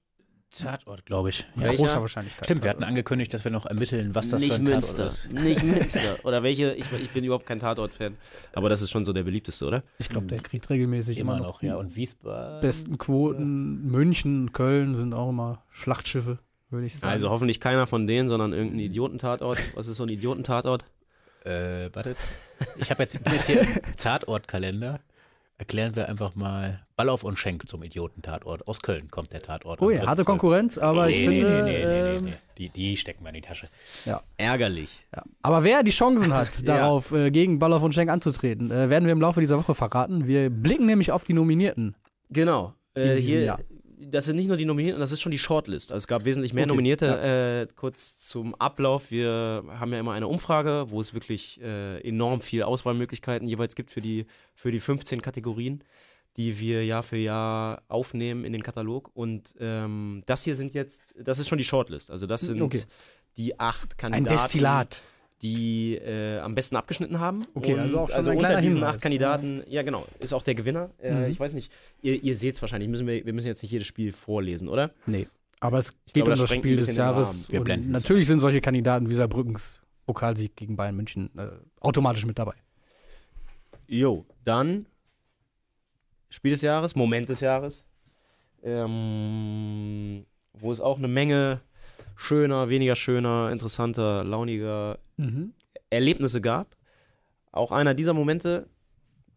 Tatort, 0.64 1.06
glaube 1.06 1.30
ich. 1.30 1.46
Mit. 1.56 1.66
Welcher? 1.66 1.78
großer 1.78 2.02
Wahrscheinlichkeit. 2.02 2.46
Stimmt, 2.46 2.64
wir 2.64 2.70
hatten 2.70 2.84
angekündigt, 2.84 3.34
dass 3.34 3.44
wir 3.44 3.52
noch 3.52 3.66
ermitteln, 3.66 4.16
was 4.16 4.30
das 4.30 4.42
nicht 4.42 4.54
für 4.54 4.60
ein 4.60 4.66
Tatort 4.66 4.76
Münster. 4.76 5.06
ist. 5.08 5.32
Nicht 5.32 5.64
Münster. 5.64 6.18
Oder 6.24 6.44
welche? 6.44 6.74
Ich, 6.74 6.86
ich 6.92 7.10
bin 7.12 7.24
überhaupt 7.24 7.46
kein 7.46 7.60
Tatort-Fan. 7.60 8.16
Aber 8.54 8.70
das 8.70 8.82
ist 8.82 8.92
schon 8.92 9.06
so 9.06 9.14
der 9.14 9.24
beliebteste, 9.24 9.66
oder? 9.66 9.84
Ich 10.00 10.10
glaube, 10.10 10.28
der 10.28 10.40
kriegt 10.40 10.70
regelmäßig 10.70 11.18
immer, 11.18 11.34
Immer 11.38 11.46
noch 11.48 11.62
noch, 11.62 11.64
ja. 11.64 11.76
Und 11.76 11.96
Wiesbaden. 11.96 12.62
besten 12.62 12.98
Quoten. 12.98 13.84
München, 13.90 14.54
Köln 14.54 14.96
sind 14.96 15.14
auch 15.14 15.30
immer 15.30 15.64
Schlachtschiffe, 15.70 16.40
würde 16.70 16.88
ich 16.88 16.98
sagen. 16.98 17.12
Also 17.12 17.30
hoffentlich 17.30 17.60
keiner 17.60 17.88
von 17.88 18.08
denen, 18.08 18.30
sondern 18.30 18.54
irgendein 18.54 18.80
Idiotentatort. 18.80 19.60
Was 19.76 19.88
ist 19.88 19.98
so 19.98 20.04
ein 20.04 20.10
Idiotentatort? 20.10 20.86
Äh, 21.44 21.94
wartet. 21.94 22.18
Ich 22.78 22.90
habe 22.90 23.04
jetzt, 23.04 23.22
bin 23.24 23.34
jetzt 23.34 23.46
hier 23.48 23.62
im 23.62 23.68
Tatortkalender. 23.98 25.00
Erklären 25.58 25.96
wir 25.96 26.10
einfach 26.10 26.36
mal 26.36 26.86
Ballauf 26.98 27.24
und 27.24 27.40
Schenk 27.40 27.68
zum 27.70 27.82
Idioten-Tatort. 27.82 28.68
Aus 28.68 28.82
Köln 28.82 29.10
kommt 29.10 29.32
der 29.32 29.42
Tatort. 29.42 29.82
oh 29.82 29.90
ja, 29.90 30.06
harte 30.06 30.24
3.12.. 30.24 30.26
Konkurrenz, 30.26 30.78
aber 30.78 31.10
ich 31.10 31.18
nee, 31.20 31.24
finde. 31.28 31.64
Nee, 31.64 31.72
nee, 31.72 31.86
nee, 31.86 32.02
nee, 32.04 32.16
ähm, 32.18 32.24
nee. 32.26 32.34
Die, 32.58 32.70
die 32.70 32.98
stecken 32.98 33.24
wir 33.24 33.30
in 33.30 33.36
die 33.36 33.42
Tasche. 33.42 33.70
Ärgerlich. 34.38 35.06
Ja. 35.16 35.24
Aber 35.44 35.64
wer 35.64 35.84
die 35.84 35.92
Chancen 35.92 36.34
hat, 36.34 36.58
Ja. 36.60 36.78
darauf 36.78 37.12
äh, 37.14 37.32
gegen 37.32 37.58
Ballauf 37.60 37.84
und 37.84 37.94
Schenk 37.94 38.10
anzutreten, 38.10 38.70
äh, 38.70 38.90
werden 38.90 39.06
wir 39.06 39.14
im 39.14 39.22
Laufe 39.22 39.40
dieser 39.40 39.58
Woche 39.58 39.76
verraten. 39.76 40.28
Wir 40.28 40.50
blicken 40.50 40.86
nämlich 40.86 41.12
auf 41.12 41.24
die 41.24 41.34
Nominierten. 41.34 41.96
Genau. 42.30 42.74
In 42.96 43.04
Äh, 43.04 43.22
hier, 43.22 43.42
Jahr. 43.44 43.60
Das 44.12 44.26
sind 44.26 44.36
nicht 44.36 44.48
nur 44.48 44.58
die 44.58 44.66
Nominierten, 44.66 45.00
das 45.00 45.12
ist 45.12 45.22
schon 45.22 45.32
die 45.32 45.38
Shortlist. 45.38 45.92
Also 45.92 46.04
es 46.04 46.08
gab 46.08 46.26
wesentlich 46.26 46.54
mehr 46.54 46.64
Okay, 46.64 46.70
Nominierte. 46.74 47.68
Äh, 47.70 47.74
kurz 47.76 48.20
zum 48.20 48.56
Ablauf. 48.56 49.12
Wir 49.12 49.64
haben 49.80 49.92
ja 49.94 50.00
immer 50.00 50.14
eine 50.14 50.28
Umfrage, 50.28 50.86
wo 50.90 51.02
es 51.02 51.14
wirklich 51.14 51.60
äh, 51.62 52.00
enorm 52.08 52.42
viele 52.42 52.68
Auswahlmöglichkeiten 52.68 53.48
jeweils 53.48 53.76
gibt 53.76 53.92
für 53.92 54.02
die, 54.02 54.26
für 54.54 54.72
die 54.72 54.80
15 54.80 55.22
Kategorien, 55.22 55.84
die 56.38 56.60
wir 56.60 56.86
Jahr 56.86 57.04
für 57.04 57.18
Jahr 57.18 57.82
aufnehmen 57.88 58.44
in 58.46 58.54
den 58.54 58.64
Katalog. 58.64 59.10
Und 59.14 59.54
ähm, 59.60 60.24
das 60.26 60.44
hier 60.44 60.56
sind 60.56 60.74
jetzt, 60.74 61.14
das 61.18 61.40
ist 61.40 61.48
schon 61.48 61.58
die 61.58 61.64
Shortlist. 61.64 62.12
Also 62.12 62.28
das 62.28 62.42
sind 62.42 62.62
Okay. 62.62 62.84
die 63.38 63.60
acht 63.60 63.94
Ein 63.94 63.98
Kandidaten. 63.98 64.38
Destillat. 64.42 65.02
Die 65.46 65.96
äh, 65.96 66.40
am 66.40 66.56
besten 66.56 66.76
abgeschnitten 66.76 67.20
haben. 67.20 67.44
Okay, 67.54 67.74
Und 67.74 67.80
also 67.80 68.00
auch 68.00 68.08
schon 68.10 68.18
also 68.18 68.32
ein 68.32 68.38
unter 68.38 68.62
diesen 68.62 68.84
acht 68.84 69.02
Kandidaten, 69.02 69.64
ja 69.68 69.84
genau, 69.84 70.06
ist 70.20 70.34
auch 70.34 70.42
der 70.44 70.56
Gewinner. 70.56 70.90
Äh, 71.00 71.14
Mhm. 71.14 71.26
Ich 71.32 71.40
weiß 71.40 71.54
nicht, 71.54 71.72
ihr, 72.02 72.22
ihr 72.22 72.36
seht 72.36 72.56
es 72.56 72.62
wahrscheinlich, 72.62 72.90
müssen 72.90 73.08
wir, 73.08 73.26
wir 73.26 73.34
müssen 73.34 73.48
jetzt 73.48 73.62
nicht 73.62 73.72
jedes 73.72 73.88
Spiel 73.88 74.12
vorlesen, 74.12 74.68
oder? 74.68 74.92
Nee. 75.06 75.28
Aber 75.60 75.80
es 75.80 75.92
geht 76.06 76.16
glaube, 76.26 76.32
um 76.32 76.40
das 76.40 76.52
Spiel 76.52 76.76
des 76.76 76.96
Jahres. 76.96 77.50
Wir 77.52 77.62
blenden 77.62 77.92
natürlich 77.92 78.28
sind 78.28 78.40
solche 78.40 78.60
Kandidaten 78.62 79.10
wie 79.10 79.16
Saarbrückens 79.16 79.82
Pokalsieg 80.06 80.56
gegen 80.56 80.76
Bayern 80.76 80.96
München 80.96 81.30
äh, 81.38 81.48
automatisch 81.80 82.26
mit 82.26 82.38
dabei. 82.38 82.54
Jo, 83.88 84.26
dann 84.44 84.86
Spiel 86.30 86.52
des 86.52 86.62
Jahres, 86.62 86.96
Moment 86.96 87.30
des 87.30 87.40
Jahres. 87.40 87.86
Ähm, 88.64 90.26
wo 90.54 90.72
es 90.72 90.80
auch 90.80 90.98
eine 90.98 91.08
Menge 91.08 91.62
schöner, 92.16 92.70
weniger 92.70 92.96
schöner, 92.96 93.50
interessanter, 93.52 94.24
launiger 94.24 95.00
Mhm. 95.18 95.54
Erlebnisse 95.90 96.42
gab. 96.42 96.76
Auch 97.52 97.72
einer 97.72 97.94
dieser 97.94 98.14
Momente, 98.14 98.68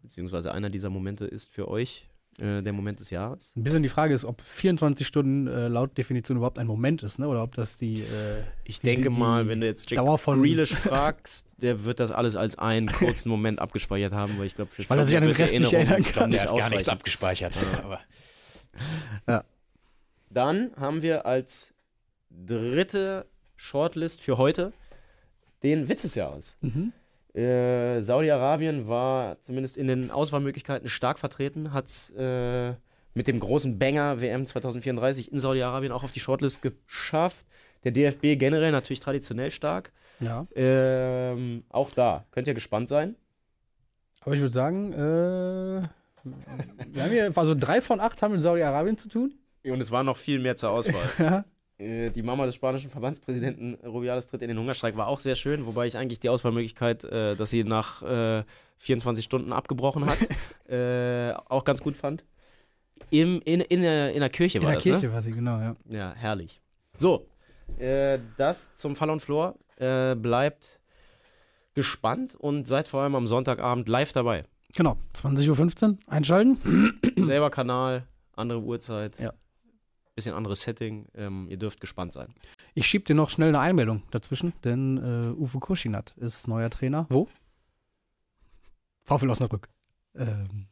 beziehungsweise 0.02 0.52
einer 0.52 0.70
dieser 0.70 0.90
Momente 0.90 1.24
ist 1.24 1.48
für 1.52 1.68
euch 1.68 2.08
äh, 2.40 2.62
der 2.62 2.72
Moment 2.72 3.00
des 3.00 3.10
Jahres. 3.10 3.52
Ein 3.56 3.62
bisschen 3.64 3.82
die 3.82 3.88
Frage 3.88 4.14
ist, 4.14 4.24
ob 4.24 4.40
24 4.42 5.06
Stunden 5.06 5.46
äh, 5.48 5.66
laut 5.68 5.96
Definition 5.98 6.36
überhaupt 6.36 6.58
ein 6.58 6.66
Moment 6.68 7.02
ist, 7.02 7.18
ne? 7.18 7.26
oder 7.28 7.42
ob 7.42 7.54
das 7.54 7.76
die. 7.76 8.00
Äh, 8.02 8.42
Ich 8.64 8.80
Die- 8.80 8.86
denke 8.86 9.10
die- 9.10 9.18
mal, 9.18 9.42
die 9.44 9.50
wenn 9.50 9.60
du 9.60 9.66
jetzt 9.66 9.90
Jack 9.90 9.96
Dauer 9.98 10.18
von- 10.18 10.40
Grealish 10.40 10.72
fragst, 10.74 11.46
der 11.58 11.84
wird 11.84 11.98
das 12.00 12.10
alles 12.12 12.36
als 12.36 12.56
einen 12.58 12.86
kurzen 12.92 13.28
Moment 13.28 13.58
abgespeichert 13.60 14.12
haben, 14.12 14.38
weil 14.38 14.46
ich 14.46 14.54
glaube, 14.54 14.70
für 14.70 14.88
Weil 14.88 14.98
er 14.98 15.04
sich 15.04 15.16
an 15.16 15.24
den 15.24 15.32
Rest 15.32 15.58
nicht 15.58 15.72
erinnern 15.72 16.02
kann. 16.04 16.30
Der 16.30 16.42
hat 16.42 16.56
gar 16.56 16.70
nichts 16.70 16.88
abgespeichert. 16.88 17.58
Aber 19.26 19.44
Dann 20.30 20.70
haben 20.76 21.02
wir 21.02 21.26
als 21.26 21.72
dritte 22.46 23.26
Shortlist 23.56 24.20
für 24.20 24.38
heute 24.38 24.72
den 25.62 25.88
Witz 25.88 26.02
des 26.02 26.14
Jahres. 26.14 26.56
mhm. 26.60 26.92
Äh, 27.34 28.00
Saudi-Arabien 28.00 28.88
war 28.88 29.40
zumindest 29.42 29.76
in 29.76 29.86
den 29.86 30.10
Auswahlmöglichkeiten 30.10 30.88
stark 30.88 31.18
vertreten, 31.18 31.72
hat 31.72 31.86
es 31.86 32.10
äh, 32.16 32.74
mit 33.14 33.28
dem 33.28 33.38
großen 33.38 33.78
Banger 33.78 34.20
WM 34.20 34.46
2034 34.46 35.30
in 35.30 35.38
Saudi-Arabien 35.38 35.92
auch 35.92 36.02
auf 36.04 36.10
die 36.10 36.20
Shortlist 36.20 36.62
geschafft. 36.62 37.46
Der 37.84 37.92
DFB 37.92 38.38
generell 38.38 38.72
natürlich 38.72 39.00
traditionell 39.00 39.50
stark. 39.50 39.92
Ja. 40.20 40.46
Ähm, 40.56 41.64
auch 41.68 41.92
da 41.92 42.24
könnt 42.32 42.48
ihr 42.48 42.54
gespannt 42.54 42.88
sein. 42.88 43.14
Aber 44.22 44.34
ich 44.34 44.40
würde 44.40 44.54
sagen, 44.54 44.92
äh, 44.92 44.96
wir 46.86 47.02
haben 47.02 47.10
hier, 47.10 47.30
also 47.36 47.54
drei 47.54 47.80
von 47.80 48.00
acht 48.00 48.20
haben 48.22 48.32
mit 48.32 48.42
Saudi-Arabien 48.42 48.98
zu 48.98 49.08
tun. 49.08 49.34
Und 49.64 49.80
es 49.80 49.90
war 49.90 50.02
noch 50.02 50.16
viel 50.16 50.38
mehr 50.38 50.56
zur 50.56 50.70
Auswahl. 50.70 51.08
Ja. 51.18 51.44
Äh, 51.78 52.10
die 52.10 52.22
Mama 52.22 52.44
des 52.46 52.56
spanischen 52.56 52.90
Verbandspräsidenten 52.90 53.74
Rubiales 53.86 54.26
tritt 54.26 54.42
in 54.42 54.48
den 54.48 54.58
Hungerstreik 54.58 54.96
war 54.96 55.06
auch 55.06 55.20
sehr 55.20 55.36
schön, 55.36 55.64
wobei 55.66 55.86
ich 55.86 55.96
eigentlich 55.96 56.20
die 56.20 56.28
Auswahlmöglichkeit, 56.28 57.04
äh, 57.04 57.36
dass 57.36 57.50
sie 57.50 57.64
nach 57.64 58.02
äh, 58.02 58.44
24 58.78 59.24
Stunden 59.24 59.52
abgebrochen 59.52 60.06
hat, 60.06 60.18
äh, 60.68 61.32
auch 61.48 61.64
ganz 61.64 61.82
gut 61.82 61.96
fand. 61.96 62.24
Im, 63.10 63.40
in, 63.44 63.60
in, 63.60 63.82
der, 63.82 64.12
in 64.12 64.20
der 64.20 64.28
Kirche 64.28 64.58
In 64.58 64.64
war 64.64 64.70
der 64.70 64.76
das, 64.76 64.84
Kirche 64.84 65.06
ne? 65.06 65.12
war 65.12 65.22
sie, 65.22 65.30
genau, 65.30 65.58
ja. 65.60 65.76
Ja, 65.88 66.14
herrlich. 66.16 66.60
So, 66.96 67.26
äh, 67.78 68.18
das 68.36 68.74
zum 68.74 68.96
Fall 68.96 69.10
on 69.10 69.20
Floor. 69.20 69.54
Äh, 69.76 70.16
bleibt 70.16 70.80
gespannt 71.74 72.34
und 72.34 72.66
seid 72.66 72.88
vor 72.88 73.02
allem 73.02 73.14
am 73.14 73.28
Sonntagabend 73.28 73.88
live 73.88 74.10
dabei. 74.10 74.44
Genau, 74.74 74.96
20.15 75.14 75.90
Uhr 75.90 75.98
einschalten. 76.08 76.98
Selber 77.16 77.50
Kanal, 77.50 78.02
andere 78.34 78.60
Uhrzeit. 78.60 79.12
Ja. 79.20 79.32
Bisschen 80.18 80.34
anderes 80.34 80.62
Setting. 80.62 81.06
Ähm, 81.14 81.46
ihr 81.48 81.58
dürft 81.58 81.80
gespannt 81.80 82.12
sein. 82.12 82.34
Ich 82.74 82.88
schieb 82.88 83.04
dir 83.04 83.14
noch 83.14 83.30
schnell 83.30 83.50
eine 83.50 83.60
Einmeldung 83.60 84.02
dazwischen, 84.10 84.52
denn 84.64 84.98
äh, 84.98 85.40
Uwe 85.40 85.60
Kurschinat 85.60 86.12
ist 86.16 86.48
neuer 86.48 86.70
Trainer. 86.70 87.06
Wo? 87.08 87.28
VfL 89.04 89.30
Osnabrück. 89.30 89.68
Ähm, 90.16 90.66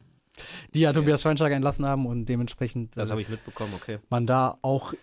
die 0.75 0.81
ja 0.81 0.93
Tobias 0.93 1.23
Schweinsteiger 1.23 1.55
entlassen 1.55 1.87
haben 1.87 2.07
und 2.07 2.27
dementsprechend 2.27 2.97
Das 2.97 3.09
äh, 3.09 3.13
habe 3.13 3.21
ich 3.21 3.29
mitbekommen, 3.29 3.73
okay. 3.77 4.01
man 4.11 4.27
da 4.27 4.59
auch 4.63 4.95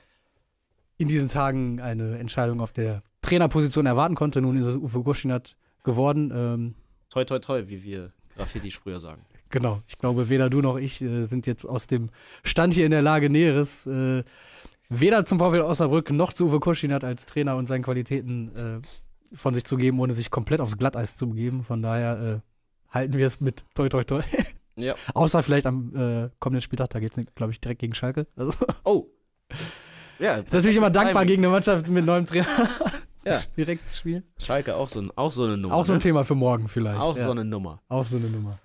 in 0.97 1.07
diesen 1.07 1.29
Tagen 1.29 1.79
eine 1.79 2.17
Entscheidung 2.17 2.59
auf 2.59 2.73
der 2.73 3.01
Trainerposition 3.21 3.85
erwarten 3.85 4.15
konnte. 4.15 4.41
Nun 4.41 4.57
ist 4.57 4.65
es 4.67 4.75
Uwe 4.75 5.03
Kurschinat 5.03 5.55
geworden. 5.85 6.33
Ähm, 6.35 6.75
Toi, 7.11 7.23
toi, 7.23 7.39
toi, 7.39 7.63
wie 7.67 7.81
wir 7.81 8.11
Graffiti-Sprüher 8.35 8.99
sagen. 8.99 9.23
Genau, 9.53 9.83
ich 9.85 9.99
glaube, 9.99 10.29
weder 10.29 10.49
du 10.49 10.61
noch 10.61 10.77
ich 10.77 10.99
äh, 10.99 11.21
sind 11.25 11.45
jetzt 11.45 11.63
aus 11.63 11.85
dem 11.85 12.09
Stand 12.43 12.73
hier 12.73 12.85
in 12.85 12.91
der 12.91 13.03
Lage, 13.03 13.29
Näheres 13.29 13.85
äh, 13.85 14.23
weder 14.89 15.27
zum 15.27 15.37
VfL 15.37 15.61
Osnabrück 15.61 16.09
noch 16.09 16.33
zu 16.33 16.47
Uwe 16.47 16.59
Kurschinat 16.59 17.03
als 17.03 17.27
Trainer 17.27 17.55
und 17.55 17.67
seinen 17.67 17.83
Qualitäten 17.83 18.55
äh, 18.55 19.35
von 19.35 19.53
sich 19.53 19.63
zu 19.63 19.77
geben, 19.77 19.99
ohne 19.99 20.13
sich 20.13 20.31
komplett 20.31 20.59
aufs 20.59 20.79
Glatteis 20.79 21.15
zu 21.15 21.29
begeben. 21.29 21.63
Von 21.63 21.83
daher 21.83 22.41
äh, 22.41 22.93
halten 22.95 23.15
wir 23.15 23.27
es 23.27 23.41
mit 23.41 23.63
toi 23.75 23.89
toi 23.89 24.03
toi. 24.03 24.23
Ja. 24.75 24.95
Außer 25.13 25.43
vielleicht 25.43 25.67
am 25.67 25.95
äh, 25.95 26.31
kommenden 26.39 26.63
Spieltag, 26.63 26.89
da 26.89 26.99
geht 26.99 27.15
es, 27.15 27.23
glaube 27.35 27.51
ich, 27.51 27.61
direkt 27.61 27.81
gegen 27.81 27.93
Schalke. 27.93 28.25
Also 28.35 28.53
Oh. 28.83 29.05
Ja, 30.17 30.37
ist 30.37 30.51
natürlich 30.51 30.77
immer 30.77 30.89
dankbar 30.89 31.21
Timing. 31.21 31.27
gegen 31.27 31.43
eine 31.43 31.51
Mannschaft 31.51 31.87
mit 31.89 32.05
neuem 32.05 32.25
Trainer 32.25 32.47
Ja. 33.23 33.39
direkt 33.55 33.85
zu 33.85 33.93
spielen. 33.95 34.23
Schalke, 34.39 34.75
auch 34.75 34.89
so, 34.89 35.03
auch 35.15 35.31
so 35.31 35.43
eine 35.43 35.57
Nummer. 35.57 35.75
Auch 35.75 35.85
so 35.85 35.93
ein 35.93 35.97
ne? 35.97 36.01
Thema 36.01 36.23
für 36.23 36.33
morgen 36.33 36.67
vielleicht. 36.67 36.99
Auch 36.99 37.15
ja. 37.15 37.25
so 37.25 37.31
eine 37.31 37.45
Nummer. 37.45 37.83
Auch 37.87 38.07
so 38.07 38.17
eine 38.17 38.29
Nummer. 38.29 38.57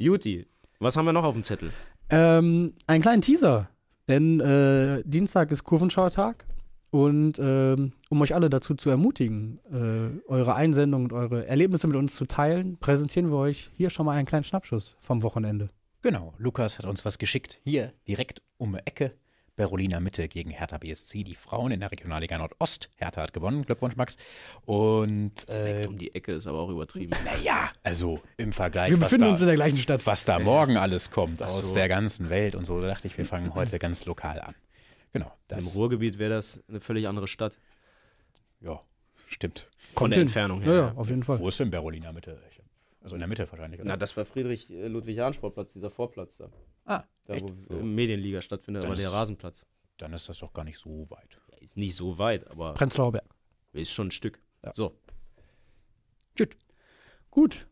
Juti, 0.00 0.46
was 0.78 0.96
haben 0.96 1.06
wir 1.06 1.12
noch 1.12 1.24
auf 1.24 1.34
dem 1.34 1.42
Zettel? 1.42 1.72
Ähm, 2.08 2.74
einen 2.86 3.02
kleinen 3.02 3.20
Teaser, 3.20 3.68
denn 4.06 4.38
äh, 4.38 5.02
Dienstag 5.04 5.50
ist 5.50 5.64
Kurvenschau-Tag 5.64 6.46
und 6.90 7.40
ähm, 7.40 7.92
um 8.08 8.22
euch 8.22 8.32
alle 8.32 8.48
dazu 8.48 8.76
zu 8.76 8.90
ermutigen, 8.90 9.58
äh, 9.72 10.30
eure 10.30 10.54
Einsendungen 10.54 11.10
und 11.10 11.12
eure 11.12 11.46
Erlebnisse 11.46 11.88
mit 11.88 11.96
uns 11.96 12.14
zu 12.14 12.26
teilen, 12.26 12.78
präsentieren 12.78 13.30
wir 13.32 13.38
euch 13.38 13.70
hier 13.74 13.90
schon 13.90 14.06
mal 14.06 14.12
einen 14.12 14.26
kleinen 14.26 14.44
Schnappschuss 14.44 14.94
vom 15.00 15.24
Wochenende. 15.24 15.68
genau, 16.00 16.32
Lukas 16.38 16.78
hat 16.78 16.86
uns 16.86 17.04
was 17.04 17.18
geschickt. 17.18 17.58
Hier 17.64 17.92
direkt 18.06 18.40
um 18.56 18.74
die 18.74 18.86
Ecke. 18.86 19.14
Berolina 19.58 20.00
Mitte 20.00 20.28
gegen 20.28 20.50
Hertha 20.50 20.78
BSC. 20.78 21.24
Die 21.24 21.34
Frauen 21.34 21.72
in 21.72 21.80
der 21.80 21.90
Regionalliga 21.92 22.38
Nordost. 22.38 22.88
Hertha 22.96 23.20
hat 23.22 23.32
gewonnen. 23.34 23.64
Glückwunsch, 23.66 23.96
Max. 23.96 24.16
Und 24.64 25.48
äh, 25.48 25.84
um 25.86 25.98
die 25.98 26.14
Ecke 26.14 26.32
ist 26.32 26.46
aber 26.46 26.60
auch 26.60 26.70
übertrieben. 26.70 27.12
naja, 27.24 27.70
also 27.82 28.22
im 28.36 28.52
Vergleich, 28.52 28.90
Wir 28.90 29.00
was 29.00 29.08
befinden 29.10 29.24
da, 29.26 29.30
uns 29.32 29.40
in 29.40 29.46
der 29.48 29.56
gleichen 29.56 29.76
Stadt. 29.78 30.06
was 30.06 30.24
da 30.24 30.38
morgen 30.38 30.76
alles 30.78 31.10
kommt 31.10 31.42
Ach 31.42 31.46
aus 31.48 31.70
so. 31.70 31.74
der 31.74 31.88
ganzen 31.88 32.30
Welt 32.30 32.54
und 32.54 32.64
so, 32.64 32.80
da 32.80 32.86
dachte 32.86 33.06
ich, 33.08 33.18
wir 33.18 33.26
fangen 33.26 33.54
heute 33.54 33.78
ganz 33.80 34.06
lokal 34.06 34.40
an. 34.40 34.54
Genau, 35.12 35.32
Im 35.50 35.66
Ruhrgebiet 35.66 36.18
wäre 36.18 36.30
das 36.34 36.62
eine 36.68 36.80
völlig 36.80 37.08
andere 37.08 37.26
Stadt. 37.28 37.58
ja, 38.60 38.80
stimmt. 39.26 39.68
Von 39.88 39.94
Kommt 39.94 40.12
der 40.14 40.18
hin. 40.20 40.26
Entfernung 40.28 40.60
Ja, 40.60 40.66
her. 40.66 40.74
ja, 40.74 40.92
auf 40.94 41.08
jeden 41.08 41.22
Fall. 41.24 41.38
Wo 41.40 41.48
ist 41.48 41.58
denn 41.60 41.70
Berolina 41.70 42.12
Mitte? 42.12 42.38
Ich- 42.50 42.58
Also 43.08 43.16
in 43.16 43.20
der 43.20 43.28
Mitte 43.28 43.50
wahrscheinlich, 43.50 43.80
oder? 43.80 43.88
Na, 43.88 43.96
das 43.96 44.14
war 44.18 44.26
Friedrich 44.26 44.68
äh, 44.70 44.86
Ludwig 44.86 45.16
Jahn 45.16 45.32
Sportplatz, 45.32 45.72
dieser 45.72 45.90
Vorplatz 45.90 46.36
da. 46.36 46.50
ah, 46.84 47.04
Da, 47.24 47.34
echt? 47.34 47.46
wo 47.68 47.74
äh, 47.76 47.82
Medienliga 47.82 48.42
stattfindet, 48.42 48.82
Dann 48.84 48.90
aber 48.90 48.96
der 49.00 49.08
ist- 49.08 49.14
Rasenplatz. 49.14 49.64
Dann 49.96 50.12
ist 50.12 50.28
das 50.28 50.38
doch 50.40 50.52
gar 50.52 50.64
nicht 50.64 50.78
so 50.78 51.06
weit. 51.10 51.38
Ja, 51.50 51.56
ist 51.58 51.76
nicht 51.78 51.94
so 51.96 52.18
weit, 52.18 52.46
aber 52.50 52.74
Prenzlauer 52.74 53.12
Berg. 53.12 53.24
ist 53.72 53.90
schon 53.90 54.08
ein 54.08 54.10
Stück. 54.12 54.38
Ja. 54.64 54.72
So, 54.74 54.94
Gut, 57.30 57.66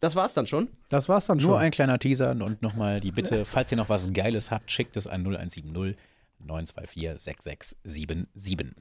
das 0.00 0.16
war's 0.16 0.32
dann 0.34 0.46
schon. 0.46 0.68
das 0.88 1.08
war's 1.08 1.26
dann 1.26 1.40
schon. 1.40 1.50
Nur 1.50 1.58
ein 1.58 1.70
kleiner 1.70 1.98
Teaser 1.98 2.30
und 2.32 2.62
nochmal 2.62 3.00
die 3.00 3.10
Bitte, 3.12 3.44
falls 3.46 3.70
ihr 3.72 3.76
noch 3.76 3.88
was 3.88 4.12
Geiles 4.12 4.50
habt, 4.50 4.70
schickt 4.70 4.96
es 4.96 5.06
an 5.06 5.22
0170 5.22 5.96
924 6.38 7.20
6677. 7.20 8.74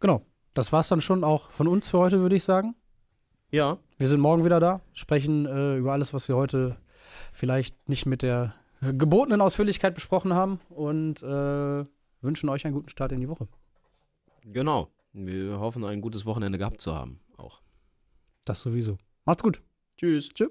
genau, 0.00 0.24
das 0.54 0.72
war's 0.72 0.88
dann 0.88 1.00
schon 1.00 1.24
auch 1.24 1.50
von 1.50 1.66
uns 1.68 1.88
für 1.88 1.98
heute, 1.98 2.20
würde 2.20 2.36
ich 2.36 2.44
sagen. 2.44 2.74
Ja, 3.54 3.78
Wir 3.98 4.08
sind 4.08 4.18
morgen 4.18 4.44
wieder 4.44 4.58
da, 4.58 4.80
sprechen 4.94 5.46
äh, 5.46 5.76
über 5.76 5.92
alles, 5.92 6.12
was 6.12 6.26
wir 6.26 6.34
heute 6.34 6.76
vielleicht 7.32 7.88
nicht 7.88 8.04
mit 8.04 8.22
der 8.22 8.52
gebotenen 8.80 9.40
Ausführlichkeit 9.40 9.94
besprochen 9.94 10.34
haben 10.34 10.58
und 10.70 11.22
äh, 11.22 11.84
wünschen 12.20 12.48
euch 12.48 12.64
einen 12.64 12.74
guten 12.74 12.88
Start 12.88 13.12
in 13.12 13.20
die 13.20 13.28
Woche. 13.28 13.46
genau. 14.42 14.88
Wir 15.12 15.60
hoffen, 15.60 15.84
ein 15.84 16.00
gutes 16.00 16.26
Wochenende 16.26 16.58
gehabt 16.58 16.80
zu 16.80 16.96
haben. 16.96 17.20
Auch. 17.36 17.60
Das 18.44 18.60
sowieso. 18.60 18.98
Macht's 19.24 19.44
gut. 19.44 19.62
Tschüss. 19.98 20.30
Tschüss. 20.30 20.50